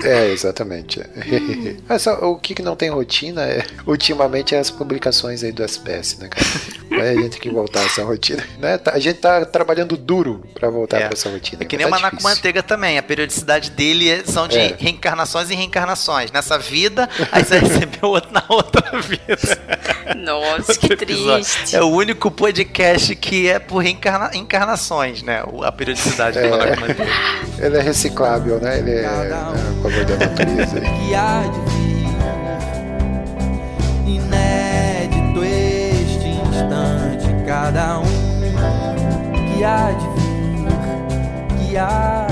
É, 0.03 0.31
exatamente. 0.31 1.01
Mas 1.88 2.03
só, 2.03 2.14
o 2.31 2.38
que, 2.38 2.55
que 2.55 2.62
não 2.62 2.75
tem 2.75 2.88
rotina 2.90 3.42
é, 3.42 3.64
ultimamente, 3.87 4.55
é 4.55 4.59
as 4.59 4.71
publicações 4.71 5.42
aí 5.44 5.53
do 5.53 5.62
SPS, 5.62 6.18
né, 6.18 6.29
cara? 6.29 6.47
Aí 6.90 7.11
a 7.18 7.21
gente 7.23 7.31
tem 7.33 7.40
que 7.40 7.51
voltar 7.51 7.81
a 7.81 7.85
essa 7.85 8.03
rotina. 8.03 8.44
Né? 8.59 8.79
Tá- 8.79 8.92
A 8.92 8.99
gente 8.99 9.18
tá 9.21 9.44
trabalhando 9.44 9.97
duro 9.97 10.42
pra 10.55 10.68
voltar 10.71 10.99
É. 10.99 11.05
pra 11.05 11.12
essa 11.12 11.29
rotina. 11.31 11.62
É 11.62 11.66
que 11.66 11.77
mas 11.77 11.85
nem 11.85 11.87
o 11.87 11.90
tá 11.90 11.97
Maná 11.97 12.11
com 12.11 12.16
difícil. 12.16 12.37
Manteiga 12.37 12.62
também. 12.62 12.99
A 12.99 13.03
periodicidade 13.03 13.71
dele 13.71 14.09
é- 14.09 14.25
são 14.25 14.48
de 14.49 14.59
É. 14.59 14.75
reencarnações 14.79 15.51
e 15.51 15.55
reencarnações. 15.55 16.31
Nessa 16.33 16.59
vida, 16.59 17.09
aí 17.31 17.45
você 17.45 17.59
recebeu 17.61 18.11
outro 18.11 18.33
na 18.33 18.43
outra 18.49 19.01
vida. 19.01 19.39
Nossa, 20.17 20.75
que 20.79 20.87
Outro 20.93 21.05
episódio. 21.05 21.45
triste. 21.45 21.77
É 21.77 21.83
o 21.83 21.89
único 21.89 22.31
podcast 22.31 23.15
que 23.17 23.49
é 23.49 23.59
por 23.59 23.79
reencarna 23.79 24.31
encarnações, 24.35 25.23
né? 25.23 25.43
A 25.65 25.71
periodicidade 25.73 26.41
do 26.41 26.49
Maná 26.49 26.75
com 26.75 26.81
Manteiga. 26.81 27.13
Ele 27.59 27.77
é 27.77 27.83
reciclável, 27.83 28.59
né? 28.61 28.79
Ele 28.79 28.91
é, 28.93 29.03
né, 29.03 29.33
a 29.33 29.83
favor 29.83 30.05
da 30.05 30.17
natureza. 30.17 30.81
que 30.81 31.15
há 31.15 31.43
de 31.43 31.61
vir. 31.71 31.99
Inédito 34.07 35.45
este 35.45 36.29
instante, 36.29 37.45
cada 37.47 37.99
um 38.01 38.05
que 39.57 39.65
há 39.65 39.91
de 39.93 40.07
vir, 40.21 41.69
que 41.69 41.77
há 41.77 42.27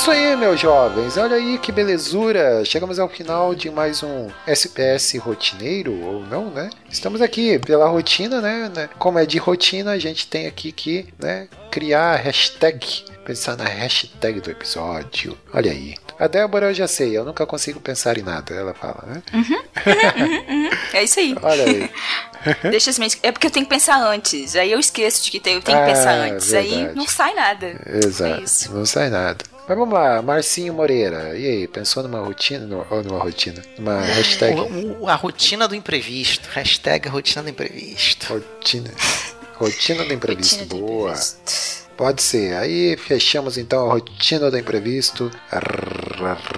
isso 0.00 0.10
aí, 0.10 0.34
meus 0.34 0.58
jovens. 0.58 1.18
Olha 1.18 1.36
aí 1.36 1.58
que 1.58 1.70
belezura. 1.70 2.64
Chegamos 2.64 2.98
ao 2.98 3.06
final 3.06 3.54
de 3.54 3.70
mais 3.70 4.02
um 4.02 4.30
SPS 4.46 5.18
rotineiro, 5.18 5.92
ou 6.02 6.24
não, 6.24 6.50
né? 6.50 6.70
Estamos 6.90 7.20
aqui 7.20 7.58
pela 7.58 7.86
rotina, 7.86 8.40
né? 8.40 8.70
né? 8.74 8.88
Como 8.98 9.18
é 9.18 9.26
de 9.26 9.36
rotina, 9.36 9.90
a 9.90 9.98
gente 9.98 10.26
tem 10.26 10.46
aqui 10.46 10.72
que 10.72 11.12
né, 11.18 11.48
criar 11.70 12.14
a 12.14 12.16
hashtag. 12.16 13.04
Pensar 13.26 13.58
na 13.58 13.64
hashtag 13.64 14.40
do 14.40 14.50
episódio. 14.50 15.36
Olha 15.52 15.70
aí. 15.70 15.94
A 16.18 16.26
Débora 16.26 16.70
eu 16.70 16.74
já 16.74 16.88
sei, 16.88 17.16
eu 17.16 17.24
nunca 17.24 17.44
consigo 17.44 17.78
pensar 17.78 18.16
em 18.16 18.22
nada, 18.22 18.54
ela 18.54 18.72
fala, 18.72 19.04
né? 19.06 19.22
É 20.94 21.04
isso 21.04 21.20
aí. 21.20 21.36
Olha 21.42 21.64
aí. 21.64 21.90
Deixa 22.70 22.90
as. 22.90 22.98
É 23.22 23.30
porque 23.30 23.46
eu 23.46 23.50
tenho 23.50 23.66
que 23.66 23.70
pensar 23.70 24.02
antes. 24.02 24.56
Aí 24.56 24.72
eu 24.72 24.80
esqueço 24.80 25.22
de 25.24 25.30
que 25.30 25.36
eu 25.36 25.42
tenho 25.42 25.62
que 25.62 25.72
Ah, 25.72 25.84
pensar 25.84 26.12
antes. 26.12 26.52
Aí 26.54 26.70
verdade. 26.70 26.96
não 26.96 27.06
sai 27.06 27.34
nada. 27.34 27.66
É 27.86 27.98
Exato, 28.04 28.42
isso. 28.42 28.74
não 28.74 28.86
sai 28.86 29.10
nada. 29.10 29.49
Mas 29.70 29.78
vamos 29.78 29.94
lá, 29.94 30.20
Marcinho 30.20 30.74
Moreira. 30.74 31.38
E 31.38 31.46
aí, 31.46 31.68
pensou 31.68 32.02
numa 32.02 32.18
rotina 32.18 32.66
no- 32.66 32.84
ou 32.90 33.04
numa 33.04 33.20
rotina? 33.22 33.62
Numa 33.78 34.00
hashtag? 34.00 34.58
O- 34.58 35.02
o- 35.04 35.08
a 35.08 35.14
rotina 35.14 35.68
do 35.68 35.76
imprevisto. 35.76 36.48
Hashtag 36.48 37.08
rotina 37.08 37.44
do 37.44 37.50
imprevisto. 37.50 38.26
Rotina. 38.26 38.90
Rotina 39.54 40.04
do 40.04 40.12
imprevisto. 40.12 40.58
Rotina 40.64 40.66
do 40.74 40.80
Boa. 40.84 41.10
imprevisto. 41.12 41.88
Pode 42.00 42.22
ser. 42.22 42.54
Aí 42.54 42.96
fechamos 42.96 43.58
então 43.58 43.84
a 43.84 43.92
rotina 43.92 44.50
do 44.50 44.56
imprevisto, 44.56 45.30
a 45.52 45.60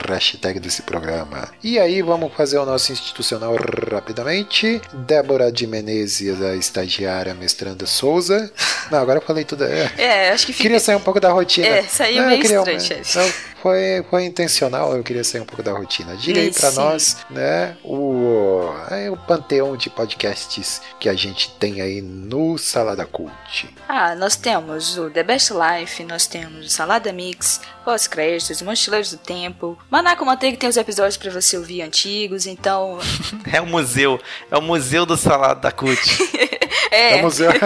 hashtag 0.09 0.61
desse 0.61 0.83
programa. 0.83 1.49
E 1.65 1.81
aí 1.81 2.01
vamos 2.01 2.33
fazer 2.33 2.59
o 2.59 2.65
nosso 2.65 2.93
institucional 2.93 3.57
rapidamente. 3.93 4.81
Débora 4.93 5.51
de 5.51 5.67
Menezes, 5.67 6.41
a 6.41 6.55
estagiária 6.55 7.35
mestranda 7.35 7.87
Souza. 7.87 8.53
Não, 8.89 9.01
agora 9.01 9.19
eu 9.19 9.23
falei 9.25 9.45
tudo. 9.45 9.65
É. 9.65 9.91
É, 9.99 10.31
acho 10.31 10.47
que 10.47 10.53
fica... 10.53 10.63
Queria 10.63 10.79
sair 10.79 10.95
um 10.95 11.01
pouco 11.01 11.19
da 11.19 11.33
rotina. 11.33 11.67
É, 11.67 11.83
saiu 11.83 12.19
Não, 12.19 12.23
eu 12.23 12.29
meio 12.29 12.41
queria 12.41 12.59
estranho, 12.59 12.81
chefe. 12.81 13.19
não, 13.19 13.33
foi, 13.63 14.05
foi 14.11 14.25
intencional, 14.25 14.95
eu 14.97 15.05
queria 15.05 15.23
sair 15.23 15.41
um 15.41 15.47
pouco 15.47 15.63
da 15.63 15.73
rotina. 15.73 16.17
Diga 16.17 16.41
aí 16.41 16.51
pra 16.53 16.71
Sim. 16.71 16.77
nós, 16.77 17.17
né, 17.31 17.77
o, 17.85 18.65
é, 18.91 19.09
o 19.09 19.17
panteão 19.17 19.77
de 19.77 19.89
podcasts 19.89 20.83
que 20.99 21.09
a 21.09 21.15
gente 21.15 21.53
tem 21.53 21.81
aí 21.81 22.03
no 22.03 22.59
Salada 22.59 23.07
Cult. 23.07 23.73
Ah, 23.89 24.17
nós 24.17 24.35
temos 24.35 24.99
o 24.99 25.09
The 25.09 25.23
Best 25.23 25.53
Life, 25.53 26.03
nós 26.03 26.27
temos 26.27 26.67
o 26.67 26.69
Salada 26.69 27.13
Mix, 27.13 27.61
Pós-Créditos, 27.85 28.61
Mochileiros 28.63 29.13
do 29.13 29.19
Tempo, 29.19 29.79
Maná 29.89 30.17
com 30.17 30.25
Manteiga 30.25 30.57
tem 30.57 30.69
os 30.69 30.77
episódios 30.77 31.17
pra 31.17 31.31
você 31.31 31.57
ouvir 31.57 31.83
antigos, 31.83 32.47
então... 32.47 32.99
É 33.53 33.61
o 33.61 33.67
museu. 33.67 34.21
É 34.51 34.57
o 34.57 34.63
museu 34.63 35.07
do 35.07 35.17
salado 35.17 35.61
da 35.61 35.71
CUT. 35.71 35.99
É, 36.93 37.17
Vamos 37.17 37.39
ver. 37.41 37.59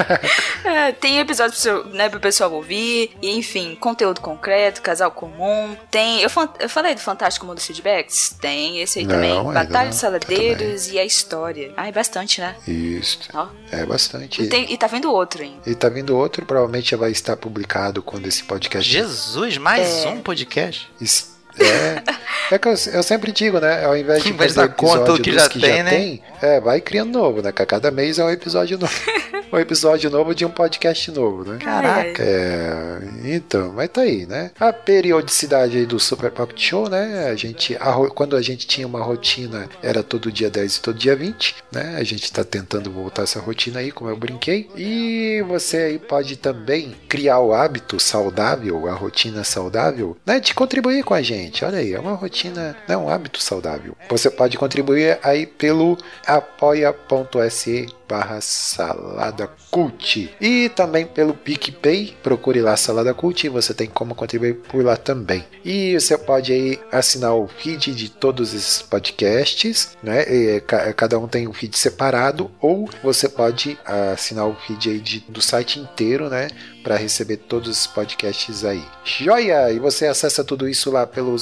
é, 0.65 0.93
tem 0.93 1.19
episódios 1.19 1.61
pro, 1.61 1.85
né, 1.89 2.09
pro 2.09 2.21
pessoal 2.21 2.53
ouvir, 2.53 3.11
e, 3.21 3.37
enfim, 3.37 3.75
conteúdo 3.75 4.21
concreto, 4.21 4.81
casal 4.81 5.11
comum, 5.11 5.77
tem... 5.91 6.21
Eu, 6.23 6.31
eu 6.61 6.69
falei 6.69 6.95
do 6.95 7.01
Fantástico 7.01 7.47
Mundo 7.47 7.57
dos 7.57 7.67
Feedbacks? 7.67 8.37
Tem 8.41 8.81
esse 8.81 8.99
aí 8.99 9.05
Não, 9.07 9.15
também, 9.15 9.43
Batalha 9.53 9.89
dos 9.91 9.99
Saladeiros 9.99 10.89
e 10.93 10.99
a 10.99 11.05
História. 11.05 11.73
Ai, 11.77 11.93
bastante, 11.93 12.41
né? 12.41 12.55
Isso. 12.67 13.19
Ó. 13.35 13.47
É 13.71 13.85
bastante. 13.87 14.43
E, 14.43 14.49
tem- 14.49 14.73
e 14.73 14.77
tá 14.77 14.87
vendo 14.87 15.13
outro 15.13 15.43
ainda. 15.43 15.61
E 15.69 15.75
tá 15.75 15.89
vindo 15.89 16.17
outro, 16.17 16.45
provavelmente 16.45 16.91
já 16.91 16.97
vai 16.97 17.11
estar 17.11 17.37
publicado 17.37 18.03
quando 18.03 18.27
esse 18.27 18.45
podcast. 18.45 18.91
Jesus, 18.91 19.57
mais 19.59 20.05
É. 20.05 20.09
um 20.09 20.21
podcast. 20.21 20.91
Es- 21.01 21.35
É, 21.59 22.03
é 22.55 22.59
que 22.59 22.69
eu, 22.69 22.75
eu 22.93 23.03
sempre 23.03 23.33
digo, 23.33 23.59
né? 23.59 23.85
Ao 23.87 23.97
invés 23.97 24.23
de 24.23 24.33
fazer 24.35 24.55
dar 24.55 24.69
conta 24.69 24.93
episódio 25.01 25.17
do 25.17 25.23
que 25.23 25.31
dos 25.31 25.43
já 25.43 25.49
que 25.49 25.59
tem, 25.61 25.77
já 25.79 25.83
né? 25.85 25.91
tem, 25.91 26.23
é, 26.43 26.61
vai 26.61 26.83
criando 26.83 27.13
novo, 27.19 27.41
né? 27.41 27.51
Cada 27.51 27.91
mês 27.91 28.19
é 28.19 28.25
um 28.25 28.31
episódio 28.31 28.77
novo. 28.79 28.93
um 29.53 29.59
episódio 29.59 30.11
novo 30.11 30.35
de 30.35 30.45
um 30.45 30.51
podcast 30.51 31.11
novo, 31.11 31.45
né? 31.45 31.59
Caraca. 31.59 32.23
É, 32.23 33.01
então, 33.25 33.73
mas 33.73 33.89
tá 33.89 34.03
aí, 34.03 34.27
né? 34.27 34.51
A 34.59 34.73
periodicidade 34.73 35.79
aí 35.79 35.87
do 35.87 35.99
Super 35.99 36.31
Pocket 36.31 36.61
Show, 36.61 36.89
né? 36.89 37.29
A 37.29 37.35
gente, 37.35 37.77
a 37.77 37.95
quando 38.11 38.37
a 38.37 38.43
gente 38.43 38.67
tinha 38.67 38.87
uma 38.87 39.03
rotina, 39.03 39.69
era 39.83 40.03
todo 40.03 40.33
dia 40.33 40.51
10 40.51 40.77
e 40.77 40.81
todo 40.81 40.99
dia 40.99 41.15
20, 41.15 41.57
né? 41.73 41.97
A 41.99 42.05
gente 42.05 42.33
tá 42.33 42.45
tentando 42.45 42.91
voltar 42.91 43.23
essa 43.23 43.41
rotina 43.41 43.81
aí, 43.81 43.91
como 43.93 44.11
eu 44.11 44.17
brinquei. 44.17 44.69
E 44.77 45.43
você 45.49 45.77
aí 45.77 45.99
pode 45.99 46.37
também 46.37 46.95
criar 47.09 47.41
o 47.41 47.53
hábito 47.53 48.01
saudável, 48.01 48.89
a 48.89 48.93
rotina 48.93 49.45
saudável, 49.45 50.17
né? 50.27 50.41
De 50.41 50.55
contribuir 50.55 51.05
com 51.05 51.15
a 51.15 51.23
gente. 51.23 51.65
Olha 51.65 51.79
aí, 51.79 51.95
é 51.95 52.01
uma 52.01 52.15
rotina, 52.15 52.77
né? 52.89 52.97
Um 52.97 53.09
hábito 53.09 53.43
saudável. 53.43 53.97
Você 54.09 54.31
pode 54.31 54.57
contribuir 54.59 55.19
aí 55.23 55.47
pelo 55.47 55.97
apoia.se 56.27 57.87
barra 58.09 58.41
salada 58.41 59.36
cult 59.71 60.31
e 60.41 60.69
também 60.69 61.05
pelo 61.05 61.35
PicPay 61.35 62.17
procure 62.23 62.61
lá 62.61 62.77
salada 62.77 63.13
cult 63.13 63.49
você 63.49 63.75
tem 63.75 63.89
como 63.89 64.15
contribuir 64.15 64.55
por 64.55 64.85
lá 64.85 64.97
também 64.97 65.45
e 65.65 65.99
você 65.99 66.17
pode 66.17 66.53
aí 66.53 66.79
assinar 66.93 67.35
o 67.35 67.49
feed 67.49 67.93
de 67.95 68.09
todos 68.09 68.55
esses 68.55 68.83
podcasts 68.83 69.97
né 70.03 70.23
E, 70.29 70.61
ca- 70.61 70.93
cada 70.93 71.19
um 71.19 71.27
tem 71.27 71.49
um 71.49 71.53
feed 71.53 71.77
separado 71.77 72.51
ou 72.61 72.89
você 73.03 73.29
pode 73.29 73.77
assinar 73.85 74.47
o 74.47 74.55
feed 74.55 74.91
aí 74.91 74.99
de- 75.01 75.25
do 75.29 75.41
site 75.43 75.81
inteiro 75.81 76.29
né 76.31 76.49
para 76.85 76.95
receber 76.97 77.39
todos 77.39 77.69
os 77.81 77.87
podcasts 77.89 78.65
aí. 78.65 78.81
Joia! 79.05 79.73
E 79.73 79.79
você 79.81 80.07
acessa 80.07 80.45
tudo 80.45 80.69
isso 80.69 80.89
lá 80.89 81.05
pelo 81.05 81.37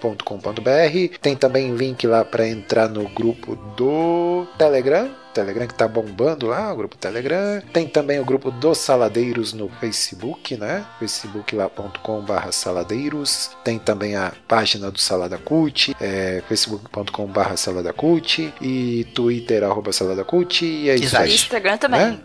saladacult.com.br. 0.00 1.18
Tem 1.20 1.36
também 1.36 1.74
link 1.74 2.06
lá 2.06 2.24
para 2.24 2.46
entrar 2.46 2.88
no 2.88 3.08
grupo 3.08 3.56
do 3.76 4.46
Telegram. 4.56 5.10
Telegram 5.32 5.66
que 5.66 5.74
tá 5.74 5.88
bombando 5.88 6.46
lá, 6.46 6.72
o 6.72 6.76
grupo 6.76 6.96
Telegram. 6.96 7.60
Tem 7.72 7.86
também 7.88 8.20
o 8.20 8.24
grupo 8.24 8.50
dos 8.50 8.78
Saladeiros 8.78 9.52
no 9.52 9.68
Facebook, 9.80 10.56
né? 10.56 10.84
Facebook 10.98 11.54
lá.com/barra 11.54 12.52
saladeiros. 12.52 13.50
Tem 13.64 13.78
também 13.78 14.14
a 14.16 14.32
página 14.46 14.90
do 14.90 14.98
Salada 15.00 15.38
Cult, 15.38 15.94
é, 16.00 16.42
facebook.com/barra 16.48 17.56
salada 17.56 17.92
cult 17.92 18.52
e 18.60 19.04
Twitter 19.14 19.62
arroba 19.64 19.92
salada 19.92 20.24
cult. 20.24 20.64
E 20.64 20.88
é 20.90 20.94
isso 20.96 21.16
aí. 21.16 21.32
Instagram 21.34 21.76
também. 21.78 22.20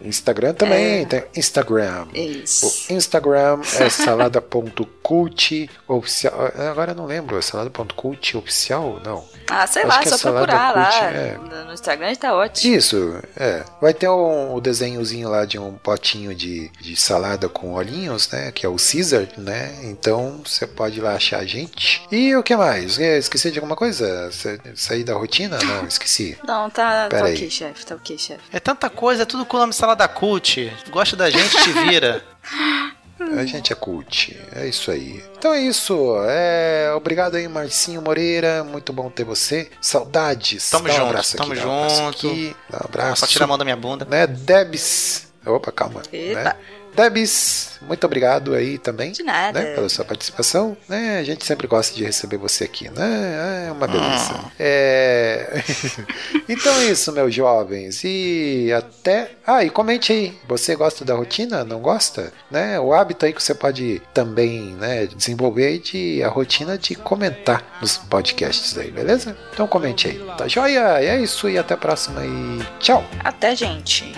Instagram 0.00 0.54
também, 0.54 1.02
É. 1.02 1.04
tem 1.04 1.24
Instagram. 1.36 2.06
É 2.14 2.20
isso. 2.20 2.86
O 2.90 2.92
Instagram 2.96 3.60
é 3.80 3.88
salada.cult. 3.90 4.88
Cult 5.06 5.70
oficial. 5.86 6.34
Agora 6.68 6.90
eu 6.90 6.96
não 6.96 7.06
lembro, 7.06 7.38
é 7.38 7.40
salada.cult 7.42 8.36
oficial? 8.36 9.00
Não. 9.04 9.24
Ah, 9.48 9.64
sei 9.64 9.82
Acho 9.82 9.88
lá, 9.88 9.98
que 10.00 10.08
é 10.08 10.10
só 10.10 10.16
salada 10.18 10.46
procurar 10.48 10.74
lá. 10.74 10.84
cult, 10.90 11.04
é. 11.04 11.38
No- 11.64 11.72
Instagram 11.72 12.14
tá 12.16 12.34
ótimo. 12.34 12.74
Isso, 12.74 13.22
é. 13.36 13.62
Vai 13.80 13.94
ter 13.94 14.08
um, 14.08 14.54
o 14.54 14.60
desenhozinho 14.60 15.28
lá 15.28 15.44
de 15.44 15.60
um 15.60 15.74
potinho 15.74 16.34
de, 16.34 16.68
de 16.80 16.96
salada 16.96 17.48
com 17.48 17.74
olhinhos, 17.74 18.28
né? 18.30 18.50
Que 18.50 18.66
é 18.66 18.68
o 18.68 18.74
Caesar, 18.76 19.28
né? 19.38 19.78
Então 19.84 20.40
você 20.44 20.66
pode 20.66 20.98
ir 20.98 21.02
lá 21.02 21.14
achar 21.14 21.38
a 21.38 21.46
gente. 21.46 22.02
E 22.10 22.34
o 22.34 22.42
que 22.42 22.56
mais? 22.56 22.98
É, 22.98 23.16
Esqueci 23.16 23.52
de 23.52 23.58
alguma 23.60 23.76
coisa? 23.76 24.28
Sa- 24.32 24.58
Sair 24.74 25.04
da 25.04 25.14
rotina? 25.14 25.56
Não, 25.62 25.86
esqueci. 25.86 26.36
Não, 26.44 26.68
tá, 26.68 27.04
tá 27.04 27.08
Pera 27.10 27.26
aí. 27.26 27.34
ok, 27.34 27.48
chefe. 27.50 27.86
Tá 27.86 27.94
ok, 27.94 28.18
chefe. 28.18 28.40
É 28.52 28.58
tanta 28.58 28.90
coisa, 28.90 29.22
é 29.22 29.26
tudo 29.26 29.46
com 29.46 29.56
o 29.56 29.60
nome 29.60 29.72
Salada 29.72 30.08
Cult. 30.08 30.72
Gosta 30.90 31.14
da 31.14 31.30
gente, 31.30 31.56
te 31.62 31.70
vira. 31.72 32.24
A 33.36 33.44
gente 33.44 33.72
é 33.72 33.76
cult, 33.76 34.36
é 34.54 34.66
isso 34.68 34.90
aí. 34.90 35.22
Então 35.38 35.52
é 35.52 35.60
isso. 35.60 36.16
É, 36.28 36.92
obrigado 36.96 37.34
aí, 37.36 37.48
Marcinho 37.48 38.00
Moreira. 38.02 38.62
Muito 38.64 38.92
bom 38.92 39.10
ter 39.10 39.24
você. 39.24 39.68
Saudades. 39.80 40.70
Tamo 40.70 40.84
Dá 40.84 40.90
um 40.90 40.96
junto, 40.96 41.06
abraço 41.08 41.36
tamo 41.36 41.52
aqui, 41.52 41.60
dá 41.60 41.66
um 41.68 41.78
abraço 41.80 41.96
junto. 41.96 42.08
aqui, 42.28 42.56
dá 42.70 42.78
um 42.78 42.86
abraço. 42.86 43.20
Só 43.20 43.26
tira 43.26 43.44
a 43.44 43.48
mão 43.48 43.58
da 43.58 43.64
minha 43.64 43.76
bunda. 43.76 44.04
né? 44.04 44.26
Debs. 44.26 45.26
Opa, 45.44 45.70
calma. 45.72 46.02
Eita. 46.12 46.42
Né? 46.44 46.56
Debs, 46.96 47.78
muito 47.82 48.04
obrigado 48.06 48.54
aí 48.54 48.78
também. 48.78 49.12
De 49.12 49.22
nada. 49.22 49.60
Né, 49.60 49.74
pela 49.74 49.88
sua 49.88 50.04
participação. 50.04 50.76
Né? 50.88 51.18
A 51.18 51.22
gente 51.24 51.44
sempre 51.44 51.66
gosta 51.66 51.94
de 51.94 52.02
receber 52.02 52.38
você 52.38 52.64
aqui, 52.64 52.88
né? 52.88 53.66
É 53.68 53.72
uma 53.72 53.86
beleza. 53.86 54.32
Hum. 54.32 54.50
É... 54.58 55.62
então 56.48 56.74
é 56.80 56.86
isso, 56.86 57.12
meus 57.12 57.34
jovens. 57.34 58.02
E 58.02 58.72
até. 58.76 59.32
Ah, 59.46 59.62
e 59.62 59.68
comente 59.68 60.10
aí. 60.10 60.38
Você 60.48 60.74
gosta 60.74 61.04
da 61.04 61.14
rotina? 61.14 61.64
Não 61.64 61.80
gosta? 61.80 62.32
Né? 62.50 62.80
O 62.80 62.94
hábito 62.94 63.26
aí 63.26 63.32
que 63.32 63.42
você 63.42 63.54
pode 63.54 64.00
também 64.14 64.74
né, 64.76 65.06
desenvolver 65.06 65.78
de 65.78 66.22
a 66.22 66.28
rotina 66.28 66.78
de 66.78 66.94
comentar 66.94 67.78
nos 67.80 67.98
podcasts 67.98 68.76
aí, 68.78 68.90
beleza? 68.90 69.36
Então 69.52 69.66
comente 69.66 70.08
aí. 70.08 70.18
Tá 70.38 70.48
joia? 70.48 71.02
É 71.02 71.20
isso 71.20 71.48
e 71.48 71.58
até 71.58 71.74
a 71.74 71.76
próxima 71.76 72.24
e 72.24 72.80
tchau! 72.80 73.04
Até, 73.22 73.54
gente. 73.54 74.12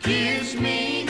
Kiss 0.00 0.56
me 0.56 1.04